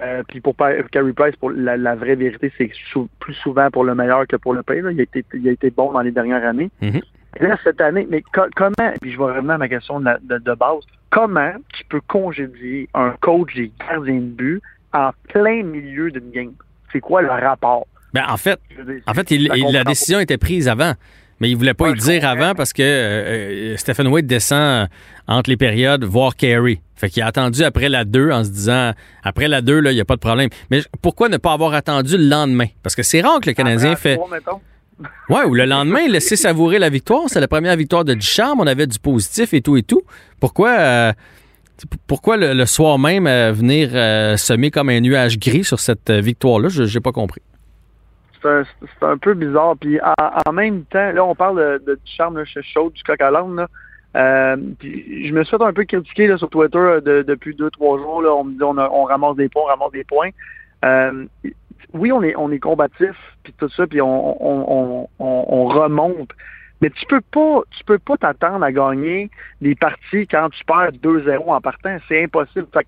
Euh, 0.00 0.22
puis 0.28 0.40
pour 0.40 0.54
Carey 0.56 1.12
Price, 1.16 1.34
pour 1.34 1.50
la, 1.50 1.96
vraie 1.96 2.14
vérité, 2.14 2.52
c'est 2.56 2.70
plus 3.18 3.34
souvent 3.34 3.72
pour 3.72 3.82
le 3.82 3.96
meilleur 3.96 4.24
que 4.28 4.36
pour 4.36 4.54
le 4.54 4.62
pire. 4.62 4.88
Il, 4.88 5.00
a 5.00 5.02
été, 5.02 5.24
il 5.34 5.48
a 5.48 5.50
été 5.50 5.70
bon 5.70 5.90
dans 5.90 6.02
les 6.02 6.12
dernières 6.12 6.44
années. 6.44 6.70
Mhm. 6.80 7.00
Et 7.40 7.42
là, 7.44 7.58
cette 7.64 7.80
année, 7.80 8.06
mais 8.08 8.22
comment, 8.32 8.92
puis 9.00 9.10
je 9.10 9.18
vais 9.18 9.24
revenir 9.24 9.54
à 9.54 9.58
ma 9.58 9.68
question 9.68 9.98
de, 9.98 10.16
de, 10.28 10.54
base, 10.54 10.84
comment 11.10 11.54
tu 11.72 11.84
peux 11.86 12.00
congédier 12.06 12.88
un 12.94 13.16
coach 13.20 13.52
des 13.56 13.72
gardiens 13.80 14.20
de 14.20 14.20
but 14.20 14.62
en 14.92 15.10
plein 15.30 15.64
milieu 15.64 16.12
d'une 16.12 16.30
game? 16.30 16.52
C'est 16.92 17.00
quoi 17.00 17.20
le 17.20 17.30
rapport? 17.30 17.88
Ben, 18.16 18.24
en 18.30 18.38
fait, 18.38 18.58
en 19.06 19.12
fait 19.12 19.30
la 19.30 19.84
décision 19.84 20.20
était 20.20 20.38
prise 20.38 20.68
avant. 20.68 20.94
Mais 21.38 21.50
il 21.50 21.56
voulait 21.56 21.74
pas 21.74 21.90
y 21.90 21.94
dire 21.96 22.26
avant 22.26 22.54
parce 22.54 22.72
que 22.72 22.82
euh, 22.82 23.74
euh, 23.74 23.76
Stephen 23.76 24.06
Wade 24.06 24.26
descend 24.26 24.88
entre 25.28 25.50
les 25.50 25.58
périodes 25.58 26.02
voir 26.02 26.34
Carey. 26.34 26.80
Fait 26.94 27.10
qu'il 27.10 27.22
a 27.22 27.26
attendu 27.26 27.62
après 27.62 27.90
la 27.90 28.06
2 28.06 28.30
en 28.30 28.42
se 28.42 28.48
disant 28.48 28.92
après 29.22 29.48
la 29.48 29.60
2, 29.60 29.82
il 29.84 29.94
n'y 29.94 30.00
a 30.00 30.06
pas 30.06 30.14
de 30.14 30.20
problème. 30.20 30.48
Mais 30.70 30.80
pourquoi 31.02 31.28
ne 31.28 31.36
pas 31.36 31.52
avoir 31.52 31.74
attendu 31.74 32.16
le 32.16 32.26
lendemain? 32.26 32.68
Parce 32.82 32.94
que 32.94 33.02
c'est 33.02 33.20
rare 33.20 33.38
que 33.42 33.50
le 33.50 33.54
Canadien 33.54 33.96
fait. 33.96 34.18
Ouais, 35.28 35.44
ou 35.44 35.52
le 35.52 35.66
lendemain, 35.66 36.08
laisser 36.08 36.36
savourer 36.36 36.78
la 36.78 36.88
victoire. 36.88 37.24
C'est 37.26 37.38
la 37.38 37.48
première 37.48 37.76
victoire 37.76 38.02
de 38.02 38.14
Ducharme. 38.14 38.60
On 38.60 38.66
avait 38.66 38.86
du 38.86 38.98
positif 38.98 39.52
et 39.52 39.60
tout 39.60 39.76
et 39.76 39.82
tout. 39.82 40.00
Pourquoi, 40.40 40.70
euh, 40.70 41.12
pourquoi 42.06 42.38
le, 42.38 42.64
soir 42.64 42.98
même 42.98 43.28
venir 43.52 43.90
semer 44.38 44.70
comme 44.70 44.88
un 44.88 45.00
nuage 45.00 45.38
gris 45.38 45.64
sur 45.64 45.80
cette 45.80 46.10
victoire-là? 46.10 46.70
Je 46.70 46.84
n'ai 46.84 47.00
pas 47.02 47.12
compris 47.12 47.42
c'est 48.80 49.06
un, 49.06 49.18
peu 49.18 49.34
bizarre. 49.34 49.76
Puis 49.80 49.98
en, 50.46 50.52
même 50.52 50.84
temps, 50.84 51.12
là, 51.12 51.24
on 51.24 51.34
parle 51.34 51.58
de, 51.58 51.84
de 51.86 51.94
du 51.94 52.12
charme, 52.16 52.44
chez 52.44 52.62
chaud, 52.62 52.90
du 52.90 53.02
coq 53.02 53.20
à 53.20 53.30
l'âne. 53.30 53.66
Euh, 54.16 54.56
je 54.80 55.32
me 55.32 55.44
suis 55.44 55.56
fait 55.56 55.62
un 55.62 55.72
peu 55.72 55.84
critiquer 55.84 56.26
là, 56.26 56.38
sur 56.38 56.48
Twitter 56.48 56.78
euh, 56.78 57.22
depuis 57.22 57.54
deux, 57.54 57.70
trois 57.70 57.98
jours. 57.98 58.22
Là, 58.22 58.34
on 58.34 58.44
me 58.44 58.52
dit 58.52 58.62
on, 58.62 59.04
ramasse 59.04 59.36
des 59.36 59.48
points, 59.48 59.62
on 59.64 59.66
ramasse 59.66 59.92
des 59.92 60.04
points. 60.04 60.30
Euh, 60.84 61.26
oui, 61.92 62.12
on 62.12 62.22
est, 62.22 62.34
on 62.36 62.50
est 62.50 62.58
combatif, 62.58 63.14
puis 63.42 63.54
tout 63.58 63.68
ça, 63.68 63.86
puis 63.86 64.00
on, 64.00 65.06
on, 65.18 65.64
remonte. 65.66 66.30
Mais 66.80 66.90
tu 66.90 67.06
peux 67.06 67.20
pas, 67.20 67.60
tu 67.70 67.84
peux 67.84 67.98
pas 67.98 68.16
t'attendre 68.16 68.64
à 68.64 68.72
gagner 68.72 69.30
des 69.60 69.74
parties 69.74 70.26
quand 70.26 70.48
tu 70.50 70.64
perds 70.64 70.92
2-0 71.02 71.48
en 71.48 71.60
partant. 71.60 71.96
C'est 72.08 72.22
impossible. 72.22 72.66
Fait 72.72 72.86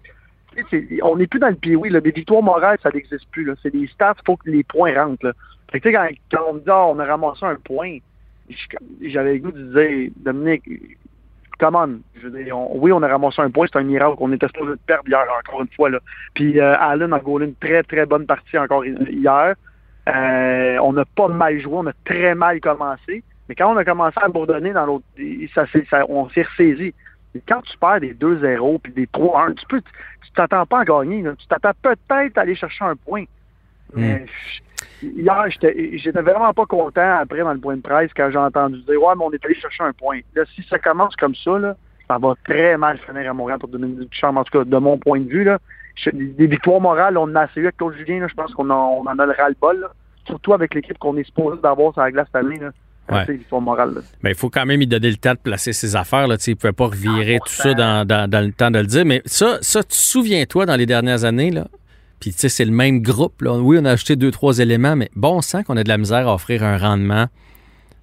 on 1.02 1.16
n'est 1.16 1.26
plus 1.26 1.40
dans 1.40 1.48
le 1.48 1.54
pied, 1.54 1.76
oui. 1.76 1.90
Des 1.90 2.10
victoires 2.10 2.42
morales, 2.42 2.78
ça 2.82 2.90
n'existe 2.92 3.30
plus. 3.30 3.50
C'est 3.62 3.70
des 3.70 3.86
stats, 3.88 4.14
il 4.18 4.24
faut 4.26 4.36
que 4.36 4.50
les 4.50 4.62
points 4.62 4.94
rentrent. 4.94 5.34
quand, 5.72 6.46
on 6.48 6.54
me 6.54 6.58
dit 6.60 6.64
ah, 6.68 6.86
on 6.86 6.98
a 6.98 7.04
ramassé 7.04 7.44
un 7.44 7.56
point, 7.56 7.98
j'avais 9.02 9.34
le 9.34 9.38
goût 9.40 9.52
de 9.52 9.62
dire 9.62 10.10
Dominique, 10.16 10.64
come 11.58 11.76
on. 11.76 12.00
oui, 12.74 12.92
on 12.92 13.02
a 13.02 13.08
ramassé 13.08 13.42
un 13.42 13.50
point, 13.50 13.66
c'est 13.70 13.78
un 13.78 13.84
miracle. 13.84 14.16
On 14.20 14.32
était 14.32 14.46
supposé 14.46 14.72
de 14.72 14.80
perdre 14.86 15.08
hier, 15.08 15.26
encore 15.44 15.62
une 15.62 15.68
fois. 15.74 15.90
Là. 15.90 15.98
Puis 16.34 16.60
euh, 16.60 16.76
Allen 16.78 17.12
a 17.12 17.18
gaulé 17.18 17.46
une 17.46 17.54
très, 17.54 17.82
très 17.82 18.06
bonne 18.06 18.26
partie 18.26 18.58
encore 18.58 18.84
hier. 18.84 19.54
Euh, 20.08 20.78
on 20.82 20.92
n'a 20.94 21.04
pas 21.04 21.28
mal 21.28 21.58
joué, 21.60 21.74
on 21.74 21.86
a 21.86 21.92
très 22.04 22.34
mal 22.34 22.60
commencé. 22.60 23.22
Mais 23.48 23.54
quand 23.54 23.72
on 23.72 23.76
a 23.76 23.84
commencé 23.84 24.16
à 24.20 24.28
bourdonner 24.28 24.72
dans 24.72 24.86
l'autre, 24.86 25.04
on 26.08 26.28
s'est 26.30 26.42
ressaisi 26.42 26.94
quand 27.46 27.62
tu 27.62 27.76
perds 27.78 28.00
des 28.00 28.14
2-0 28.14 28.80
puis 28.80 28.92
des 28.92 29.06
3-1, 29.06 29.54
tu 29.54 29.66
peux, 29.66 29.80
tu 29.80 30.32
t'attends 30.34 30.66
pas 30.66 30.80
à 30.80 30.84
gagner. 30.84 31.22
Tu 31.38 31.46
t'attends 31.46 31.72
peut-être 31.82 32.38
à 32.38 32.40
aller 32.40 32.54
chercher 32.54 32.84
un 32.84 32.96
point. 32.96 33.24
Hmm. 33.92 34.00
Mais 34.00 34.26
hier, 35.02 35.44
j'étais 35.50 36.22
vraiment 36.22 36.52
pas 36.52 36.66
content 36.66 37.18
après 37.20 37.40
dans 37.40 37.52
le 37.52 37.60
point 37.60 37.76
de 37.76 37.82
presse 37.82 38.10
quand 38.16 38.30
j'ai 38.30 38.38
entendu 38.38 38.80
dire 38.82 39.02
Ouais, 39.02 39.14
mais 39.16 39.24
on 39.24 39.32
est 39.32 39.44
allé 39.44 39.54
chercher 39.54 39.84
un 39.84 39.92
point. 39.92 40.20
Là, 40.34 40.44
si 40.54 40.62
ça 40.64 40.78
commence 40.78 41.16
comme 41.16 41.34
ça, 41.34 41.58
là, 41.58 41.76
ça 42.08 42.18
va 42.18 42.34
très 42.44 42.76
mal 42.76 42.98
finir 42.98 43.30
à 43.30 43.34
Montréal 43.34 43.58
pour 43.58 43.68
Dominique 43.68 44.08
Duchamp, 44.10 44.36
en 44.36 44.44
tout 44.44 44.58
cas, 44.58 44.64
de 44.64 44.76
mon 44.78 44.98
point 44.98 45.20
de 45.20 45.28
vue. 45.28 45.44
Là. 45.44 45.58
Des 46.12 46.46
victoires 46.46 46.80
morales, 46.80 47.18
on 47.18 47.22
en 47.22 47.34
a 47.34 47.42
assez 47.42 47.60
eu 47.60 47.64
avec 47.64 47.76
Claude 47.76 47.96
Julien, 47.96 48.26
je 48.28 48.34
pense 48.34 48.54
qu'on 48.54 48.70
en, 48.70 49.04
a 49.04 49.26
le 49.26 49.32
ras-le-bol. 49.32 49.88
Surtout 50.26 50.52
avec 50.52 50.74
l'équipe 50.74 50.98
qu'on 50.98 51.16
est 51.16 51.24
supposé 51.24 51.60
d'avoir 51.60 51.92
sur 51.92 52.02
la 52.02 52.10
glace 52.10 52.26
cette 52.32 52.44
année. 52.44 52.58
Là. 52.58 52.70
Ouais. 53.10 53.24
Mais 54.22 54.30
il 54.30 54.36
faut 54.36 54.50
quand 54.50 54.66
même 54.66 54.82
y 54.82 54.86
donner 54.86 55.10
le 55.10 55.16
temps 55.16 55.32
de 55.32 55.38
placer 55.38 55.72
ses 55.72 55.96
affaires. 55.96 56.26
Là. 56.26 56.36
Il 56.46 56.50
ne 56.50 56.54
pouvait 56.56 56.72
pas 56.72 56.86
revirer 56.86 57.38
tout 57.44 57.52
ça 57.52 57.72
dans, 57.72 58.06
le 58.06 58.52
temps 58.52 58.70
de 58.70 58.78
le 58.78 58.86
dire. 58.86 59.04
Mais 59.04 59.22
ça, 59.24 59.58
ça 59.62 59.82
tu 59.82 59.96
souviens-toi 59.96 60.66
dans 60.66 60.76
les 60.76 60.86
dernières 60.86 61.24
années, 61.24 61.50
là? 61.50 61.68
Puis, 62.20 62.32
tu 62.32 62.38
sais, 62.40 62.48
c'est 62.48 62.64
le 62.64 62.72
même 62.72 63.00
groupe. 63.00 63.42
Là. 63.42 63.52
Oui, 63.52 63.78
on 63.80 63.84
a 63.84 63.92
acheté 63.92 64.16
deux, 64.16 64.32
trois 64.32 64.58
éléments, 64.58 64.96
mais 64.96 65.08
bon 65.14 65.40
sang 65.40 65.62
qu'on 65.62 65.76
a 65.76 65.84
de 65.84 65.88
la 65.88 65.98
misère 65.98 66.26
à 66.26 66.34
offrir 66.34 66.64
un 66.64 66.76
rendement 66.76 67.26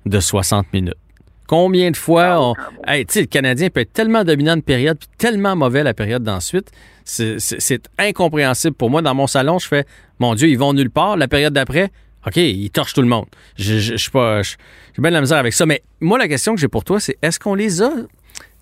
de 0.06 0.20
60 0.20 0.72
minutes. 0.74 0.96
Combien 1.48 1.92
de 1.92 1.98
fois 1.98 2.26
ah, 2.26 2.42
on. 2.42 2.54
Ah, 2.86 2.98
hey, 2.98 3.06
tu 3.06 3.14
sais, 3.14 3.22
le 3.22 3.28
Canadien 3.28 3.70
peut 3.70 3.82
être 3.82 3.94
tellement 3.94 4.24
dominant 4.24 4.56
une 4.56 4.64
période, 4.64 4.98
puis 4.98 5.10
tellement 5.18 5.56
mauvais 5.56 5.84
la 5.84 5.94
période 5.94 6.24
d'ensuite. 6.24 6.72
C'est 7.04 7.90
incompréhensible 8.00 8.76
pour 8.76 8.90
moi. 8.90 9.04
Dans 9.04 9.14
mon 9.14 9.28
salon, 9.28 9.60
je 9.60 9.68
fais 9.68 9.86
Mon 10.20 10.34
Dieu, 10.34 10.48
ils 10.48 10.58
vont 10.58 10.74
nulle 10.74 10.90
part. 10.90 11.18
La 11.18 11.28
période 11.28 11.54
d'après, 11.54 11.92
OK, 12.26 12.38
il 12.38 12.70
torche 12.72 12.94
tout 12.94 13.02
le 13.02 13.08
monde. 13.08 13.26
Je, 13.58 13.80
je, 13.80 13.96
suis 13.96 14.12
pas. 14.12 14.42
J'ai 14.42 14.56
bien 14.98 15.12
de 15.12 15.16
la 15.16 15.22
misère 15.22 15.38
avec 15.38 15.54
ça. 15.54 15.66
Mais 15.66 15.84
moi, 16.00 16.18
la 16.18 16.28
question 16.28 16.56
que 16.56 16.62
j'ai 16.62 16.68
pour 16.68 16.84
toi, 16.84 17.00
c'est 17.00 17.18
est-ce 17.22 17.40
qu'on 17.40 17.56
les 17.56 17.82
a 17.82 17.92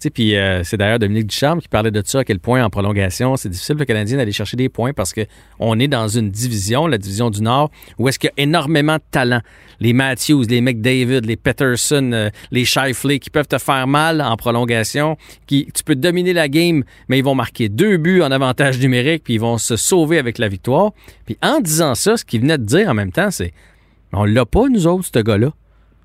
puis 0.09 0.35
euh, 0.35 0.63
c'est 0.63 0.77
d'ailleurs 0.77 0.99
Dominique 0.99 1.27
Ducharme 1.27 1.61
qui 1.61 1.67
parlait 1.67 1.91
de 1.91 2.01
ça, 2.05 2.19
à 2.19 2.23
quel 2.23 2.39
point 2.39 2.63
en 2.63 2.69
prolongation, 2.69 3.35
c'est 3.37 3.49
difficile 3.49 3.75
le 3.77 3.85
Canadien 3.85 4.17
d'aller 4.17 4.31
chercher 4.31 4.57
des 4.57 4.69
points 4.69 4.93
parce 4.93 5.13
qu'on 5.13 5.79
est 5.79 5.87
dans 5.87 6.07
une 6.07 6.29
division, 6.29 6.87
la 6.87 6.97
division 6.97 7.29
du 7.29 7.41
Nord, 7.41 7.71
où 7.97 8.07
est-ce 8.07 8.19
qu'il 8.19 8.31
y 8.35 8.41
a 8.41 8.43
énormément 8.43 8.95
de 8.95 9.03
talent. 9.11 9.41
Les 9.79 9.93
Matthews, 9.93 10.43
les 10.43 10.61
McDavid, 10.61 11.21
les 11.21 11.35
Peterson, 11.35 12.11
euh, 12.13 12.29
les 12.51 12.65
Shifley 12.65 13.19
qui 13.19 13.29
peuvent 13.29 13.47
te 13.47 13.57
faire 13.57 13.87
mal 13.87 14.21
en 14.21 14.35
prolongation, 14.37 15.17
qui 15.47 15.67
tu 15.73 15.83
peux 15.83 15.95
dominer 15.95 16.33
la 16.33 16.47
game, 16.47 16.83
mais 17.09 17.19
ils 17.19 17.23
vont 17.23 17.35
marquer 17.35 17.69
deux 17.69 17.97
buts 17.97 18.21
en 18.21 18.31
avantage 18.31 18.79
numérique, 18.79 19.23
puis 19.23 19.35
ils 19.35 19.41
vont 19.41 19.57
se 19.57 19.75
sauver 19.75 20.17
avec 20.17 20.37
la 20.37 20.47
victoire. 20.47 20.91
Puis 21.25 21.37
en 21.41 21.59
disant 21.59 21.95
ça, 21.95 22.17
ce 22.17 22.25
qu'il 22.25 22.41
venait 22.41 22.57
de 22.57 22.65
dire 22.65 22.89
en 22.89 22.93
même 22.93 23.11
temps, 23.11 23.31
c'est 23.31 23.53
on 24.13 24.25
l'a 24.25 24.45
pas, 24.45 24.69
nous 24.69 24.85
autres, 24.85 25.09
ce 25.11 25.19
gars-là. 25.19 25.51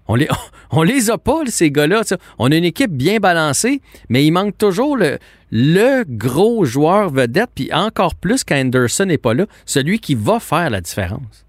On 0.09 0.15
les, 0.15 0.29
on 0.73 0.83
les 0.83 1.11
a 1.11 1.19
pas, 1.19 1.45
ces 1.47 1.71
gars-là. 1.71 2.03
On 2.39 2.51
a 2.51 2.57
une 2.57 2.65
équipe 2.65 2.91
bien 2.91 3.19
balancée, 3.19 3.81
mais 4.09 4.25
il 4.25 4.33
manque 4.33 4.57
toujours 4.59 4.97
le, 4.97 6.05
gros 6.09 6.65
joueur 6.65 7.11
vedette, 7.11 7.51
puis 7.55 7.71
encore 7.73 8.15
plus 8.15 8.43
qu'Anderson 8.43 9.05
n'est 9.05 9.19
pas 9.19 9.35
là, 9.35 9.47
celui 9.65 9.99
qui 9.99 10.15
va 10.15 10.41
faire 10.41 10.71
la 10.71 10.81
différence. 10.81 11.47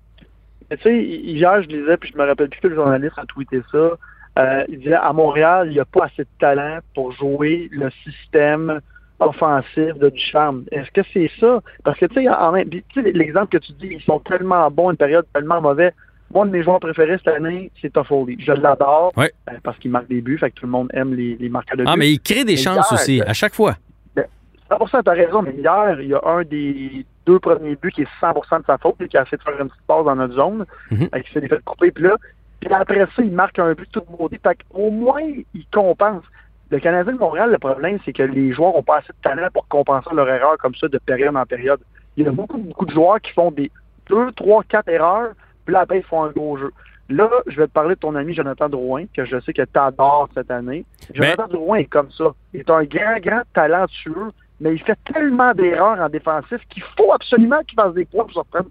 Tu 0.69 0.77
sais, 0.83 1.03
hier, 1.03 1.63
je 1.63 1.67
lisais, 1.67 1.97
puis 1.97 2.11
je 2.13 2.17
me 2.17 2.25
rappelle 2.27 2.49
plus 2.49 2.61
que 2.61 2.67
le 2.67 2.75
journaliste 2.75 3.17
a 3.17 3.25
tweeté 3.25 3.61
ça. 3.71 3.97
Euh, 4.37 4.63
il 4.69 4.79
disait 4.79 4.93
à 4.93 5.11
Montréal, 5.11 5.67
il 5.69 5.73
n'y 5.73 5.79
a 5.79 5.85
pas 5.85 6.05
assez 6.05 6.23
de 6.23 6.29
talent 6.39 6.79
pour 6.93 7.11
jouer 7.13 7.67
le 7.71 7.89
système 8.03 8.79
offensif 9.19 9.95
de 9.97 10.09
Ducharme. 10.09 10.63
Est-ce 10.71 10.91
que 10.91 11.01
c'est 11.11 11.31
ça? 11.39 11.61
Parce 11.83 11.99
que, 11.99 12.05
tu 12.05 12.23
sais, 12.23 13.11
l'exemple 13.11 13.47
que 13.47 13.57
tu 13.57 13.73
dis, 13.73 13.89
ils 13.91 14.01
sont 14.03 14.19
tellement 14.19 14.69
bons, 14.69 14.91
une 14.91 14.97
période 14.97 15.25
tellement 15.33 15.59
mauvaise. 15.59 15.91
Moi, 16.33 16.43
un 16.43 16.47
de 16.47 16.51
mes 16.51 16.63
joueurs 16.63 16.79
préférés 16.79 17.17
cette 17.17 17.35
année, 17.35 17.71
c'est 17.81 17.91
Toffoli. 17.91 18.37
Je 18.39 18.51
l'adore 18.51 19.11
euh, 19.17 19.27
parce 19.63 19.77
qu'il 19.79 19.91
marque 19.91 20.07
des 20.07 20.21
buts, 20.21 20.37
fait 20.37 20.51
que 20.51 20.55
tout 20.55 20.65
le 20.65 20.71
monde 20.71 20.89
aime 20.93 21.13
les, 21.13 21.35
les 21.35 21.49
marqueurs 21.49 21.77
de 21.77 21.83
buts. 21.83 21.89
Ah, 21.91 21.97
mais 21.97 22.11
il 22.11 22.19
crée 22.19 22.43
des 22.43 22.57
chances 22.57 22.91
aussi, 22.91 23.21
à 23.21 23.33
chaque 23.33 23.55
fois. 23.55 23.75
Ben, 24.15 24.25
100%, 24.69 25.01
t'as 25.03 25.13
raison, 25.13 25.41
mais 25.41 25.53
hier, 25.53 25.99
il 26.01 26.09
y 26.09 26.13
a 26.13 26.21
un 26.23 26.43
des 26.43 27.05
deux 27.25 27.39
premiers 27.39 27.75
buts 27.75 27.91
qui 27.91 28.03
est 28.03 28.07
100% 28.21 28.59
de 28.59 28.65
sa 28.65 28.77
faute, 28.77 28.95
qui 29.07 29.17
a 29.17 29.23
essayé 29.23 29.37
de 29.37 29.43
faire 29.43 29.59
une 29.59 29.69
petite 29.69 29.83
passe 29.87 30.05
dans 30.05 30.15
notre 30.15 30.35
zone, 30.35 30.65
mm 30.91 31.05
qui 31.23 31.33
s'est 31.33 31.47
fait 31.47 31.63
couper, 31.63 31.91
puis 31.91 32.03
là, 32.03 32.15
puis 32.59 32.73
après 32.73 32.99
ça, 32.99 33.23
il 33.23 33.31
marque 33.31 33.59
un 33.59 33.73
but 33.73 33.89
tout 33.91 34.03
maudit. 34.19 34.37
Fait 34.43 34.57
qu'au 34.69 34.91
moins, 34.91 35.21
il 35.21 35.65
compense. 35.71 36.23
Le 36.71 36.79
Canadien 36.79 37.13
de 37.13 37.17
Montréal, 37.17 37.51
le 37.51 37.57
problème, 37.57 37.97
c'est 38.05 38.13
que 38.13 38.23
les 38.23 38.53
joueurs 38.53 38.73
n'ont 38.73 38.83
pas 38.83 38.97
assez 38.97 39.13
de 39.13 39.17
talent 39.23 39.47
pour 39.53 39.67
compenser 39.67 40.09
leur 40.13 40.29
erreur 40.29 40.57
comme 40.59 40.75
ça 40.75 40.87
de 40.87 40.97
période 40.99 41.35
en 41.35 41.45
période. 41.45 41.79
Il 42.15 42.25
y 42.25 42.27
a 42.27 42.31
beaucoup, 42.31 42.57
beaucoup 42.57 42.85
de 42.85 42.91
joueurs 42.91 43.19
qui 43.21 43.31
font 43.31 43.49
des 43.49 43.71
deux, 44.07 44.31
trois, 44.33 44.63
quatre 44.63 44.89
erreurs, 44.89 45.31
puis 45.69 45.73
là, 45.75 45.81
après, 45.81 45.99
ils 45.99 46.03
font 46.03 46.23
un 46.23 46.31
gros 46.31 46.57
jeu. 46.57 46.71
Là, 47.09 47.29
je 47.45 47.55
vais 47.57 47.67
te 47.67 47.71
parler 47.71 47.93
de 47.93 47.99
ton 47.99 48.15
ami 48.15 48.33
Jonathan 48.33 48.69
Drouin, 48.69 49.05
que 49.15 49.23
je 49.23 49.39
sais 49.41 49.53
que 49.53 49.61
tu 49.61 49.79
adores 49.79 50.27
cette 50.33 50.49
année. 50.49 50.83
Jonathan 51.13 51.47
Drouin 51.47 51.77
est 51.77 51.85
comme 51.85 52.09
ça. 52.09 52.33
Il 52.55 52.61
est 52.61 52.69
un 52.71 52.83
grand, 52.85 53.19
grand 53.21 53.41
talentueux, 53.53 54.31
mais 54.59 54.73
il 54.73 54.81
fait 54.81 54.97
tellement 55.13 55.53
d'erreurs 55.53 55.99
en 55.99 56.09
défensif 56.09 56.57
qu'il 56.71 56.81
faut 56.97 57.13
absolument 57.13 57.59
qu'il 57.67 57.75
fasse 57.75 57.93
des 57.93 58.05
points 58.05 58.23
pour 58.23 58.33
sortir. 58.33 58.61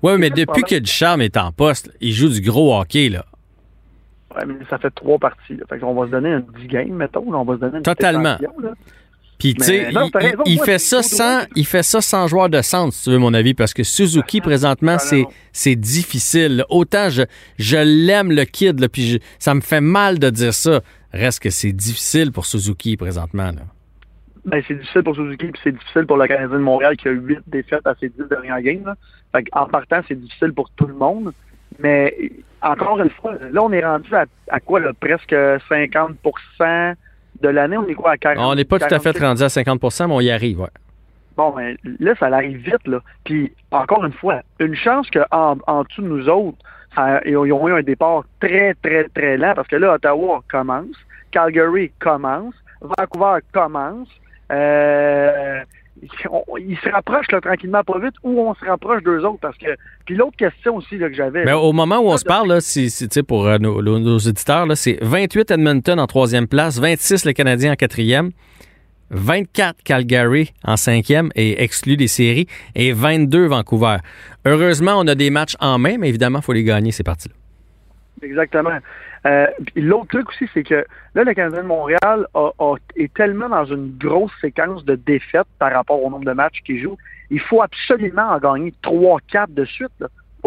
Oui, 0.00 0.12
mais 0.16 0.30
depuis 0.30 0.62
que 0.62 0.78
Ducharme 0.78 1.22
est 1.22 1.36
en 1.36 1.50
poste, 1.50 1.90
il 2.00 2.12
joue 2.12 2.28
du 2.28 2.40
gros 2.40 2.78
hockey, 2.78 3.08
là. 3.08 3.24
Oui, 4.36 4.42
mais 4.46 4.64
ça 4.70 4.78
fait 4.78 4.90
trois 4.90 5.18
parties. 5.18 5.56
Là. 5.56 5.64
Fait 5.68 5.82
on 5.82 5.94
va 5.94 6.06
se 6.06 6.12
donner 6.12 6.34
un 6.34 6.44
10 6.56 6.68
game, 6.68 6.92
mettons. 6.92 7.24
on 7.26 7.44
va 7.44 7.54
se 7.54 7.60
donner 7.60 7.78
une 7.78 7.82
Totalement. 7.82 8.36
Puis, 9.38 9.54
tu 9.54 9.64
sais, 9.64 9.88
il, 10.46 10.58
fait 10.60 10.78
ça 10.78 11.00
sans, 11.02 11.44
il 11.54 11.64
fait 11.64 11.84
ça 11.84 12.00
sans 12.00 12.26
joueur 12.26 12.48
de 12.48 12.60
centre, 12.60 12.92
si 12.92 13.04
tu 13.04 13.10
veux 13.10 13.18
mon 13.18 13.32
avis, 13.34 13.54
parce 13.54 13.72
que 13.72 13.84
Suzuki, 13.84 14.40
présentement, 14.40 14.98
c'est, 14.98 15.26
c'est 15.52 15.76
difficile. 15.76 16.64
Autant 16.68 17.08
je, 17.08 17.22
je 17.56 17.76
l'aime, 17.76 18.32
le 18.32 18.44
kid, 18.44 18.80
là, 18.80 18.88
puis 18.88 19.20
ça 19.38 19.54
me 19.54 19.60
fait 19.60 19.80
mal 19.80 20.18
de 20.18 20.30
dire 20.30 20.52
ça. 20.52 20.80
Reste 21.12 21.40
que 21.40 21.50
c'est 21.50 21.72
difficile 21.72 22.32
pour 22.32 22.46
Suzuki, 22.46 22.96
présentement. 22.96 23.52
Là. 23.52 23.62
Ben, 24.44 24.62
c'est 24.66 24.74
difficile 24.74 25.02
pour 25.02 25.14
Suzuki, 25.14 25.46
puis 25.46 25.60
c'est 25.62 25.72
difficile 25.72 26.06
pour 26.06 26.16
le 26.16 26.26
Canadien 26.26 26.56
de 26.56 26.62
Montréal 26.62 26.96
qui 26.96 27.06
a 27.06 27.12
huit 27.12 27.38
défaites 27.46 27.86
à 27.86 27.94
ses 28.00 28.08
dix 28.08 28.24
dernières 28.28 28.60
games. 28.60 28.94
Fait 29.30 29.44
en 29.52 29.66
partant, 29.66 30.00
c'est 30.08 30.20
difficile 30.20 30.52
pour 30.52 30.68
tout 30.70 30.86
le 30.86 30.94
monde. 30.94 31.32
Mais 31.78 32.32
encore 32.60 33.00
une 33.00 33.10
fois, 33.10 33.34
là, 33.52 33.62
on 33.62 33.72
est 33.72 33.84
rendu 33.84 34.12
à, 34.14 34.24
à 34.48 34.58
quoi, 34.58 34.80
là, 34.80 34.92
presque 34.98 35.34
50 35.68 36.16
de 37.42 37.48
l'année, 37.48 37.76
on 37.76 37.86
est 37.86 37.94
quoi 37.94 38.12
à 38.12 38.16
40 38.16 38.44
On 38.44 38.54
n'est 38.54 38.64
pas 38.64 38.78
tout 38.78 38.86
à 38.92 38.98
fait 38.98 39.12
46? 39.12 39.22
rendu 39.24 39.42
à 39.42 39.48
50% 39.48 40.08
mais 40.08 40.14
on 40.14 40.20
y 40.20 40.30
arrive, 40.30 40.60
ouais. 40.60 40.68
Bon, 41.36 41.50
ben, 41.50 41.76
là, 42.00 42.14
ça 42.18 42.26
arrive 42.26 42.58
vite, 42.58 42.86
là. 42.86 42.98
Puis, 43.24 43.52
encore 43.70 44.04
une 44.04 44.12
fois, 44.12 44.40
une 44.58 44.74
chance 44.74 45.08
qu'en 45.10 45.56
en 45.66 45.82
dessous 45.84 46.02
de 46.02 46.08
nous 46.08 46.28
autres, 46.28 46.58
ça- 46.96 47.20
ils 47.24 47.36
ont 47.36 47.68
eu 47.68 47.72
un 47.72 47.82
départ 47.82 48.24
très, 48.40 48.74
très, 48.82 49.04
très 49.14 49.36
lent, 49.36 49.52
parce 49.54 49.68
que 49.68 49.76
là, 49.76 49.94
Ottawa 49.94 50.42
commence, 50.50 50.96
Calgary 51.30 51.92
commence, 52.00 52.54
Vancouver 52.80 53.38
commence, 53.52 54.08
euh, 54.50 55.60
ils 56.02 56.78
se 56.78 56.88
rapprochent 56.90 57.30
là, 57.32 57.40
tranquillement, 57.40 57.82
pas 57.84 57.98
vite, 57.98 58.14
ou 58.22 58.40
on 58.40 58.54
se 58.54 58.64
rapproche 58.64 59.02
d'eux 59.02 59.20
autres, 59.24 59.40
parce 59.40 59.56
que... 59.58 59.66
Puis 60.06 60.16
l'autre 60.16 60.36
question 60.36 60.76
aussi 60.76 60.98
là, 60.98 61.08
que 61.08 61.14
j'avais... 61.14 61.50
Au 61.52 61.72
moment 61.72 61.98
où 61.98 62.08
on 62.08 62.16
se 62.16 62.24
parle, 62.24 62.48
là, 62.48 62.58
pour 63.26 63.46
euh, 63.46 63.58
nos, 63.58 63.82
nos- 63.82 64.18
là, 64.18 64.76
c'est 64.76 64.98
28 65.02 65.50
Edmonton 65.50 65.98
en 65.98 66.06
troisième 66.06 66.46
place, 66.46 66.78
26 66.78 67.24
les 67.24 67.34
Canadiens 67.34 67.72
en 67.72 67.76
quatrième, 67.76 68.30
24 69.10 69.82
Calgary 69.82 70.52
en 70.64 70.76
cinquième 70.76 71.30
et 71.34 71.62
exclu 71.62 71.96
des 71.96 72.08
séries, 72.08 72.46
et 72.74 72.92
22 72.92 73.46
Vancouver. 73.46 73.96
Heureusement, 74.44 74.94
on 74.96 75.06
a 75.06 75.14
des 75.14 75.30
matchs 75.30 75.56
en 75.60 75.78
main, 75.78 75.96
mais 75.98 76.08
évidemment, 76.08 76.40
il 76.40 76.44
faut 76.44 76.52
les 76.52 76.64
gagner, 76.64 76.92
ces 76.92 77.02
parties-là. 77.02 77.34
Exactement. 78.26 78.70
Euh, 79.26 79.46
l'autre 79.76 80.08
truc 80.08 80.28
aussi, 80.28 80.48
c'est 80.54 80.62
que 80.62 80.84
là, 81.14 81.24
le 81.24 81.34
Canadien 81.34 81.62
de 81.62 81.66
Montréal 81.66 82.26
a- 82.34 82.50
a- 82.58 82.74
est 82.96 83.12
tellement 83.14 83.48
dans 83.48 83.64
une 83.64 83.96
grosse 83.98 84.32
séquence 84.40 84.84
de 84.84 84.94
défaites 84.94 85.46
par 85.58 85.72
rapport 85.72 86.02
au 86.02 86.10
nombre 86.10 86.24
de 86.24 86.32
matchs 86.32 86.62
qu'il 86.64 86.80
joue. 86.80 86.96
Il 87.30 87.40
faut 87.40 87.60
absolument 87.62 88.28
en 88.30 88.38
gagner 88.38 88.72
3-4 88.82 89.50
de 89.52 89.64
suite 89.64 89.90
là, 90.00 90.06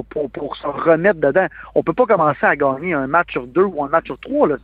pour, 0.10 0.32
pour, 0.32 0.56
se 0.56 0.66
remettre 0.66 1.20
dedans. 1.20 1.48
On 1.76 1.84
peut 1.84 1.94
pas 1.94 2.06
commencer 2.06 2.46
à 2.46 2.56
gagner 2.56 2.94
un 2.94 3.08
match 3.08 3.34
sur 3.34 3.46
deux 3.46 3.66
ou 3.66 3.84
un 3.84 3.90
match 3.90 4.06
sur 4.06 4.18
trois. 4.20 4.48
Là. 4.48 4.56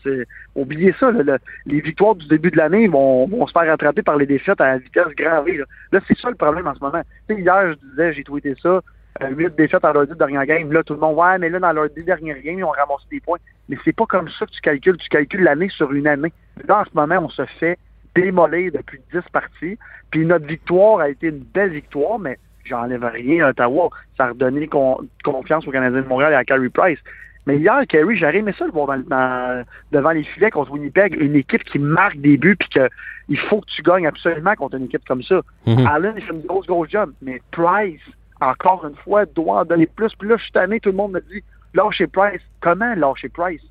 Oubliez 0.56 0.96
ça. 1.00 1.12
là, 1.12 1.22
le- 1.24 1.38
les 1.66 1.82
victoires 1.82 2.16
du 2.16 2.28
début 2.28 2.50
de 2.50 2.58
l'année 2.58 2.88
vont, 2.88 3.28
vont 3.28 3.46
se 3.46 3.52
faire 3.52 3.68
rattraper 3.68 4.02
par 4.02 4.16
les 4.16 4.26
défaites 4.26 4.60
à 4.62 4.78
vitesse 4.78 5.14
grand 5.18 5.44
V. 5.44 5.58
Là, 5.58 5.66
Là, 5.92 6.00
c'est 6.08 6.18
ça 6.18 6.30
le 6.30 6.36
problème 6.36 6.66
en 6.66 6.74
ce 6.74 6.80
moment. 6.80 7.02
Hier, 7.30 7.74
je 7.74 7.90
disais, 7.90 8.14
j'ai 8.14 8.24
tweeté 8.24 8.56
ça. 8.64 8.82
Euh, 9.22 9.30
Huit 9.30 9.56
défaites 9.56 9.82
dans 9.82 9.94
leurs 9.94 10.08
dix 10.08 10.16
dernières 10.18 10.46
games. 10.46 10.72
Là, 10.72 10.84
tout 10.84 10.94
le 10.94 11.00
monde, 11.00 11.18
ouais, 11.18 11.38
mais 11.40 11.50
là, 11.50 11.60
dans 11.60 11.72
leurs 11.74 11.90
dix 11.90 12.04
dernières 12.04 12.40
games, 12.42 12.60
ils 12.60 12.64
ont 12.64 12.70
ramassé 12.70 13.06
des 13.12 13.20
points. 13.20 13.38
Mais 13.70 13.78
c'est 13.84 13.96
pas 13.96 14.06
comme 14.06 14.30
ça 14.30 14.46
que 14.46 14.52
tu 14.52 14.62
calcules. 14.62 14.98
Tu 14.98 15.10
calcules 15.10 15.44
l'année 15.44 15.70
sur 15.70 15.92
une 15.94 16.08
année. 16.08 16.32
Là, 16.68 16.82
en 16.82 16.84
ce 16.86 16.90
moment, 16.94 17.26
on 17.26 17.30
se 17.30 17.46
fait 17.60 17.78
démolir 18.16 18.72
depuis 18.72 19.00
10 19.14 19.20
parties. 19.32 19.78
Puis 20.12 20.26
notre 20.26 20.46
victoire 20.46 21.00
a 21.02 21.10
été 21.10 21.28
une 21.28 21.40
belle 21.54 21.72
victoire, 21.72 22.18
mais 22.20 22.38
j'enlève 22.66 23.04
rien 23.06 23.46
à 23.46 23.50
Ottawa. 23.50 23.90
Ça 24.18 24.26
a 24.26 24.30
redonné 24.30 24.68
con- 24.68 25.00
confiance 25.24 25.68
aux 25.68 25.72
Canadiens 25.72 26.02
de 26.02 26.08
Montréal 26.08 26.34
et 26.34 26.36
à 26.36 26.44
Carey 26.46 26.70
Price. 26.70 27.00
Mais 27.46 27.58
hier, 27.58 27.80
Carey, 27.88 28.16
j'aurais 28.16 28.38
aimé 28.38 28.54
ça 28.58 28.66
le 28.66 28.72
voir 28.72 28.88
dans- 28.88 29.04
dans- 29.08 29.64
devant 29.92 30.12
les 30.12 30.24
filets 30.24 30.52
contre 30.52 30.72
Winnipeg, 30.72 31.16
une 31.20 31.36
équipe 31.36 31.64
qui 31.64 31.80
marque 31.80 32.18
des 32.18 32.38
buts 32.38 32.58
puis 32.58 32.68
que 32.70 32.90
il 33.30 33.38
faut 33.38 33.62
que 33.62 33.68
tu 33.68 33.82
gagnes 33.82 34.08
absolument 34.08 34.56
contre 34.56 34.76
une 34.78 34.86
équipe 34.86 35.06
comme 35.08 35.22
ça. 35.24 35.42
Mhm. 35.66 35.86
Allen, 35.88 36.14
il 36.18 36.24
fait 36.24 36.34
une 36.34 36.42
grosse, 36.46 36.66
grosse 36.68 36.90
job. 36.90 37.12
Mais 37.22 37.42
Price, 37.52 38.02
encore 38.42 38.86
une 38.86 38.96
fois, 38.96 39.26
doit 39.26 39.62
en 39.62 39.66
donner 39.66 39.88
plus. 39.88 40.14
Puis 40.16 40.30
là, 40.30 40.38
je 40.38 40.44
suis 40.44 40.80
tout 40.80 40.90
le 40.90 40.96
monde 40.96 41.14
me 41.14 41.22
dit 41.22 41.44
lâchez 41.74 42.08
Price. 42.08 42.42
Comment 42.62 42.94
lâcher 42.96 43.30
Price? 43.30 43.62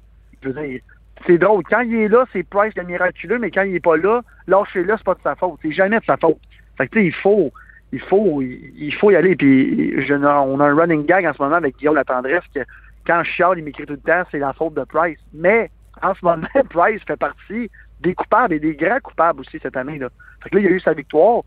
Je 0.43 0.49
veux 0.49 0.67
dire, 0.67 0.81
c'est 1.27 1.39
drôle. 1.39 1.63
Quand 1.65 1.81
il 1.81 1.95
est 1.95 2.09
là, 2.09 2.25
c'est 2.33 2.43
Price 2.43 2.75
le 2.77 2.85
miraculeux, 2.85 3.39
mais 3.39 3.51
quand 3.51 3.63
il 3.63 3.75
est 3.75 3.81
pas 3.81 3.97
là, 3.97 4.23
lâchez-le, 4.47 4.95
c'est 4.97 5.05
pas 5.05 5.15
de 5.15 5.23
sa 5.23 5.35
faute. 5.35 5.59
C'est 5.63 5.73
jamais 5.73 5.99
de 5.99 6.05
sa 6.05 6.17
faute. 6.17 6.39
Fait 6.77 6.89
que 6.89 6.99
il 6.99 7.15
faut. 7.15 7.53
Il 7.93 8.01
faut, 8.01 8.43
il 8.43 8.93
faut 8.95 9.13
y 9.13 9.17
aller. 9.17 9.37
Puis 9.37 9.95
on 10.11 10.61
a 10.61 10.65
un 10.67 10.75
running 10.75 11.07
gag 11.07 11.25
en 11.25 11.33
ce 11.33 11.41
moment 11.41 11.57
avec 11.57 11.77
Guillaume 11.77 11.95
Latendresse 11.95 12.43
que 12.53 12.61
quand 13.07 13.23
je 13.23 13.31
chiale, 13.31 13.59
il 13.59 13.65
m'écrit 13.65 13.87
tout 13.87 13.93
le 13.93 14.01
temps, 14.01 14.25
c'est 14.31 14.41
la 14.41 14.53
faute 14.53 14.75
de 14.75 14.83
Price. 14.85 15.21
Mais 15.33 15.71
en 16.03 16.13
ce 16.15 16.25
moment, 16.25 16.49
Price 16.71 17.01
fait 17.07 17.17
partie 17.17 17.71
des 18.01 18.15
coupables 18.15 18.55
et 18.55 18.59
des 18.59 18.75
grands 18.75 19.01
coupables 19.01 19.41
aussi 19.41 19.59
cette 19.63 19.77
année. 19.77 19.99
Là. 19.99 20.09
Fait 20.43 20.51
que 20.51 20.57
là, 20.57 20.61
il 20.63 20.65
y 20.65 20.69
a 20.69 20.73
eu 20.73 20.81
sa 20.81 20.95
victoire. 20.95 21.43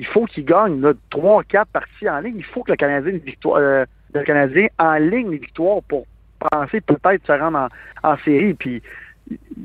Il 0.00 0.06
faut 0.06 0.24
qu'il 0.24 0.46
gagne 0.46 0.80
là, 0.80 0.94
3 1.10 1.44
quatre 1.44 1.68
parties 1.68 2.08
en 2.08 2.20
ligne. 2.20 2.36
Il 2.38 2.44
faut 2.44 2.62
que 2.62 2.70
le 2.70 2.76
Canadien, 2.76 3.18
victoire, 3.22 3.58
euh, 3.58 3.84
le 4.14 4.22
Canadien 4.24 4.68
en 4.78 4.94
ligne 4.94 5.30
les 5.30 5.36
victoires 5.36 5.82
pour 5.86 6.06
penser 6.50 6.80
peut-être 6.80 7.26
se 7.26 7.32
rendre 7.32 7.68
en, 8.02 8.10
en 8.10 8.16
série. 8.24 8.54
Puis, 8.54 8.82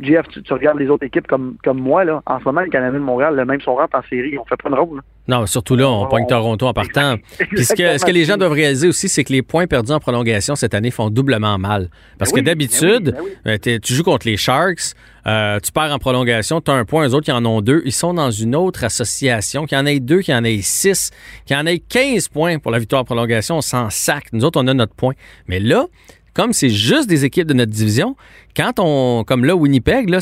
Jeff, 0.02 0.28
tu, 0.28 0.42
regardes 0.52 0.78
les 0.78 0.90
autres 0.90 1.06
équipes 1.06 1.26
comme, 1.26 1.56
comme 1.64 1.80
moi, 1.80 2.04
là. 2.04 2.22
En 2.26 2.40
ce 2.40 2.44
moment, 2.44 2.60
le 2.60 2.70
Canadien 2.70 3.00
de 3.00 3.06
Montréal, 3.06 3.38
le 3.38 3.46
même 3.46 3.62
son 3.62 3.76
rentre 3.76 3.98
en 3.98 4.04
série, 4.04 4.38
on 4.38 4.44
fait 4.44 4.62
pas 4.62 4.70
de 4.70 4.76
rôle. 4.76 5.02
Non, 5.28 5.46
surtout 5.48 5.76
là, 5.76 5.90
on 5.90 6.04
On- 6.04 6.08
pogne 6.08 6.28
Toronto 6.28 6.68
en 6.68 6.74
partant. 6.74 7.16
Puis 7.52 7.66
ce 7.66 7.74
que, 7.74 7.98
ce 7.98 8.06
que 8.06 8.12
les 8.12 8.26
gens 8.26 8.38
doivent 8.38 8.52
réaliser 8.52 8.88
aussi, 8.88 9.10
c'est 9.10 9.24
que 9.24 9.34
les 9.34 9.42
points 9.42 9.66
perdus 9.66 9.92
en 9.92 10.00
prolongation 10.00 10.56
cette 10.56 10.74
année 10.76 10.92
font 10.92 11.10
doublement 11.10 11.58
mal. 11.58 11.90
Parce 12.20 12.32
Ben 12.32 12.36
que 12.36 12.40
oui, 12.42 12.46
d'habitude, 12.46 13.04
ben 13.12 13.22
oui, 13.24 13.32
ben 13.44 13.60
euh, 13.68 13.80
tu 13.82 13.94
joues 13.96 14.04
contre 14.04 14.28
les 14.28 14.38
Sharks, 14.38 14.94
euh, 15.26 15.60
tu 15.60 15.72
perds 15.72 15.92
en 15.92 15.98
prolongation, 15.98 16.62
tu 16.62 16.70
as 16.70 16.76
un 16.76 16.86
point, 16.86 17.08
eux 17.08 17.14
autres 17.16 17.26
qui 17.26 17.32
en 17.32 17.44
ont 17.46 17.62
deux. 17.62 17.82
Ils 17.86 17.92
sont 17.92 18.14
dans 18.14 18.30
une 18.30 18.56
autre 18.56 18.84
association, 18.84 19.66
qu'il 19.66 19.78
y 19.78 19.82
en 19.82 19.86
ait 19.88 20.00
deux, 20.00 20.20
qu'il 20.22 20.34
y 20.34 20.38
en 20.38 20.44
ait 20.44 20.62
six, 20.62 21.10
qu'il 21.46 21.58
y 21.58 21.60
en 21.60 21.66
ait 21.66 21.80
15 21.80 22.28
points 22.28 22.60
pour 22.60 22.72
la 22.72 22.78
victoire 22.80 23.02
en 23.02 23.06
prolongation, 23.06 23.58
on 23.58 23.62
s'en 23.62 23.90
sac. 23.90 24.26
Nous 24.32 24.46
autres, 24.46 24.62
on 24.62 24.68
a 24.68 24.74
notre 24.76 24.94
point. 24.94 25.14
Mais 25.48 25.60
là, 25.60 25.88
comme 26.36 26.54
c'est 26.54 26.70
juste 26.70 27.08
des 27.10 27.26
équipes 27.26 27.48
de 27.48 27.54
notre 27.54 27.72
division, 27.72 28.16
quand 28.56 28.74
on, 28.78 29.24
comme 29.24 29.44
là, 29.46 29.56
Winnipeg, 29.56 30.10
là, 30.10 30.20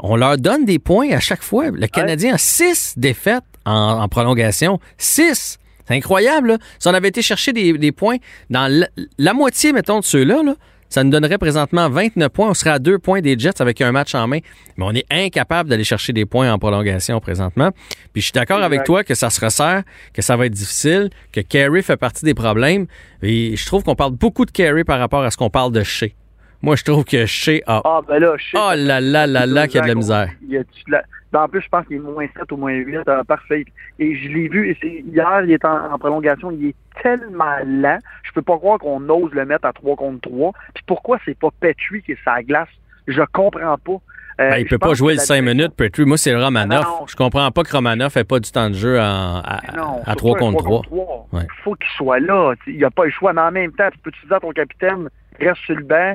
on 0.00 0.16
leur 0.16 0.36
donne 0.36 0.64
des 0.66 0.78
points 0.78 1.10
à 1.12 1.20
chaque 1.20 1.42
fois. 1.42 1.70
Le 1.70 1.86
Canadien 1.86 2.34
a 2.34 2.38
six 2.38 2.92
défaites 2.98 3.44
en, 3.64 4.02
en 4.02 4.08
prolongation. 4.08 4.78
Six! 4.98 5.58
C'est 5.86 5.94
incroyable, 5.94 6.48
là. 6.48 6.58
Si 6.78 6.88
on 6.88 6.94
avait 6.94 7.08
été 7.08 7.20
chercher 7.20 7.52
des, 7.52 7.76
des 7.76 7.92
points 7.92 8.16
dans 8.48 8.72
la, 8.72 8.86
la 9.18 9.34
moitié, 9.34 9.72
mettons, 9.72 10.00
de 10.00 10.04
ceux-là, 10.04 10.42
là, 10.42 10.54
ça 10.88 11.02
nous 11.04 11.10
donnerait 11.10 11.36
présentement 11.38 11.90
29 11.90 12.28
points. 12.30 12.50
On 12.50 12.54
serait 12.54 12.70
à 12.70 12.78
deux 12.78 12.98
points 12.98 13.20
des 13.20 13.38
Jets 13.38 13.60
avec 13.60 13.80
un 13.82 13.90
match 13.92 14.14
en 14.14 14.26
main. 14.28 14.38
Mais 14.76 14.84
on 14.86 14.92
est 14.92 15.04
incapable 15.10 15.68
d'aller 15.68 15.84
chercher 15.84 16.12
des 16.12 16.24
points 16.24 16.50
en 16.52 16.58
prolongation 16.58 17.20
présentement. 17.20 17.70
Puis 18.12 18.22
je 18.22 18.26
suis 18.26 18.32
d'accord 18.32 18.62
avec 18.62 18.84
toi 18.84 19.02
que 19.04 19.14
ça 19.14 19.28
se 19.28 19.44
resserre, 19.44 19.82
que 20.14 20.22
ça 20.22 20.36
va 20.36 20.46
être 20.46 20.52
difficile, 20.52 21.10
que 21.32 21.40
Carey 21.40 21.82
fait 21.82 21.96
partie 21.96 22.24
des 22.24 22.34
problèmes. 22.34 22.86
Et 23.22 23.56
je 23.56 23.66
trouve 23.66 23.82
qu'on 23.82 23.96
parle 23.96 24.12
beaucoup 24.12 24.46
de 24.46 24.52
Carey 24.52 24.84
par 24.84 24.98
rapport 25.00 25.22
à 25.24 25.30
ce 25.30 25.36
qu'on 25.36 25.50
parle 25.50 25.72
de 25.72 25.82
Shea. 25.82 26.12
Moi, 26.62 26.76
je 26.76 26.84
trouve 26.84 27.04
que 27.04 27.26
Shea 27.26 27.60
a... 27.66 27.82
Ah, 27.84 28.00
ben 28.08 28.18
là, 28.20 28.36
sais. 28.38 28.56
Oh 28.56 28.70
là 28.74 29.00
là 29.00 29.26
là 29.26 29.44
là 29.44 29.66
qu'il 29.66 29.76
y 29.76 29.78
a 29.80 29.82
de 29.82 29.88
la 29.88 29.94
misère. 29.94 30.30
Il 30.48 30.54
y 30.54 30.58
a 30.58 30.62
la- 30.88 31.02
en 31.36 31.48
plus, 31.48 31.60
je 31.62 31.68
pense 31.68 31.86
qu'il 31.86 31.96
est 31.96 32.00
moins 32.00 32.26
7 32.36 32.50
ou 32.52 32.56
moins 32.56 32.72
8. 32.72 32.98
euh, 33.08 33.24
parfait. 33.24 33.64
Et 33.98 34.16
je 34.16 34.28
l'ai 34.28 34.48
vu. 34.48 34.70
et 34.70 35.00
hier, 35.06 35.42
il 35.44 35.52
est 35.52 35.64
en, 35.64 35.92
en 35.92 35.98
prolongation. 35.98 36.50
Il 36.50 36.66
est 36.68 36.74
tellement 37.02 37.56
lent. 37.66 37.98
Je 38.22 38.32
peux 38.32 38.42
pas 38.42 38.56
croire 38.56 38.78
qu'on 38.78 39.08
ose 39.08 39.32
le 39.32 39.44
mettre 39.44 39.66
à 39.66 39.72
3 39.72 39.96
contre 39.96 40.20
3. 40.28 40.52
Puis 40.74 40.84
pourquoi 40.86 41.18
c'est 41.24 41.38
pas 41.38 41.48
Petrie 41.60 42.02
qui 42.02 42.12
est 42.12 42.18
sa 42.24 42.42
glace? 42.42 42.68
Je 43.06 43.22
comprends 43.32 43.76
pas. 43.78 43.92
Euh, 44.40 44.50
Ben, 44.50 44.56
il 44.58 44.66
peut 44.66 44.78
pas 44.78 44.94
jouer 44.94 45.12
le 45.12 45.18
la 45.18 45.24
5 45.24 45.42
minutes, 45.42 45.74
Petrie. 45.76 46.04
Moi, 46.04 46.16
c'est 46.18 46.34
Romanoff. 46.34 46.84
Non. 46.84 47.06
Je 47.06 47.14
comprends 47.14 47.48
pas 47.52 47.62
que 47.62 47.70
Romanoff 47.70 48.16
ait 48.16 48.24
pas 48.24 48.40
du 48.40 48.50
temps 48.50 48.68
de 48.68 48.74
jeu 48.74 48.98
en- 48.98 49.38
à, 49.44 49.60
Non, 49.76 50.00
à 50.02 50.06
surtout 50.06 50.34
3 50.34 50.36
un 50.36 50.40
contre 50.40 50.64
3. 50.64 51.26
Ouais. 51.32 51.42
Il 51.44 51.62
faut 51.62 51.74
qu'il 51.74 51.90
soit 51.96 52.18
là. 52.18 52.54
Il 52.66 52.76
n'y 52.76 52.84
a 52.84 52.90
pas 52.90 53.04
le 53.04 53.10
choix. 53.12 53.32
Mais 53.32 53.42
en 53.42 53.52
même 53.52 53.70
temps, 53.72 53.88
tu 53.92 53.98
peux-tu 53.98 54.26
dire 54.26 54.36
à 54.36 54.40
ton 54.40 54.50
capitaine, 54.50 55.08
reste 55.40 55.60
sur 55.66 55.76
le 55.76 55.84
banc? 55.84 56.14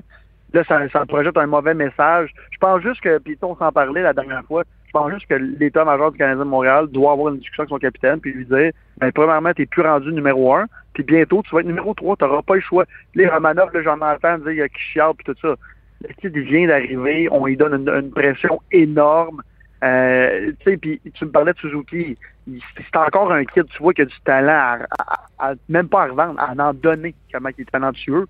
Là, 0.53 0.63
ça, 0.63 0.89
ça 0.89 1.05
projette 1.05 1.37
un 1.37 1.45
mauvais 1.45 1.73
message. 1.73 2.31
Je 2.51 2.57
pense 2.57 2.81
juste 2.81 3.01
que, 3.01 3.19
puis 3.19 3.37
on 3.41 3.55
s'en 3.55 3.71
parlait 3.71 4.01
la 4.01 4.13
dernière 4.13 4.43
fois, 4.45 4.63
je 4.87 4.91
pense 4.91 5.11
juste 5.11 5.27
que 5.27 5.35
l'état-major 5.35 6.11
du 6.11 6.17
Canadien 6.17 6.43
de 6.43 6.49
Montréal 6.49 6.87
doit 6.87 7.11
avoir 7.11 7.29
une 7.29 7.37
discussion 7.37 7.61
avec 7.63 7.69
son 7.69 7.77
capitaine 7.77 8.19
puis 8.19 8.33
lui 8.33 8.45
dire, 8.45 8.71
ben, 8.97 9.11
premièrement, 9.11 9.53
tu 9.53 9.61
n'es 9.61 9.65
plus 9.67 9.83
rendu 9.83 10.11
numéro 10.11 10.55
un, 10.55 10.65
puis 10.93 11.03
bientôt, 11.03 11.43
tu 11.43 11.53
vas 11.53 11.61
être 11.61 11.67
numéro 11.67 11.93
trois, 11.93 12.15
tu 12.15 12.23
n'auras 12.23 12.41
pas 12.41 12.55
le 12.55 12.61
choix. 12.61 12.85
Les 13.13 13.27
Romanov, 13.27 13.71
là, 13.71 13.83
j'en 13.83 14.01
entends 14.01 14.39
dire, 14.39 14.51
il 14.51 14.57
y 14.57 14.61
a 14.63 14.67
qui 14.69 14.81
chiale, 14.81 15.11
puis 15.15 15.25
tout 15.31 15.39
ça. 15.39 15.55
Le 16.01 16.13
kid, 16.15 16.35
vient 16.35 16.67
d'arriver, 16.67 17.27
on 17.31 17.45
lui 17.45 17.55
donne 17.55 17.87
une, 17.87 18.11
pression 18.11 18.59
énorme. 18.71 19.43
Euh, 19.83 20.51
tu 20.61 20.71
sais, 20.71 20.77
puis 20.77 20.99
tu 21.13 21.25
me 21.25 21.29
parlais 21.29 21.53
de 21.53 21.57
Suzuki, 21.59 22.17
c'est 22.47 22.97
encore 22.97 23.31
un 23.31 23.45
kid, 23.45 23.65
tu 23.67 23.83
vois, 23.83 23.93
qui 23.93 24.01
a 24.01 24.05
du 24.05 24.19
talent, 24.25 24.51
à, 24.51 24.79
à- 24.97 25.51
à- 25.51 25.53
même 25.67 25.87
pas 25.87 26.03
à 26.03 26.07
revendre, 26.07 26.39
à 26.39 26.51
en 26.51 26.73
donner, 26.73 27.13
comment 27.31 27.49
il 27.57 27.61
est 27.61 27.71
talentueux. 27.71 28.25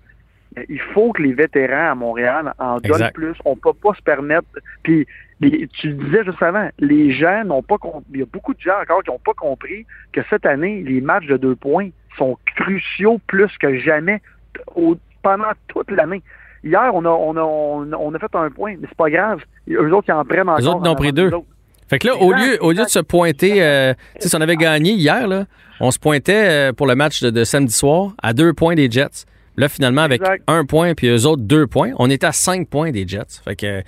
Il 0.68 0.80
faut 0.94 1.12
que 1.12 1.22
les 1.22 1.32
vétérans 1.32 1.92
à 1.92 1.94
Montréal 1.94 2.52
en 2.58 2.74
donnent 2.78 2.92
Exact. 2.92 3.14
plus. 3.14 3.34
On 3.44 3.54
peut 3.56 3.72
pas 3.72 3.94
se 3.96 4.02
permettre. 4.02 4.46
Puis 4.82 5.06
les- 5.40 5.68
tu 5.68 5.88
le 5.88 5.94
disais 5.94 6.24
juste 6.24 6.42
avant, 6.42 6.68
les 6.80 7.12
gens 7.12 7.44
n'ont 7.44 7.62
pas 7.62 7.78
compris. 7.78 8.04
Il 8.12 8.20
y 8.20 8.22
a 8.22 8.26
beaucoup 8.26 8.52
de 8.54 8.60
gens 8.60 8.80
encore 8.82 9.02
qui 9.04 9.10
n'ont 9.10 9.20
pas 9.24 9.32
compris 9.34 9.86
que 10.12 10.20
cette 10.28 10.44
année, 10.46 10.82
les 10.84 11.00
matchs 11.00 11.26
de 11.26 11.36
deux 11.36 11.54
points 11.54 11.90
sont 12.18 12.36
cruciaux 12.56 13.20
plus 13.28 13.50
que 13.58 13.78
jamais 13.78 14.20
au- 14.74 14.96
pendant 15.22 15.52
toute 15.68 15.90
l'année. 15.92 16.22
Hier, 16.64 16.90
on 16.92 17.04
a, 17.04 17.08
on, 17.08 17.36
a, 17.36 17.40
on, 17.42 17.92
a, 17.92 17.96
on 17.96 18.14
a 18.14 18.18
fait 18.18 18.34
un 18.34 18.50
point, 18.50 18.74
mais 18.78 18.86
c'est 18.88 18.96
pas 18.96 19.08
grave. 19.08 19.40
Eux 19.70 19.92
autres, 19.94 20.08
ils 20.08 20.12
en 20.12 20.24
prennent 20.24 20.40
encore. 20.48 20.58
Les 20.58 20.66
autres 20.66 20.80
en 20.88 20.92
ont 20.92 20.94
pris 20.96 21.12
deux. 21.12 21.30
Fait 21.88 21.98
que 21.98 22.06
là, 22.08 22.16
au 22.16 22.32
lieu, 22.32 22.58
au 22.60 22.70
lieu 22.72 22.84
de 22.84 22.88
se 22.88 22.98
pointer, 23.00 23.62
euh, 23.64 23.94
si 24.18 24.34
on 24.36 24.40
avait 24.40 24.56
gagné 24.56 24.92
hier, 24.92 25.26
là, 25.26 25.44
on 25.80 25.90
se 25.90 25.98
pointait 25.98 26.68
euh, 26.70 26.72
pour 26.72 26.86
le 26.86 26.94
match 26.94 27.22
de, 27.22 27.30
de 27.30 27.42
samedi 27.44 27.72
soir 27.72 28.12
à 28.22 28.32
deux 28.32 28.52
points 28.52 28.74
des 28.74 28.90
Jets. 28.90 29.24
Là, 29.60 29.68
finalement, 29.68 30.00
avec 30.00 30.22
Exact. 30.22 30.42
un 30.48 30.64
point 30.64 30.94
puis 30.94 31.08
eux 31.08 31.26
autres 31.26 31.42
deux 31.42 31.66
points, 31.66 31.90
on 31.98 32.08
était 32.08 32.26
à 32.26 32.32
cinq 32.32 32.66
points 32.68 32.92
des 32.92 33.06
Jets. 33.06 33.42
Fait 33.44 33.54
que, 33.54 33.82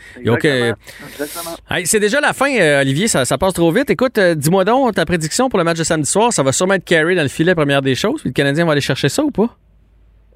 Exactement. 1.08 1.56
Hey, 1.70 1.86
c'est 1.86 1.98
déjà 1.98 2.20
la 2.20 2.34
fin, 2.34 2.54
euh, 2.60 2.82
Olivier. 2.82 3.08
Ça, 3.08 3.24
ça 3.24 3.38
passe 3.38 3.54
trop 3.54 3.72
vite. 3.72 3.88
Écoute, 3.88 4.18
euh, 4.18 4.34
dis-moi 4.34 4.66
donc 4.66 4.94
ta 4.94 5.06
prédiction 5.06 5.48
pour 5.48 5.58
le 5.58 5.64
match 5.64 5.78
de 5.78 5.84
samedi 5.84 6.10
soir. 6.10 6.30
Ça 6.30 6.42
va 6.42 6.52
sûrement 6.52 6.74
être 6.74 6.84
carré 6.84 7.14
dans 7.14 7.22
le 7.22 7.28
filet, 7.28 7.54
première 7.54 7.80
des 7.80 7.94
choses. 7.94 8.20
Puis 8.20 8.28
le 8.28 8.34
Canadien 8.34 8.66
va 8.66 8.72
aller 8.72 8.82
chercher 8.82 9.08
ça 9.08 9.24
ou 9.24 9.30
pas? 9.30 9.56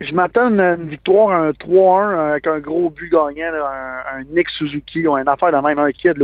Je 0.00 0.12
m'attends 0.12 0.46
à 0.58 0.74
une, 0.74 0.88
victoire, 0.88 1.30
un 1.30 1.50
3-1 1.50 2.30
avec 2.32 2.46
un 2.46 2.58
gros 2.58 2.90
but 2.90 3.10
gagnant, 3.10 3.52
un, 3.54 4.22
Nick 4.34 4.48
Suzuki 4.50 5.06
ou 5.06 5.16
une 5.16 5.26
affaire 5.26 5.52
de 5.52 5.66
même, 5.66 5.78
un 5.78 5.90
kid. 5.90 6.18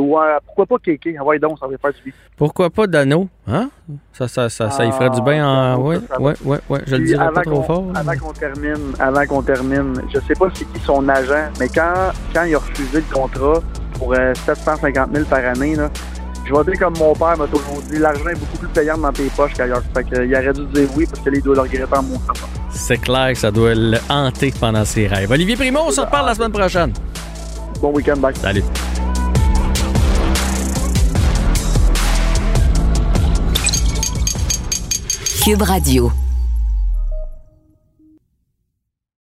pourquoi 0.46 0.66
pas 0.66 0.76
Kéké? 0.78 1.16
Ah 1.18 1.24
ouais, 1.24 1.38
donc, 1.38 1.58
ça 1.58 1.66
va 1.66 1.78
faire 1.78 1.92
du 1.92 2.02
bien. 2.02 2.12
Pourquoi 2.36 2.68
pas 2.68 2.86
Dano? 2.86 3.28
Hein? 3.46 3.70
Ça, 4.12 4.28
ça, 4.28 4.50
ça, 4.50 4.70
ça, 4.70 4.84
y 4.84 4.92
ferait 4.92 5.10
du 5.10 5.22
bien 5.22 5.46
en. 5.46 5.80
Oui, 5.80 5.96
oui, 6.18 6.32
oui, 6.44 6.56
ouais. 6.68 6.80
Je 6.86 6.96
le 6.96 7.04
dirais 7.04 7.32
pas 7.32 7.42
trop 7.42 7.62
fort. 7.62 7.84
Avant 7.94 8.16
qu'on 8.16 8.32
termine, 8.32 8.92
avant 8.98 9.26
qu'on 9.26 9.42
termine, 9.42 9.94
je 10.12 10.20
sais 10.20 10.34
pas 10.34 10.48
c'est 10.52 10.70
qui 10.72 10.80
son 10.80 11.08
agent, 11.08 11.48
mais 11.58 11.68
quand, 11.68 12.12
quand 12.34 12.44
il 12.44 12.54
a 12.54 12.58
refusé 12.58 13.00
le 13.00 13.14
contrat 13.14 13.60
pour 13.98 14.14
750 14.14 15.08
euh, 15.08 15.14
000 15.14 15.28
par 15.28 15.44
année, 15.44 15.76
là, 15.76 15.88
je 16.44 16.52
vais 16.52 16.64
dire 16.64 16.80
comme 16.80 16.98
mon 16.98 17.14
père 17.14 17.36
m'a 17.36 17.46
toujours 17.46 17.82
dit, 17.88 17.98
l'argent 17.98 18.28
est 18.28 18.34
beaucoup 18.38 18.58
plus 18.58 18.68
payant 18.68 18.98
dans 18.98 19.12
tes 19.12 19.24
poches 19.36 19.52
qu'ailleurs. 19.54 19.82
Fait 19.94 20.04
qu'il 20.04 20.34
aurait 20.34 20.52
dû 20.52 20.66
dire 20.66 20.88
oui 20.96 21.06
parce 21.06 21.20
que 21.20 21.30
les 21.30 21.40
doit 21.40 21.54
le 21.54 21.60
regretter 21.62 21.96
en 21.96 22.02
mon 22.02 22.20
C'est 22.70 22.98
clair 22.98 23.32
que 23.32 23.38
ça 23.38 23.50
doit 23.50 23.74
le 23.74 23.98
hanter 24.08 24.52
pendant 24.58 24.84
ses 24.84 25.06
rêves. 25.06 25.30
Olivier 25.30 25.56
Primo, 25.56 25.80
on 25.86 25.90
se 25.90 26.00
reparle 26.00 26.26
la 26.26 26.34
semaine 26.34 26.52
prochaine. 26.52 26.92
Bon 27.80 27.92
week-end, 27.92 28.16
bye. 28.16 28.34
Salut. 28.36 28.62
Cube 35.44 35.62
Radio. 35.62 36.12